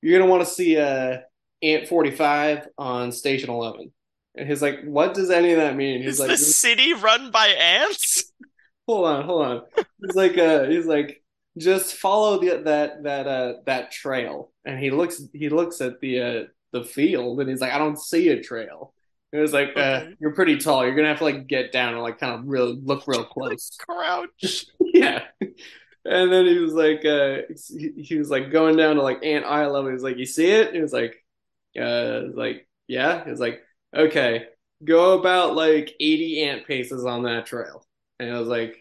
you're 0.00 0.18
gonna 0.18 0.30
want 0.30 0.46
to 0.46 0.52
see 0.52 0.76
uh 0.78 1.18
Ant 1.62 1.88
45 1.88 2.68
on 2.76 3.12
Station 3.12 3.50
11. 3.50 3.92
And 4.34 4.48
he's 4.48 4.62
like, 4.62 4.82
what 4.84 5.14
does 5.14 5.30
any 5.30 5.52
of 5.52 5.58
that 5.58 5.76
mean? 5.76 6.02
He's 6.02 6.14
Is 6.14 6.20
like, 6.20 6.30
the 6.30 6.36
city 6.38 6.94
run 6.94 7.30
by 7.30 7.48
ants? 7.48 8.32
hold 8.88 9.06
on, 9.06 9.24
hold 9.24 9.46
on. 9.46 9.62
He's 10.00 10.16
like, 10.16 10.38
uh, 10.38 10.64
he's 10.64 10.86
like, 10.86 11.22
just 11.58 11.94
follow 11.96 12.38
the 12.40 12.62
that 12.64 13.02
that 13.04 13.26
uh 13.26 13.54
that 13.66 13.90
trail. 13.90 14.50
And 14.64 14.78
he 14.78 14.90
looks 14.90 15.22
he 15.34 15.50
looks 15.50 15.80
at 15.80 16.00
the 16.00 16.20
uh 16.20 16.44
the 16.72 16.82
field 16.82 17.40
and 17.40 17.48
he's 17.50 17.60
like, 17.60 17.72
I 17.72 17.78
don't 17.78 18.00
see 18.00 18.28
a 18.28 18.42
trail. 18.42 18.94
It 19.32 19.38
was 19.38 19.52
like, 19.52 19.70
uh, 19.76 20.06
you're 20.20 20.34
pretty 20.34 20.58
tall. 20.58 20.84
You're 20.84 20.94
gonna 20.94 21.08
have 21.08 21.18
to 21.18 21.24
like 21.24 21.46
get 21.46 21.72
down 21.72 21.94
and 21.94 22.02
like 22.02 22.18
kind 22.18 22.34
of 22.34 22.46
really 22.46 22.78
look 22.82 23.06
real 23.06 23.24
close. 23.32 23.76
Crouch. 23.78 24.66
Yeah. 24.94 25.24
And 26.04 26.32
then 26.32 26.46
he 26.46 26.58
was 26.58 26.72
like, 26.72 27.04
uh, 27.04 27.42
he, 27.68 28.02
he 28.02 28.16
was 28.16 28.28
like 28.28 28.50
going 28.50 28.76
down 28.76 28.96
to 28.96 29.02
like 29.02 29.24
ant 29.24 29.44
eye 29.44 29.66
level. 29.66 29.88
He 29.88 29.94
was 29.94 30.02
like, 30.02 30.16
you 30.18 30.26
see 30.26 30.50
it? 30.50 30.74
He 30.74 30.80
was 30.80 30.92
like, 30.92 31.14
uh, 31.80 32.22
like, 32.34 32.66
yeah. 32.88 33.24
He 33.24 33.30
was 33.30 33.40
like, 33.40 33.62
okay, 33.94 34.46
go 34.84 35.18
about 35.18 35.54
like 35.54 35.94
80 36.00 36.42
ant 36.42 36.66
paces 36.66 37.04
on 37.04 37.22
that 37.24 37.46
trail. 37.46 37.86
And 38.18 38.34
I 38.34 38.38
was 38.38 38.48
like, 38.48 38.76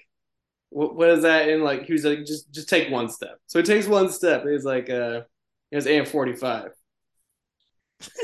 what, 0.69 0.95
what 0.95 1.09
is 1.09 1.23
that? 1.23 1.47
And 1.49 1.63
like, 1.63 1.85
he 1.85 1.93
was 1.93 2.03
like, 2.05 2.25
just, 2.25 2.51
just 2.51 2.69
take 2.69 2.89
one 2.89 3.09
step. 3.09 3.37
So 3.45 3.59
he 3.59 3.63
takes 3.63 3.87
one 3.87 4.09
step. 4.09 4.43
He's 4.45 4.65
like, 4.65 4.89
uh, 4.89 5.21
it 5.69 5.75
was 5.75 5.87
ant 5.87 6.07
45. 6.07 6.71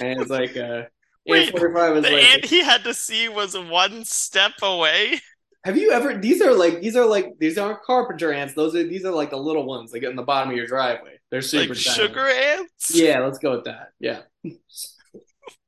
And 0.02 0.22
it's 0.22 0.32
like, 0.32 0.58
uh, 0.58 0.84
Wait, 1.28 1.48
ant 1.50 1.58
45 1.58 1.98
is 1.98 2.04
The 2.04 2.12
like, 2.12 2.24
ant 2.34 2.46
he 2.46 2.64
had 2.64 2.84
to 2.86 2.94
see 2.94 3.30
was 3.30 3.58
one 3.58 4.06
step 4.06 4.54
away. 4.62 5.20
Have 5.64 5.78
you 5.78 5.92
ever? 5.92 6.18
These 6.18 6.42
are 6.42 6.54
like 6.54 6.82
these 6.82 6.96
are 6.96 7.06
like 7.06 7.34
these 7.40 7.58
aren't 7.58 7.84
carpenter 7.84 8.32
ants. 8.32 8.54
Those 8.54 8.76
are 8.76 8.84
these 8.84 9.06
are 9.06 9.12
like 9.12 9.32
the 9.32 9.38
little 9.38 9.66
ones 9.66 9.92
that 9.92 10.00
get 10.00 10.12
in 10.12 10.16
the 10.16 10.24
bottom 10.24 10.50
of 10.50 10.56
your 10.56 10.68
driveway. 10.68 11.20
They're 11.30 11.42
super 11.42 11.74
Like 11.74 11.78
sugar 11.78 12.28
ants? 12.28 12.92
Yeah, 12.94 13.20
let's 13.20 13.40
go 13.40 13.52
with 13.52 13.66
that. 13.66 13.90
Yeah. 14.00 14.22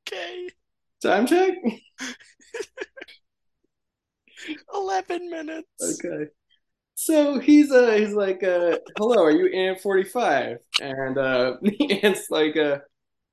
Okay. 0.07 0.49
Time 1.01 1.27
check. 1.27 1.53
11 4.73 5.29
minutes. 5.29 5.67
Okay. 6.03 6.31
So 6.95 7.39
he's 7.39 7.71
uh 7.71 7.91
he's 7.91 8.13
like 8.13 8.43
uh 8.43 8.77
hello, 8.97 9.23
are 9.23 9.31
you 9.31 9.47
ant 9.47 9.79
forty 9.79 10.03
five? 10.03 10.57
And 10.81 11.17
uh 11.17 11.57
the 11.61 12.01
ant's 12.03 12.29
like 12.29 12.57
uh 12.57 12.79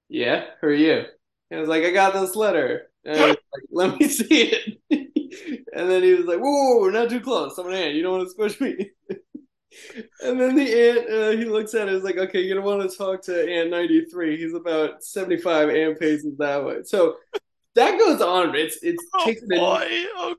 yeah, 0.09 0.44
who 0.61 0.68
are 0.68 0.72
you? 0.72 1.04
And 1.50 1.59
I 1.59 1.61
was 1.61 1.68
like, 1.68 1.84
I 1.84 1.90
got 1.90 2.12
this 2.12 2.36
letter. 2.36 2.90
And 3.04 3.30
like, 3.30 3.38
let 3.72 3.98
me 3.98 4.09
see 4.09 4.52
it. 4.52 4.78
and 5.77 5.91
then 5.91 6.03
he 6.03 6.14
was 6.14 6.27
like, 6.27 6.39
whoa, 6.39 6.81
we're 6.81 6.91
not 6.91 7.11
too 7.11 7.20
close. 7.20 7.57
I'm 7.59 7.66
an 7.66 7.74
ant. 7.74 7.95
You 7.95 8.03
don't 8.03 8.18
want 8.18 8.24
to 8.24 8.31
squish 8.31 8.61
me. 8.61 8.91
And 10.22 10.41
then 10.41 10.57
the 10.57 10.89
ant, 10.89 11.11
uh, 11.11 11.31
he 11.39 11.45
looks 11.45 11.74
at 11.74 11.89
it, 11.89 11.95
is 11.95 12.03
like, 12.03 12.16
okay, 12.16 12.41
you're 12.41 12.57
gonna 12.57 12.66
want 12.66 12.91
to 12.91 12.97
talk 12.97 13.22
to 13.24 13.53
Ant 13.53 13.70
93. 13.70 14.39
He's 14.39 14.55
about 14.55 15.03
75 15.03 15.68
ant 15.68 16.01
paces 16.01 16.37
that 16.39 16.64
way. 16.64 16.79
So 16.85 17.16
that 17.74 17.99
goes 17.99 18.20
on. 18.22 18.55
It's 18.55 18.79
it's 18.83 19.05
Oh 19.14 19.27
taken 19.27 19.49
boy, 19.49 19.87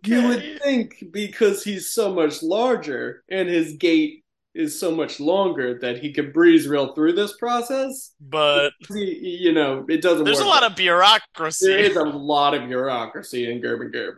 You 0.06 0.28
would 0.28 0.62
think 0.62 1.04
because 1.12 1.64
he's 1.64 1.92
so 1.92 2.14
much 2.14 2.42
larger 2.42 3.24
and 3.30 3.48
his 3.48 3.74
gait 3.74 4.24
is 4.56 4.78
so 4.78 4.90
much 4.90 5.20
longer 5.20 5.78
that 5.80 6.00
he 6.00 6.12
could 6.12 6.34
breeze 6.34 6.68
real 6.68 6.94
through 6.94 7.14
this 7.14 7.38
process. 7.38 8.14
But 8.20 8.74
He, 8.90 9.38
you 9.40 9.54
know, 9.54 9.86
it 9.88 10.02
doesn't 10.02 10.26
there's 10.26 10.40
a 10.40 10.46
lot 10.46 10.64
of 10.64 10.76
bureaucracy. 10.76 11.68
There 11.68 11.80
is 11.80 11.96
a 11.96 12.04
lot 12.04 12.56
of 12.56 12.68
bureaucracy 12.68 13.52
in 13.52 13.62
Gerb 13.62 13.82
and 13.82 13.94
Gerb. 13.94 14.16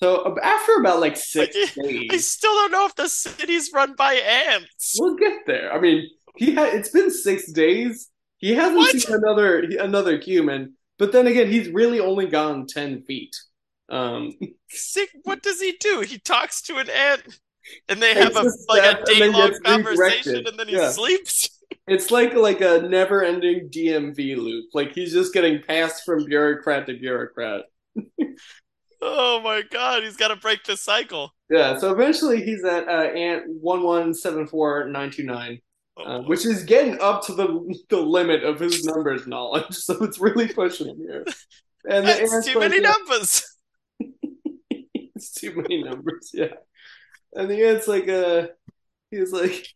So 0.00 0.36
after 0.42 0.74
about 0.80 1.00
like 1.00 1.16
six 1.16 1.72
I 2.10 2.16
days, 2.16 2.18
still 2.18 2.54
don't 2.54 2.72
know 2.72 2.86
if 2.86 2.94
the 2.94 3.08
city's 3.08 3.70
run 3.72 3.94
by 3.94 4.14
ants. 4.14 4.98
we'll 4.98 5.16
get 5.16 5.46
there. 5.46 5.72
I 5.72 5.80
mean, 5.80 6.08
he 6.36 6.54
had 6.54 6.74
it's 6.74 6.90
been 6.90 7.10
six 7.10 7.50
days. 7.52 8.10
He 8.38 8.54
hasn't 8.54 8.86
What? 8.86 8.88
seen 8.88 9.14
another 9.14 9.60
another 9.60 10.18
human, 10.18 10.74
but 10.98 11.12
then 11.12 11.26
again, 11.26 11.48
he's 11.50 11.68
really 11.68 12.00
only 12.00 12.26
gone 12.26 12.66
ten 12.66 13.02
feet. 13.02 13.34
Um, 13.88 14.32
Sick. 14.70 15.10
What 15.24 15.42
does 15.42 15.60
he 15.60 15.72
do? 15.80 16.00
He 16.00 16.18
talks 16.18 16.60
to 16.62 16.76
an 16.76 16.90
ant, 16.90 17.40
and 17.88 18.02
they 18.02 18.14
have 18.14 18.36
a 18.36 18.46
like 18.68 18.84
a 18.84 18.94
day 18.94 19.24
long 19.24 19.54
conversation, 19.64 20.46
and 20.46 20.58
then 20.58 20.68
he 20.68 20.76
Yeah. 20.76 20.78
sleeps. 20.78 21.48
It's 21.88 22.10
like 22.10 22.34
like 22.34 22.60
a 22.60 22.82
never 22.82 23.24
ending 23.24 23.70
DMV 23.70 24.36
loop. 24.36 24.66
Like 24.74 24.92
he's 24.94 25.12
just 25.12 25.34
getting 25.34 25.62
passed 25.62 26.04
from 26.04 26.24
bureaucrat 26.24 26.86
to 26.86 26.98
bureaucrat. 26.98 27.64
Oh 29.00 29.40
my 29.42 29.62
god, 29.70 30.02
he's 30.02 30.16
got 30.16 30.28
to 30.28 30.36
break 30.36 30.64
the 30.64 30.76
cycle. 30.76 31.32
Yeah, 31.50 31.78
so 31.78 31.92
eventually 31.92 32.42
he's 32.44 32.64
at 32.64 32.88
uh, 32.88 33.02
ant 33.02 33.44
one 33.48 33.82
one 33.82 34.12
seven 34.14 34.46
four 34.46 34.88
nine 34.88 35.10
two 35.10 35.24
nine, 35.24 35.60
Oh, 35.98 36.04
uh, 36.04 36.22
which 36.22 36.44
is 36.46 36.64
getting 36.64 37.00
up 37.00 37.24
to 37.26 37.34
the 37.34 37.74
the 37.88 38.00
limit 38.00 38.44
of 38.44 38.60
his 38.60 38.84
numbers 38.84 39.26
knowledge. 39.26 39.66
So 39.76 40.02
it's 40.04 40.18
really 40.18 40.48
pushing 40.48 40.88
him 40.88 40.98
here. 40.98 41.24
And 41.88 42.06
the 42.06 42.28
that's 42.30 42.46
too 42.46 42.58
many 42.58 42.80
numbers. 42.80 43.56
it's 44.70 45.32
too 45.32 45.54
many 45.56 45.82
numbers. 45.82 46.30
Yeah, 46.32 46.54
and 47.34 47.50
the 47.50 47.68
ant's 47.68 47.88
like, 47.88 48.08
uh, 48.08 48.48
he's 49.10 49.32
like. 49.32 49.66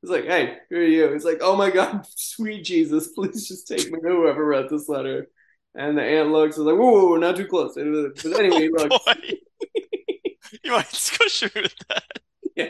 He's 0.00 0.10
like, 0.10 0.24
hey, 0.24 0.56
who 0.68 0.78
are 0.78 0.82
you? 0.82 1.12
He's 1.12 1.24
like, 1.24 1.38
oh 1.42 1.54
my 1.54 1.70
God, 1.70 2.04
sweet 2.16 2.64
Jesus, 2.64 3.12
please 3.14 3.46
just 3.46 3.68
take 3.68 3.88
me 3.88 4.00
to 4.00 4.08
whoever 4.08 4.44
wrote 4.44 4.68
this 4.68 4.88
letter. 4.88 5.28
And 5.74 5.96
the 5.96 6.02
ant 6.02 6.30
looks 6.30 6.56
and 6.56 6.66
is 6.66 6.72
like, 6.72 6.80
whoa, 6.80 7.16
not 7.16 7.36
too 7.36 7.46
close. 7.46 7.74
But 7.74 8.32
anyway, 8.38 8.62
he 8.62 8.68
Oh 8.90 8.98
looks, 9.06 9.32
you 10.64 10.70
might 10.72 10.92
squish 10.92 11.42
me 11.42 11.62
with 11.62 11.74
that. 11.88 12.04
Yeah. 12.56 12.68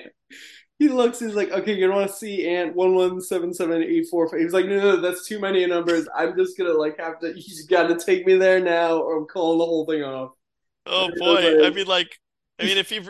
he 0.79 0.89
looks, 0.89 1.21
he's 1.21 1.35
like, 1.35 1.51
okay, 1.51 1.75
you 1.75 1.87
don't 1.87 1.97
want 1.97 2.11
to 2.11 2.17
see 2.17 2.49
ant 2.49 2.75
one 2.77 2.95
one 2.95 3.21
seven 3.21 3.55
seven 3.55 3.83
eight 3.83 4.07
four 4.11 4.29
five. 4.29 4.41
He's 4.41 4.53
like, 4.53 4.67
no, 4.67 4.79
no, 4.79 4.97
that's 5.01 5.29
too 5.29 5.41
many 5.41 5.67
numbers. 5.67 6.09
I'm 6.17 6.37
just 6.37 6.59
gonna 6.59 6.75
like 6.75 6.99
have 7.01 7.21
to. 7.21 7.29
You 7.29 7.43
just 7.43 7.71
got 7.71 7.89
to 7.89 7.99
take 7.99 8.27
me 8.27 8.37
there 8.37 8.61
now, 8.61 8.99
or 8.99 9.19
I'm 9.19 9.27
calling 9.27 9.59
the 9.59 9.65
whole 9.67 9.87
thing 9.87 10.03
off. 10.03 10.33
Oh 10.87 11.09
And 11.09 11.15
boy, 11.19 11.55
was 11.55 11.57
I 11.61 11.71
mean, 11.71 11.87
like, 11.87 12.19
I 12.59 12.65
mean, 12.65 12.79
if 12.79 12.91
he 12.91 13.01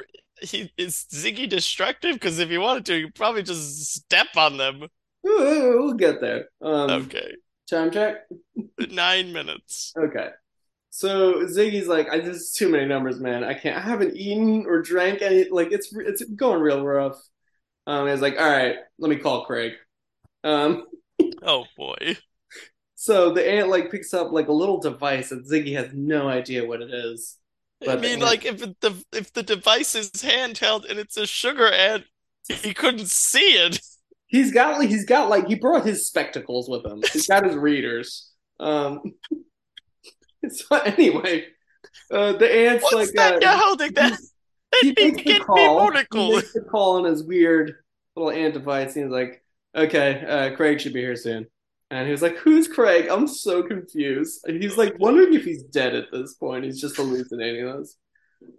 he 0.40 0.72
is 0.76 1.06
Ziggy 1.12 1.48
destructive 1.48 2.14
because 2.14 2.38
if 2.38 2.48
he 2.50 2.58
wanted 2.58 2.86
to, 2.86 3.04
could 3.04 3.14
probably 3.14 3.42
just 3.42 3.94
step 3.94 4.28
on 4.36 4.56
them. 4.56 4.88
We'll 5.22 5.94
get 5.94 6.20
there. 6.20 6.48
Um, 6.60 7.10
Okay, 7.10 7.34
time 7.72 7.90
check. 7.90 8.16
nine 8.90 9.32
minutes. 9.32 9.96
Okay. 9.96 10.30
So 10.90 11.44
Ziggy's 11.46 11.88
like, 11.88 12.08
I 12.10 12.20
this 12.20 12.36
is 12.38 12.52
too 12.52 12.68
many 12.70 12.86
numbers, 12.86 13.20
man. 13.20 13.44
I 13.44 13.54
can't. 13.54 13.76
I 13.76 13.80
haven't 13.80 14.16
eaten 14.16 14.66
or 14.66 14.82
drank 14.82 15.22
any. 15.22 15.48
Like 15.50 15.72
it's 15.72 15.92
it's 15.94 16.24
going 16.24 16.60
real 16.62 16.84
rough. 16.84 17.20
Um, 17.86 18.08
he's 18.08 18.20
like, 18.22 18.38
all 18.38 18.50
right, 18.50 18.76
let 18.98 19.10
me 19.10 19.16
call 19.18 19.46
Craig. 19.46 19.74
Um, 20.44 20.86
Oh 21.42 21.66
boy. 21.76 22.16
so 22.94 23.32
the 23.32 23.48
ant 23.48 23.68
like 23.68 23.90
picks 23.90 24.14
up 24.14 24.32
like 24.32 24.48
a 24.48 24.52
little 24.52 24.80
device 24.80 25.30
that 25.30 25.46
Ziggy 25.46 25.74
has 25.74 25.92
no 25.92 26.28
idea 26.28 26.66
what 26.66 26.82
it 26.82 26.90
is. 26.92 27.38
I 27.86 27.96
But 27.96 28.02
the 28.02 28.10
mean, 28.10 28.20
like 28.20 28.44
if 28.44 28.58
the 28.60 29.04
if 29.12 29.32
the 29.32 29.42
device 29.42 29.94
is 29.94 30.10
handheld 30.12 30.88
and 30.88 30.98
it's 30.98 31.16
a 31.16 31.26
sugar 31.26 31.66
ant, 31.70 32.04
he 32.48 32.74
couldn't 32.74 33.08
see 33.10 33.54
it. 33.56 33.80
He's 34.32 34.52
got 34.52 34.80
like 34.80 34.90
he's 34.90 35.06
got 35.06 35.30
like 35.30 35.46
he 35.48 35.54
brought 35.56 35.86
his 35.86 36.08
spectacles 36.08 36.68
with 36.68 36.84
him. 36.84 37.04
He's 37.12 37.28
got 37.28 37.46
his 37.46 37.56
readers. 37.56 38.32
Um, 38.60 39.02
so 40.50 40.76
anyway, 40.78 41.46
uh, 42.10 42.34
the 42.34 42.52
ant's 42.68 42.92
What's 42.92 42.96
like 42.96 43.12
that 43.14 43.34
uh, 43.34 43.38
you're 43.40 43.50
holding? 43.56 43.92
That 43.94 44.18
he 44.80 44.92
that 44.92 45.12
he 45.12 45.12
the 45.12 45.12
can 45.12 45.42
be 45.54 45.68
call. 45.68 45.90
He 45.90 45.90
monocle. 45.90 46.30
makes 46.30 46.52
the 46.52 46.62
call 46.62 46.98
on 46.98 47.04
his 47.04 47.24
weird 47.24 47.74
little 48.16 48.32
ant 48.32 48.54
device. 48.54 48.96
And 48.96 49.04
he's 49.06 49.12
like, 49.12 49.44
"Okay, 49.76 50.24
uh, 50.26 50.56
Craig 50.56 50.80
should 50.80 50.94
be 50.94 51.00
here 51.02 51.16
soon." 51.16 51.46
And 51.90 52.06
he 52.06 52.12
was 52.12 52.22
like, 52.22 52.36
"Who's 52.38 52.68
Craig?" 52.68 53.08
I'm 53.10 53.28
so 53.28 53.62
confused. 53.62 54.42
And 54.46 54.62
he's 54.62 54.76
like 54.78 54.98
wondering 54.98 55.34
if 55.34 55.44
he's 55.44 55.62
dead 55.64 55.94
at 55.94 56.10
this 56.12 56.34
point. 56.34 56.64
He's 56.64 56.80
just 56.80 56.96
hallucinating 56.96 57.66
this. 57.66 57.96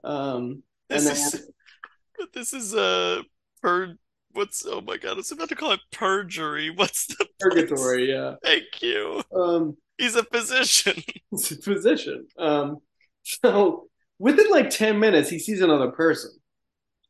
Um, 0.03 0.63
and 0.89 1.05
This 1.05 1.31
then 1.31 1.41
is 1.41 1.51
this 2.33 2.53
is 2.53 2.75
uh 2.75 3.21
per 3.61 3.97
what's 4.33 4.65
oh 4.65 4.81
my 4.81 4.97
god, 4.97 5.13
I 5.13 5.15
was 5.15 5.31
about 5.31 5.49
to 5.49 5.55
call 5.55 5.71
it 5.71 5.79
perjury. 5.91 6.69
What's 6.75 7.07
the 7.07 7.15
place? 7.15 7.27
purgatory, 7.39 8.09
yeah. 8.11 8.35
Thank 8.43 8.81
you. 8.81 9.23
Um, 9.35 9.77
He's 9.97 10.15
a 10.15 10.23
physician. 10.23 11.03
it's 11.31 11.51
a 11.51 11.57
physician. 11.61 12.27
Um, 12.37 12.79
so 13.23 13.87
within 14.19 14.49
like 14.49 14.69
ten 14.69 14.99
minutes, 14.99 15.29
he 15.29 15.39
sees 15.39 15.61
another 15.61 15.91
person, 15.91 16.31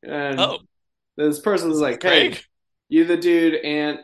and 0.03 0.39
Oh, 0.39 0.59
this 1.17 1.39
person's 1.39 1.79
like, 1.79 2.01
"Hey, 2.03 2.29
Craig. 2.29 2.43
you 2.89 3.05
the 3.05 3.17
dude 3.17 3.55
and 3.55 3.99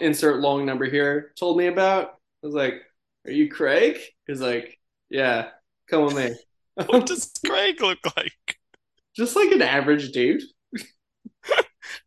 insert 0.00 0.40
long 0.40 0.64
number 0.66 0.86
here 0.86 1.32
told 1.38 1.58
me 1.58 1.66
about 1.66 2.06
i 2.42 2.46
was 2.46 2.54
like 2.54 2.80
are 3.26 3.30
you 3.30 3.50
craig 3.50 3.98
he's 4.26 4.40
like 4.40 4.78
yeah 5.10 5.50
come 5.90 6.04
with 6.04 6.16
me 6.16 6.34
What 6.86 7.04
does 7.06 7.30
Craig 7.44 7.80
look 7.82 7.98
like? 8.16 8.58
just 9.14 9.36
like 9.36 9.50
an 9.52 9.60
average 9.62 10.12
dude 10.12 10.42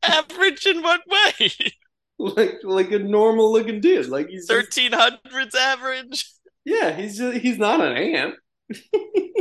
Average 0.04 0.66
in 0.66 0.82
what 0.82 1.02
way? 1.08 1.52
like 2.20 2.60
like 2.64 2.92
a 2.92 3.00
normal 3.00 3.52
looking 3.52 3.80
dude 3.82 4.08
like 4.08 4.28
he's 4.28 4.46
Thirteen 4.48 4.92
hundreds 4.92 5.56
average. 5.56 6.26
yeah 6.66 6.92
he's 6.96 7.18
just, 7.18 7.38
he's 7.38 7.58
not 7.58 7.80
an 7.82 7.96
ant 7.96 8.36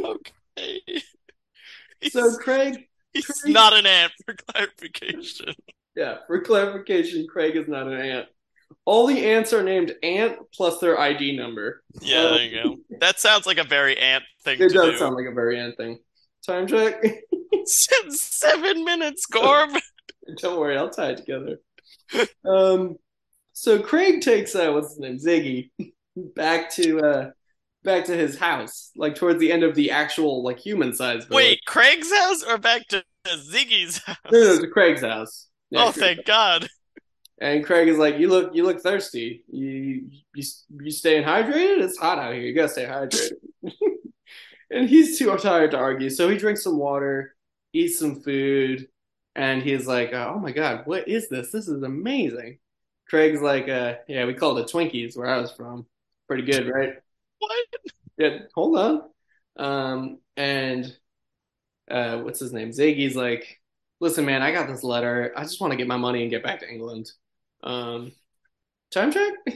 Okay. 0.05 0.81
He's, 2.01 2.13
so 2.13 2.37
craig 2.39 2.87
he's 3.13 3.27
Craig- 3.27 3.53
not 3.53 3.73
an 3.73 3.85
ant 3.87 4.13
for 4.25 4.35
clarification. 4.35 5.53
yeah 5.97 6.19
for 6.29 6.41
clarification 6.41 7.27
craig 7.29 7.57
is 7.57 7.67
not 7.67 7.89
an 7.89 8.01
ant 8.01 8.27
all 8.85 9.07
the 9.09 9.25
ants 9.27 9.53
are 9.53 9.63
named 9.65 9.93
ant 10.05 10.37
plus 10.55 10.79
their 10.79 10.99
id 11.01 11.37
number 11.37 11.83
Yeah, 12.01 12.19
Uh, 12.23 12.31
there 12.35 12.45
you 12.45 12.63
go. 12.63 12.77
That 13.01 13.19
sounds 13.19 13.45
like 13.47 13.59
a 13.59 13.65
very 13.65 13.99
ant 13.99 14.23
thing 14.45 14.61
it 14.61 14.73
does 14.73 14.93
do. 14.93 14.99
sound 14.99 15.17
like 15.17 15.27
a 15.27 15.35
very 15.35 15.59
ant 15.59 15.77
thing 15.77 15.99
time 16.47 16.67
check 16.69 17.03
Seven 17.65 18.85
minutes, 18.85 19.27
Gorb. 19.31 19.77
Don't 20.37 20.59
worry, 20.59 20.77
I'll 20.77 20.91
tie 20.91 21.11
it 21.11 21.19
together. 21.19 21.59
um, 22.45 22.97
so 23.53 23.81
Craig 23.81 24.21
takes 24.21 24.55
uh, 24.55 24.71
what's 24.71 24.91
his 24.91 24.99
name, 24.99 25.19
Ziggy, 25.19 25.71
back 26.17 26.71
to 26.75 27.01
uh, 27.01 27.31
back 27.83 28.05
to 28.07 28.17
his 28.17 28.39
house, 28.39 28.91
like 28.97 29.15
towards 29.15 29.41
the 29.41 29.53
end 29.53 29.63
of 29.63 29.75
the 29.75 29.91
actual 29.91 30.43
like 30.43 30.59
human 30.59 30.95
size. 30.95 31.29
Wait, 31.29 31.65
Craig's 31.67 32.13
house 32.13 32.43
or 32.43 32.59
back 32.59 32.87
to 32.89 33.05
Ziggy's 33.27 33.99
house? 33.99 34.17
no, 34.31 34.39
no, 34.39 34.61
to 34.61 34.69
Craig's 34.69 35.03
house. 35.03 35.49
Yeah, 35.71 35.81
oh, 35.81 35.93
Craig's 35.93 35.99
thank 35.99 36.27
God. 36.27 36.69
And 37.41 37.65
Craig 37.65 37.89
is 37.89 37.99
like, 37.99 38.19
"You 38.19 38.29
look, 38.29 38.55
you 38.55 38.65
look 38.65 38.81
thirsty. 38.81 39.45
You, 39.49 40.09
you, 40.35 40.45
you 40.81 40.91
staying 40.91 41.25
hydrated? 41.25 41.83
It's 41.83 41.99
hot 41.99 42.19
out 42.19 42.35
here. 42.35 42.43
You 42.43 42.55
gotta 42.55 42.69
stay 42.69 42.85
hydrated." 42.85 43.33
and 44.71 44.89
he's 44.89 45.19
too 45.19 45.35
tired 45.37 45.71
to 45.71 45.79
argue, 45.79 46.11
so 46.11 46.29
he 46.29 46.37
drinks 46.37 46.65
some 46.65 46.79
water, 46.79 47.37
eats 47.73 47.99
some 47.99 48.21
food, 48.23 48.89
and 49.39 49.63
he's 49.63 49.87
like, 49.87 50.13
"Oh 50.13 50.39
my 50.39 50.53
God, 50.53 50.83
what 50.87 51.09
is 51.09 51.29
this? 51.29 51.51
This 51.51 51.69
is 51.69 51.83
amazing." 51.83 52.59
Craig's 53.09 53.41
like, 53.41 53.69
uh, 53.69 53.97
"Yeah, 54.07 54.27
we 54.27 54.35
called 54.35 54.59
it 54.59 54.69
Twinkies 54.69 55.17
where 55.17 55.29
I 55.29 55.39
was 55.39 55.53
from. 55.53 55.87
Pretty 56.27 56.43
good, 56.43 56.69
right?" 56.69 56.95
What? 57.39 57.67
Yeah, 58.19 58.39
hold 58.55 58.79
on. 58.79 59.03
Um, 59.57 60.19
and 60.37 60.97
uh, 61.91 62.19
what's 62.19 62.41
his 62.41 62.53
name? 62.53 62.71
Ziggy's 62.71 63.17
like, 63.17 63.61
listen, 64.01 64.25
man, 64.25 64.43
I 64.43 64.53
got 64.53 64.69
this 64.69 64.83
letter. 64.83 65.33
I 65.37 65.43
just 65.43 65.61
want 65.61 65.73
to 65.73 65.77
get 65.77 65.87
my 65.87 65.97
money 65.97 66.23
and 66.23 66.31
get 66.31 66.43
back 66.43 66.61
to 66.61 66.69
England. 66.71 67.11
Um, 67.63 68.13
time 68.91 69.13
check? 69.13 69.35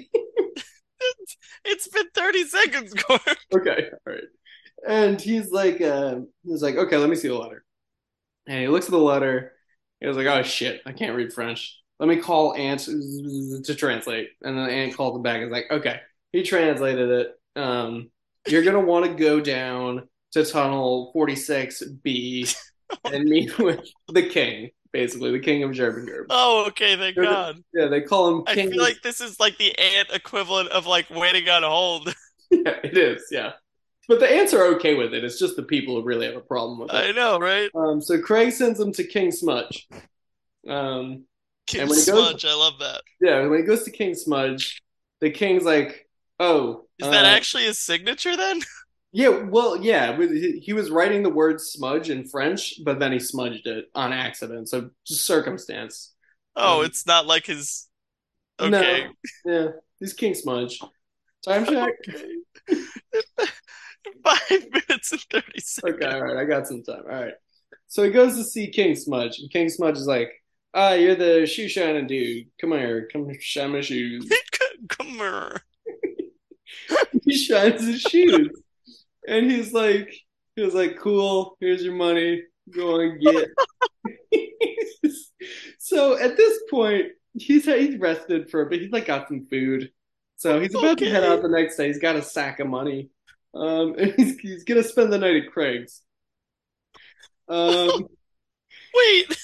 It's 1.65 1.89
been 1.89 2.09
30 2.15 2.45
seconds, 2.45 2.95
Gorb. 2.95 3.37
okay, 3.55 3.91
all 3.93 4.13
right. 4.13 4.25
And 4.87 5.21
he's 5.21 5.51
like, 5.51 5.81
uh, 5.81 6.21
he's 6.45 6.63
like, 6.63 6.77
okay, 6.77 6.97
let 6.97 7.09
me 7.09 7.17
see 7.17 7.29
the 7.29 7.35
letter. 7.39 7.65
And 8.47 8.61
he 8.61 8.69
looks 8.69 8.87
at 8.87 8.91
the 8.91 8.99
letter. 8.99 9.53
He 10.03 10.09
was 10.09 10.17
like, 10.17 10.27
oh 10.27 10.43
shit, 10.43 10.83
I 10.85 10.93
can't 10.93 11.15
read 11.17 11.33
French. 11.33 11.79
Let 12.01 12.09
me 12.09 12.17
call 12.17 12.55
Ant 12.55 12.81
to 12.81 13.75
translate. 13.77 14.31
And 14.43 14.59
then 14.59 14.69
Ant 14.69 14.97
called 14.97 15.15
him 15.17 15.23
back. 15.23 15.41
He's 15.41 15.51
like, 15.51 15.67
okay. 15.71 16.01
He 16.33 16.43
translated 16.43 17.09
it. 17.09 17.41
Um, 17.55 18.11
you're 18.49 18.65
gonna 18.65 18.81
want 18.81 19.07
to 19.07 19.15
go 19.15 19.41
down 19.41 20.09
to 20.33 20.45
tunnel 20.45 21.13
46B 21.15 22.57
and 23.05 23.25
meet 23.25 23.57
with 23.59 23.81
the 24.09 24.23
king. 24.29 24.71
basically 24.93 25.31
the 25.31 25.39
king 25.39 25.63
of 25.63 25.71
Jervingurb. 25.71 26.27
Oh, 26.31 26.65
okay, 26.69 26.97
thank 26.97 27.15
They're 27.17 27.25
the- 27.27 27.31
God. 27.31 27.63
Yeah, 27.73 27.87
they 27.87 28.01
call 28.01 28.29
him 28.39 28.43
I 28.47 28.55
king. 28.55 28.71
feel 28.73 28.83
like 28.83 29.03
this 29.03 29.21
is 29.21 29.39
like 29.39 29.57
the 29.59 29.79
ant 29.79 30.09
equivalent 30.13 30.71
of 30.71 30.87
like 30.87 31.09
waiting 31.11 31.49
on 31.49 31.63
hold. 31.63 32.09
yeah, 32.51 32.75
it 32.83 32.97
is. 32.99 33.23
Yeah, 33.31 33.53
but 34.09 34.21
the 34.21 34.31
ants 34.31 34.53
are 34.55 34.65
okay 34.77 34.95
with 34.95 35.15
it. 35.15 35.25
It's 35.25 35.39
just 35.39 35.57
the 35.57 35.63
people 35.63 35.95
who 35.97 36.03
really 36.07 36.27
have 36.27 36.37
a 36.37 36.41
problem 36.41 36.79
with 36.81 36.91
it. 36.93 36.97
I 36.97 37.13
know, 37.13 37.39
right? 37.39 37.71
Um, 37.75 38.01
so 38.01 38.21
Craig 38.21 38.53
sends 38.53 38.79
him 38.81 38.93
to 38.93 39.05
King 39.05 39.31
Smudge. 39.31 39.89
Um, 40.69 41.25
King 41.67 41.83
And 41.83 41.91
when 41.91 41.97
goes- 41.99 42.05
Smudge, 42.07 42.45
I 42.45 42.55
love 42.55 42.79
that. 42.81 43.03
yeah, 43.21 43.47
when 43.47 43.61
he 43.61 43.65
goes 43.65 43.85
to 43.85 43.91
King 43.91 44.15
Smudge, 44.15 44.83
the 45.21 45.31
king's 45.31 45.65
like, 45.65 46.09
"Oh, 46.41 46.87
Is 46.99 47.09
that 47.09 47.25
uh, 47.25 47.29
actually 47.29 47.65
his 47.65 47.79
signature 47.79 48.37
then? 48.37 48.61
Yeah, 49.15 49.29
well, 49.43 49.77
yeah, 49.77 50.19
he 50.63 50.73
was 50.73 50.91
writing 50.91 51.23
the 51.23 51.29
word 51.29 51.61
smudge 51.61 52.09
in 52.09 52.27
French, 52.27 52.77
but 52.83 52.99
then 52.99 53.13
he 53.13 53.19
smudged 53.19 53.67
it 53.67 53.91
on 53.95 54.11
accident. 54.11 54.71
So 54.71 54.89
just 55.07 55.27
circumstance. 55.27 56.15
Oh, 56.57 56.79
Um, 56.81 56.87
it's 56.87 57.07
not 57.07 57.27
like 57.27 57.45
his. 57.45 57.89
No. 58.59 59.11
Yeah, 59.45 59.69
he's 60.01 60.15
King 60.15 60.33
Smudge. 60.33 60.81
Time 61.45 61.67
check. 61.67 61.93
Okay. 62.73 63.51
Five 64.25 64.67
minutes 64.73 65.13
and 65.13 65.21
30 65.21 65.61
seconds. 65.61 65.95
Okay, 65.97 66.07
all 66.07 66.23
right, 66.23 66.37
I 66.37 66.45
got 66.45 66.67
some 66.67 66.83
time. 66.83 67.03
All 67.05 67.23
right. 67.23 67.35
So 67.89 68.05
he 68.05 68.11
goes 68.11 68.37
to 68.37 68.45
see 68.45 68.69
King 68.69 68.95
Smudge, 68.95 69.39
and 69.39 69.51
King 69.51 69.69
Smudge 69.69 69.99
is 69.99 70.07
like, 70.07 70.33
"Ah, 70.73 70.95
you're 70.95 71.15
the 71.15 71.47
shoe 71.47 71.69
shining 71.69 72.07
dude. 72.07 72.47
Come 72.61 72.73
here, 72.73 73.09
come 73.13 73.31
shine 73.41 73.73
my 73.73 73.81
shoes." 73.83 74.31
Come 74.89 75.07
here. 75.07 75.63
he 77.25 77.37
shines 77.37 77.87
his 77.87 78.01
shoes, 78.01 78.51
and 79.29 79.51
he's 79.51 79.73
like, 79.73 80.13
he 80.57 80.63
was 80.63 80.75
like, 80.75 80.99
"Cool, 80.99 81.57
here's 81.61 81.85
your 81.85 81.95
money. 81.95 82.43
Go 82.71 83.01
and 83.01 83.21
get." 83.21 83.49
so 85.79 86.19
at 86.19 86.37
this 86.37 86.59
point, 86.71 87.09
he's 87.35 87.65
he's 87.65 87.99
rested 87.99 88.51
for 88.51 88.63
a 88.63 88.71
bit. 88.71 88.81
He's 88.81 88.91
like 88.91 89.07
got 89.07 89.29
some 89.29 89.47
food, 89.51 89.91
so 90.37 90.61
he's 90.61 90.75
about 90.75 90.99
to 90.99 91.11
head 91.11 91.25
out 91.25 91.43
the 91.43 91.49
next 91.49 91.77
day. 91.77 91.89
He's 91.89 91.99
got 91.99 92.17
a 92.17 92.23
sack 92.23 92.59
of 92.59 92.67
money, 92.67 93.11
um, 93.55 93.95
and 93.99 94.13
he's 94.17 94.39
he's 94.39 94.65
gonna 94.65 94.83
spend 94.83 95.13
the 95.13 95.19
night 95.19 95.37
at 95.45 95.53
Craig's. 95.53 96.03
Um, 97.49 98.07
Wait. 98.95 99.37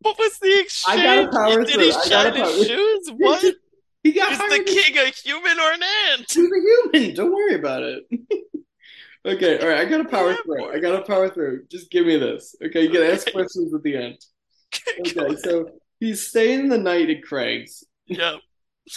What 0.00 0.16
was 0.18 0.38
the 0.38 0.60
exchange? 0.60 1.00
I 1.00 1.02
gotta 1.02 1.28
power 1.30 1.64
Did 1.64 1.80
he 1.80 1.92
shine 2.08 2.34
his 2.34 2.66
shoes? 2.66 3.10
What? 3.16 3.44
he 4.02 4.12
got 4.12 4.32
Is 4.32 4.38
the 4.38 4.64
king 4.64 4.96
a 4.96 5.10
human 5.10 5.58
or 5.58 5.72
an 5.72 5.80
ant? 6.12 6.26
He's 6.30 6.36
a 6.38 6.92
human. 6.94 7.14
Don't 7.14 7.32
worry 7.32 7.54
about 7.54 7.82
it. 7.82 8.04
okay, 9.26 9.58
all 9.58 9.68
right. 9.68 9.78
I 9.78 9.84
gotta 9.86 10.04
power 10.04 10.30
Yeah, 10.30 10.36
through. 10.44 10.72
I 10.72 10.78
gotta 10.78 11.02
power 11.02 11.28
through. 11.28 11.66
Just 11.68 11.90
give 11.90 12.06
me 12.06 12.16
this. 12.16 12.54
Okay, 12.64 12.82
you 12.82 12.90
can 12.90 13.02
ask 13.02 13.30
questions 13.32 13.74
at 13.74 13.82
the 13.82 13.96
end. 13.96 14.18
Okay, 15.00 15.36
so 15.36 15.70
he's 15.98 16.28
staying 16.28 16.68
the 16.68 16.78
night 16.78 17.10
at 17.10 17.22
Craig's, 17.22 17.84
Yep. 18.06 18.36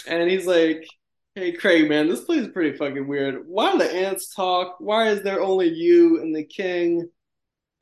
and 0.06 0.30
he's 0.30 0.46
like, 0.46 0.86
"Hey, 1.34 1.52
Craig, 1.52 1.88
man, 1.88 2.08
this 2.08 2.24
place 2.24 2.42
is 2.42 2.48
pretty 2.48 2.76
fucking 2.76 3.06
weird. 3.06 3.46
Why 3.46 3.72
do 3.72 3.78
the 3.78 3.92
ants 3.92 4.34
talk? 4.34 4.76
Why 4.78 5.08
is 5.08 5.22
there 5.22 5.40
only 5.40 5.68
you 5.68 6.20
and 6.20 6.34
the 6.34 6.44
king?" 6.44 7.08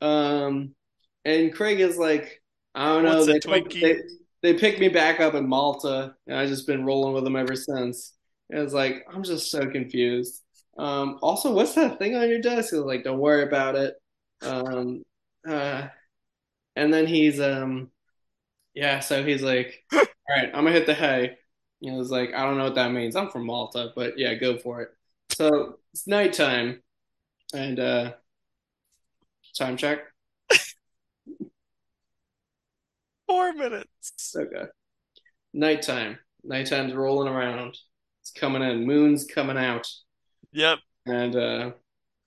Um, 0.01 0.75
and 1.25 1.53
Craig 1.53 1.79
is 1.79 1.97
like, 1.97 2.41
"I 2.73 2.93
don't 2.93 3.03
know. 3.03 3.25
They, 3.25 3.39
Twinkie?" 3.39 3.81
they 3.81 3.95
they 4.41 4.53
picked 4.59 4.79
me 4.79 4.89
back 4.89 5.19
up 5.19 5.33
in 5.35 5.47
Malta, 5.47 6.15
and 6.27 6.37
I've 6.37 6.49
just 6.49 6.67
been 6.67 6.85
rolling 6.85 7.13
with 7.13 7.23
them 7.23 7.35
ever 7.35 7.55
since." 7.55 8.13
And 8.49 8.59
it's 8.59 8.73
like, 8.73 9.05
I'm 9.11 9.23
just 9.23 9.49
so 9.49 9.65
confused. 9.67 10.41
Um, 10.77 11.19
also, 11.21 11.53
what's 11.53 11.75
that 11.75 11.99
thing 11.99 12.15
on 12.15 12.29
your 12.29 12.41
desk? 12.41 12.73
I 12.73 12.77
was 12.77 12.85
like, 12.85 13.03
don't 13.03 13.19
worry 13.19 13.43
about 13.43 13.75
it. 13.75 13.95
Um, 14.41 15.03
uh, 15.47 15.87
and 16.75 16.93
then 16.93 17.07
he's 17.07 17.39
um, 17.39 17.91
yeah. 18.73 18.99
So 18.99 19.23
he's 19.23 19.41
like, 19.41 19.83
all 19.93 20.01
right, 20.29 20.47
I'm 20.47 20.63
gonna 20.65 20.71
hit 20.71 20.85
the 20.85 20.93
hay. 20.93 21.37
Know, 21.81 21.97
he's 21.97 22.11
like, 22.11 22.33
I 22.33 22.43
don't 22.43 22.57
know 22.57 22.65
what 22.65 22.75
that 22.75 22.91
means. 22.91 23.15
I'm 23.15 23.29
from 23.29 23.45
Malta, 23.45 23.91
but 23.95 24.17
yeah, 24.17 24.35
go 24.35 24.57
for 24.57 24.81
it. 24.81 24.89
So 25.29 25.79
it's 25.93 26.07
nighttime, 26.07 26.81
and 27.53 27.79
uh, 27.79 28.13
time 29.57 29.77
check. 29.77 29.99
Four 33.27 33.53
minutes. 33.53 34.35
Okay. 34.35 34.65
Nighttime. 35.53 36.19
Nighttime's 36.43 36.93
rolling 36.93 37.27
around. 37.33 37.77
It's 38.21 38.31
coming 38.31 38.61
in. 38.61 38.85
Moon's 38.85 39.25
coming 39.25 39.57
out. 39.57 39.87
Yep. 40.53 40.79
And 41.05 41.35
uh 41.35 41.71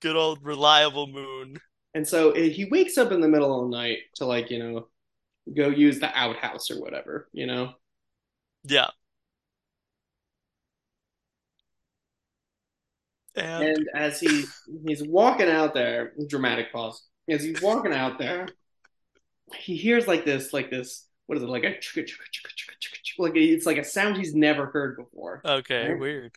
Good 0.01 0.17
old 0.17 0.45
reliable 0.45 1.07
moon. 1.07 1.59
and 1.95 2.07
so 2.07 2.33
eh, 2.33 2.49
he 2.49 2.67
wakes 2.67 2.99
up 2.99 3.13
in 3.13 3.21
the 3.21 3.29
middle 3.29 3.65
of 3.65 3.71
the 3.71 3.77
night 3.77 3.99
to 4.17 4.27
like, 4.27 4.51
you 4.51 4.59
know, 4.59 4.89
go 5.55 5.69
use 5.69 6.01
the 6.01 6.11
outhouse 6.17 6.71
or 6.71 6.81
whatever, 6.81 7.29
you 7.33 7.47
know. 7.47 7.73
Yeah. 8.65 8.89
And 13.37 13.65
And 13.65 13.89
as 13.95 14.21
he 14.21 14.45
he's 14.87 15.03
walking 15.03 15.49
out 15.49 15.75
there, 15.75 16.13
dramatic 16.29 16.73
pause. 16.73 17.03
As 17.29 17.43
he's 17.43 17.61
walking 17.63 17.93
out 17.93 18.19
there, 18.19 18.47
he 19.57 19.77
hears 19.77 20.07
like 20.07 20.25
this, 20.25 20.53
like 20.53 20.71
this, 20.71 21.07
what 21.27 21.39
is 21.39 21.43
it, 21.45 21.49
like 21.49 21.65
a 21.65 21.75
like 23.19 23.33
it's 23.37 23.67
like 23.67 23.79
a 23.79 23.85
sound 23.85 24.17
he's 24.17 24.35
never 24.35 24.67
heard 24.67 24.97
before. 24.97 25.41
okay, 25.45 25.91
Right. 25.91 25.99
weird. 26.01 26.33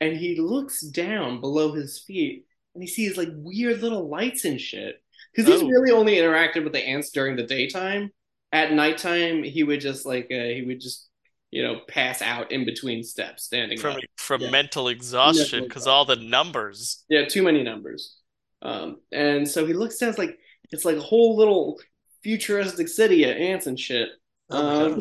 and 0.00 0.16
he 0.16 0.40
looks 0.40 0.80
down 0.80 1.40
below 1.40 1.72
his 1.72 1.98
feet 1.98 2.46
and 2.74 2.82
he 2.82 2.88
sees 2.88 3.16
like 3.16 3.28
weird 3.34 3.82
little 3.82 4.08
lights 4.08 4.44
and 4.44 4.60
shit. 4.60 5.02
Because 5.34 5.52
he's 5.52 5.62
Oh. 5.62 5.68
really 5.68 5.92
only 5.92 6.14
interacted 6.16 6.64
with 6.64 6.72
the 6.72 6.80
ants 6.84 7.10
during 7.10 7.36
the 7.36 7.42
daytime. 7.44 8.10
At 8.52 8.72
nighttime, 8.72 9.42
he 9.44 9.62
would 9.62 9.80
just 9.80 10.06
like 10.06 10.26
uh, 10.32 10.44
he 10.44 10.62
would 10.66 10.80
just 10.80 11.08
you 11.50 11.62
know 11.62 11.80
pass 11.88 12.22
out 12.22 12.52
in 12.52 12.64
between 12.64 13.02
steps, 13.02 13.44
standing 13.44 13.78
From 13.78 13.96
up. 13.96 14.02
from 14.16 14.40
Yeah. 14.42 14.50
mental 14.50 14.88
exhaustion 14.88 15.64
because 15.64 15.86
all 15.86 16.04
the 16.04 16.16
numbers. 16.16 17.04
Yeah, 17.08 17.26
too 17.26 17.42
many 17.42 17.62
numbers. 17.62 18.16
Um, 18.62 19.00
and 19.12 19.48
so 19.48 19.66
he 19.66 19.72
looks 19.72 19.96
down. 19.98 20.10
It's 20.10 20.18
like 20.18 20.38
it's 20.70 20.84
like 20.84 20.96
a 20.96 21.00
whole 21.00 21.36
little 21.36 21.80
futuristic 22.22 22.88
city 22.88 23.24
of 23.24 23.36
ants 23.36 23.66
and 23.66 23.78
shit. 23.78 24.08
Oh 24.50 24.94
Um, 24.94 25.00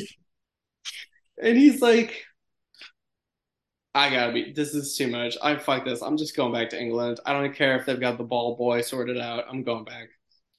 and 1.41 1.58
he's 1.58 1.82
like, 1.82 2.26
I 3.95 4.10
gotta 4.12 4.32
be, 4.34 4.54
this 4.54 4.76
is 4.76 4.95
too 4.95 5.08
much. 5.08 5.36
I 5.41 5.56
fuck 5.58 5.84
this. 5.86 6.02
I'm 6.02 6.18
just 6.18 6.36
going 6.36 6.54
back 6.54 6.70
to 6.70 6.80
England. 6.82 7.20
I 7.26 7.34
don't 7.34 7.54
care 7.56 7.76
if 7.78 7.86
they've 7.86 8.00
got 8.00 8.18
the 8.18 8.24
ball 8.24 8.56
boy 8.56 8.82
sorted 8.82 9.18
out. 9.18 9.45
I'm 9.50 9.64
going 9.64 9.84
back. 9.84 10.10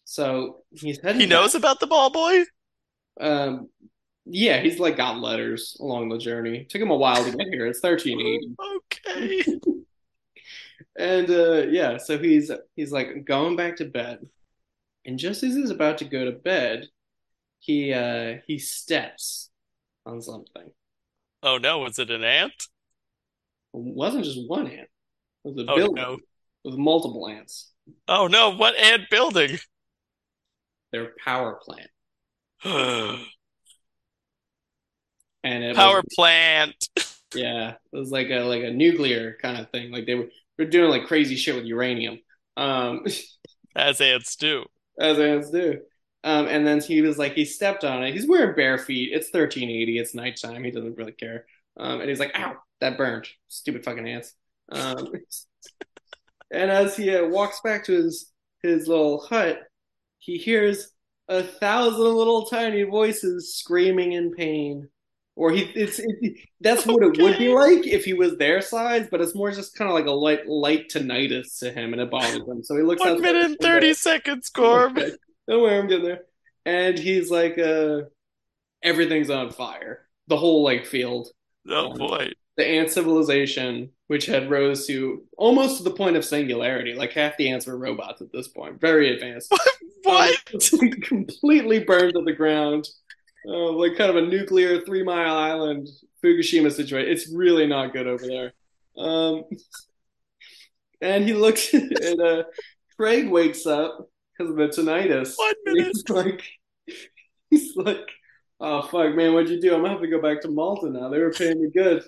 So 0.05 0.65
he's 0.73 1.01
heading 1.01 1.21
He 1.21 1.27
knows 1.27 1.55
about 1.55 1.79
the 1.81 1.87
ball 1.87 2.11
boy? 2.11 2.43
Um, 3.21 3.69
yeah, 4.27 4.61
he's 4.61 4.79
like 4.79 4.97
got 4.97 5.19
letters 5.21 5.77
along 5.81 6.09
the 6.09 6.19
journey. 6.19 6.65
Took 6.69 6.83
him 6.83 6.91
a 6.91 6.97
while 6.97 7.25
to 7.25 7.31
get 7.33 7.49
here. 7.49 7.67
It's 7.67 7.81
1380. 7.81 8.57
Okay. 8.77 9.61
And 10.99 11.31
uh, 11.31 11.67
yeah, 11.69 11.97
so 11.99 12.19
he's 12.19 12.51
he's 12.77 12.93
like 12.93 13.25
going 13.25 13.57
back 13.57 13.77
to 13.77 13.85
bed. 13.85 14.29
And 15.07 15.19
just 15.19 15.43
as 15.45 15.55
he's 15.57 15.71
about 15.71 15.99
to 15.99 16.07
go 16.07 16.25
to 16.27 16.33
bed, 16.33 16.89
he 17.61 17.93
uh 17.95 18.39
he 18.47 18.59
steps 18.59 19.51
on 20.07 20.23
something. 20.23 20.73
Oh 21.43 21.59
no, 21.59 21.81
was 21.81 21.99
it 21.99 22.11
an 22.11 22.25
ant? 22.25 22.69
It 23.75 23.79
wasn't 23.81 24.25
just 24.25 24.49
one 24.49 24.67
ant. 24.69 24.89
It 25.45 25.55
was 25.55 25.59
a 25.59 25.65
Oh 25.67 25.75
building 25.75 25.97
no. 25.97 26.19
with 26.65 26.77
multiple 26.77 27.29
ants. 27.29 27.73
Oh 28.09 28.27
no, 28.27 28.51
what 28.51 28.77
ant 28.77 29.09
building? 29.11 29.59
Their 30.93 31.15
power 31.25 31.55
plant. 31.65 31.91
Power 35.45 35.53
And 35.53 35.65
it 35.65 35.77
was 35.79 36.05
plant. 36.15 36.89
yeah, 37.35 37.71
it 37.93 37.97
was 37.97 38.11
like 38.11 38.29
a 38.31 38.41
like 38.41 38.63
a 38.63 38.71
nuclear 38.71 39.37
kind 39.41 39.59
of 39.59 39.71
thing. 39.71 39.91
Like 39.91 40.07
they 40.07 40.15
were 40.15 40.29
they're 40.57 40.69
doing 40.69 40.91
like 40.91 41.07
crazy 41.07 41.37
shit 41.37 41.55
with 41.55 41.65
uranium. 41.65 42.21
Um 42.57 43.05
As 43.77 44.01
ants 44.01 44.37
do. 44.37 44.65
as 44.99 45.19
ants 45.19 45.51
do. 45.51 45.81
Um, 46.25 46.47
and 46.49 46.67
then 46.67 46.81
he 46.81 47.01
was 47.03 47.19
like, 47.19 47.35
he 47.35 47.45
stepped 47.45 47.85
on 47.85 48.03
it. 48.05 48.13
He's 48.13 48.29
wearing 48.29 48.55
bare 48.55 48.79
feet. 48.79 49.11
It's 49.13 49.33
1380. 49.33 49.99
It's 49.99 50.15
nighttime. 50.15 50.65
He 50.65 50.71
doesn't 50.71 50.97
really 50.99 51.13
care. 51.13 51.47
Um, 51.79 52.01
and 52.01 52.09
he's 52.09 52.21
like, 52.21 52.33
ow, 52.39 52.57
that 52.81 52.99
burned. 52.99 53.27
Stupid 53.49 53.85
fucking 53.85 54.07
ants. 54.09 54.35
Um, 54.71 55.09
and 56.51 56.71
as 56.71 56.97
he 56.97 57.15
uh, 57.17 57.27
walks 57.27 57.61
back 57.63 57.85
to 57.87 57.93
his, 57.93 58.31
his 58.63 58.87
little 58.89 59.21
hut, 59.21 59.61
he 60.19 60.37
hears 60.37 60.93
a 61.29 61.43
thousand 61.43 62.01
little 62.15 62.47
tiny 62.47 62.83
voices 62.83 63.55
screaming 63.55 64.13
in 64.13 64.33
pain. 64.33 64.89
Or 65.41 65.51
he, 65.51 65.63
it's, 65.75 65.99
it, 65.99 66.37
that's 66.61 66.85
what 66.85 67.03
it 67.03 67.23
would 67.23 67.39
be 67.39 67.49
like 67.49 67.87
if 67.87 68.05
he 68.05 68.13
was 68.13 68.37
their 68.37 68.61
size, 68.61 69.09
but 69.11 69.23
it's 69.23 69.35
more 69.35 69.51
just 69.51 69.75
kind 69.75 69.91
of 69.91 69.95
like 69.95 70.05
a 70.05 70.11
light, 70.11 70.47
light 70.47 70.91
tinnitus 70.91 71.61
to 71.61 71.73
him, 71.73 71.95
and 71.95 72.03
it 72.03 72.11
bothers 72.11 72.47
him. 72.47 72.63
So 72.63 72.77
he 72.77 72.83
looks 72.83 73.01
One 73.01 73.23
minute 73.23 73.47
and 73.47 73.59
30 73.59 73.95
seconds, 73.95 74.51
Gorb. 74.51 74.99
Okay. 74.99 75.13
Don't 75.49 75.63
worry, 75.63 75.79
I'm 75.79 75.89
getting 75.89 76.05
there. 76.05 76.25
And 76.67 76.99
he's 76.99 77.31
like, 77.31 77.59
uh, 77.59 78.03
everything's 78.83 79.31
on 79.31 79.51
fire. 79.51 80.07
The 80.27 80.37
whole 80.37 80.63
like 80.63 80.85
field. 80.85 81.31
Oh 81.71 81.95
boy. 81.95 82.33
the 82.59 82.67
ant 82.67 82.91
civilization, 82.91 83.93
which 84.09 84.27
had 84.27 84.51
rose 84.51 84.87
to 84.89 85.25
almost 85.39 85.79
to 85.79 85.85
the 85.85 85.91
point 85.91 86.17
of 86.17 86.25
singularity. 86.27 86.93
Like 86.93 87.13
half 87.13 87.39
the 87.39 87.49
ants 87.49 87.67
were 87.67 87.79
robots 87.79 88.21
at 88.21 88.31
this 88.31 88.49
point, 88.49 88.79
very 88.79 89.15
advanced. 89.15 89.55
What? 90.03 90.39
Um, 90.73 90.91
completely 91.03 91.81
burned 91.81 92.15
to 92.15 92.23
the 92.25 92.33
ground, 92.33 92.89
uh, 93.47 93.73
like 93.73 93.97
kind 93.97 94.11
of 94.11 94.17
a 94.17 94.27
nuclear 94.27 94.81
Three 94.81 95.03
Mile 95.03 95.35
Island 95.35 95.89
Fukushima 96.23 96.73
situation. 96.73 97.11
It's 97.11 97.33
really 97.33 97.67
not 97.67 97.93
good 97.93 98.07
over 98.07 98.27
there. 98.27 98.53
Um, 98.97 99.45
and 101.01 101.25
he 101.25 101.33
looks 101.33 101.73
at 101.75 102.21
uh, 102.21 102.45
Craig 102.97 103.29
wakes 103.29 103.67
up 103.67 104.09
because 104.37 104.51
of 104.51 104.57
the 104.57 104.69
tinnitus. 104.69 105.35
One 105.37 105.55
minute. 105.67 105.87
He's 105.87 106.09
like, 106.09 106.43
he's 107.51 107.77
like, 107.77 108.09
oh 108.61 108.83
fuck, 108.83 109.15
man, 109.15 109.33
what'd 109.33 109.51
you 109.51 109.61
do? 109.61 109.75
I'm 109.75 109.83
gonna 109.83 109.93
have 109.93 110.03
to 110.03 110.09
go 110.09 110.21
back 110.21 110.43
to 110.43 110.51
Malta 110.51 110.91
now. 110.91 111.09
They 111.09 111.19
were 111.19 111.33
paying 111.33 111.63
me 111.63 111.71
good. 111.75 112.03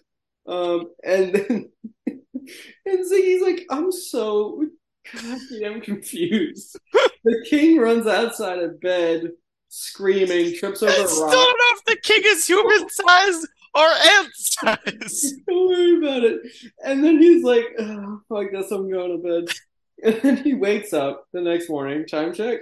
Um, 0.46 0.90
and 1.04 1.34
then 1.34 1.70
and 2.86 3.10
Ziggy's 3.10 3.42
like, 3.42 3.64
I'm 3.70 3.92
so 3.92 4.66
goddamn 5.14 5.80
confused. 5.80 6.78
the 7.24 7.46
king 7.48 7.78
runs 7.78 8.06
outside 8.06 8.58
of 8.58 8.80
bed 8.80 9.30
screaming, 9.72 10.54
trips 10.54 10.82
over 10.82 11.00
I 11.00 11.04
a 11.04 11.08
still 11.08 11.24
rock. 11.24 11.32
don't 11.32 11.58
know 11.58 11.78
if 11.78 11.84
the 11.86 11.96
king 12.02 12.22
is 12.26 12.46
human 12.46 12.88
size 12.90 13.46
or 13.74 13.86
ant 13.86 14.28
size. 14.34 15.34
Don't 15.48 15.68
worry 15.68 15.96
about 15.96 16.24
it. 16.24 16.40
And 16.84 17.02
then 17.02 17.18
he's 17.20 17.42
like, 17.42 17.64
oh, 17.78 18.20
fuck 18.28 18.52
this, 18.52 18.70
I'm 18.70 18.90
going 18.90 19.22
to 19.22 19.28
bed. 19.46 19.54
And 20.04 20.20
then 20.22 20.36
he 20.38 20.52
wakes 20.54 20.92
up 20.92 21.26
the 21.32 21.40
next 21.40 21.70
morning. 21.70 22.04
Time 22.08 22.34
check. 22.34 22.58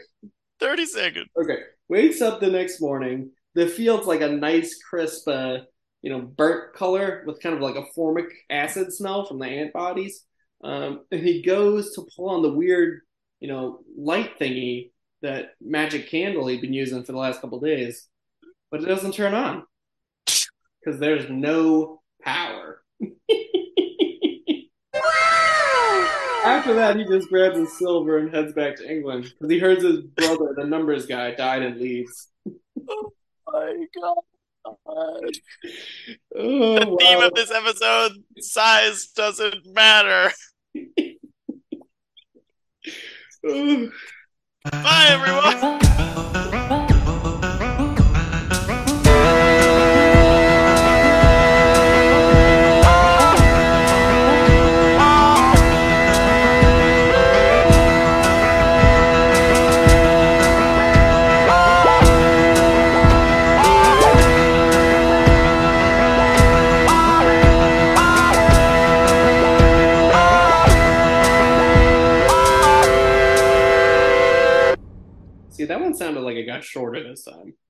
30 0.60 0.84
seconds. 0.84 1.28
Okay. 1.42 1.56
Wakes 1.88 2.20
up 2.20 2.38
the 2.38 2.50
next 2.50 2.82
morning. 2.82 3.30
The 3.54 3.66
field's 3.66 4.06
like 4.06 4.20
a 4.20 4.28
nice, 4.28 4.78
crisp, 4.82 5.26
uh, 5.26 5.60
you 6.02 6.10
know, 6.10 6.20
burnt 6.20 6.74
color 6.74 7.24
with 7.26 7.40
kind 7.40 7.54
of 7.54 7.62
like 7.62 7.76
a 7.76 7.86
formic 7.96 8.26
acid 8.50 8.92
smell 8.92 9.24
from 9.24 9.38
the 9.38 9.46
ant 9.46 9.72
bodies. 9.72 10.22
Um, 10.62 11.00
and 11.10 11.22
he 11.22 11.40
goes 11.40 11.94
to 11.94 12.06
pull 12.14 12.28
on 12.28 12.42
the 12.42 12.52
weird, 12.52 13.00
you 13.40 13.48
know, 13.48 13.80
light 13.96 14.38
thingy 14.38 14.90
that 15.22 15.54
magic 15.60 16.08
candle 16.08 16.46
he'd 16.46 16.60
been 16.60 16.72
using 16.72 17.02
for 17.04 17.12
the 17.12 17.18
last 17.18 17.40
couple 17.40 17.60
days, 17.60 18.08
but 18.70 18.82
it 18.82 18.86
doesn't 18.86 19.12
turn 19.14 19.34
on 19.34 19.64
because 20.82 20.98
there's 21.00 21.28
no 21.28 22.00
power. 22.22 22.82
After 26.42 26.72
that, 26.74 26.96
he 26.96 27.04
just 27.04 27.28
grabs 27.28 27.58
his 27.58 27.76
silver 27.78 28.16
and 28.18 28.34
heads 28.34 28.54
back 28.54 28.76
to 28.76 28.90
England 28.90 29.24
because 29.24 29.50
he 29.50 29.58
heard 29.58 29.82
his 29.82 30.00
brother, 30.00 30.54
the 30.56 30.64
numbers 30.64 31.04
guy, 31.06 31.34
died 31.34 31.62
in 31.62 31.78
Leeds. 31.78 32.28
Oh 32.88 33.12
my 33.46 33.84
god. 34.00 34.14
Oh, 34.86 35.20
The 36.34 36.96
theme 36.98 37.18
wow. 37.18 37.26
of 37.26 37.34
this 37.34 37.50
episode 37.50 38.12
size 38.38 39.08
doesn't 39.08 39.66
matter. 39.66 40.32
Oh. 43.42 43.88
Bye, 44.64 45.06
everyone. 45.08 46.49
Sounded 76.00 76.20
like 76.22 76.36
it 76.36 76.46
got 76.46 76.64
shorter 76.64 77.02
this 77.06 77.24
time. 77.24 77.52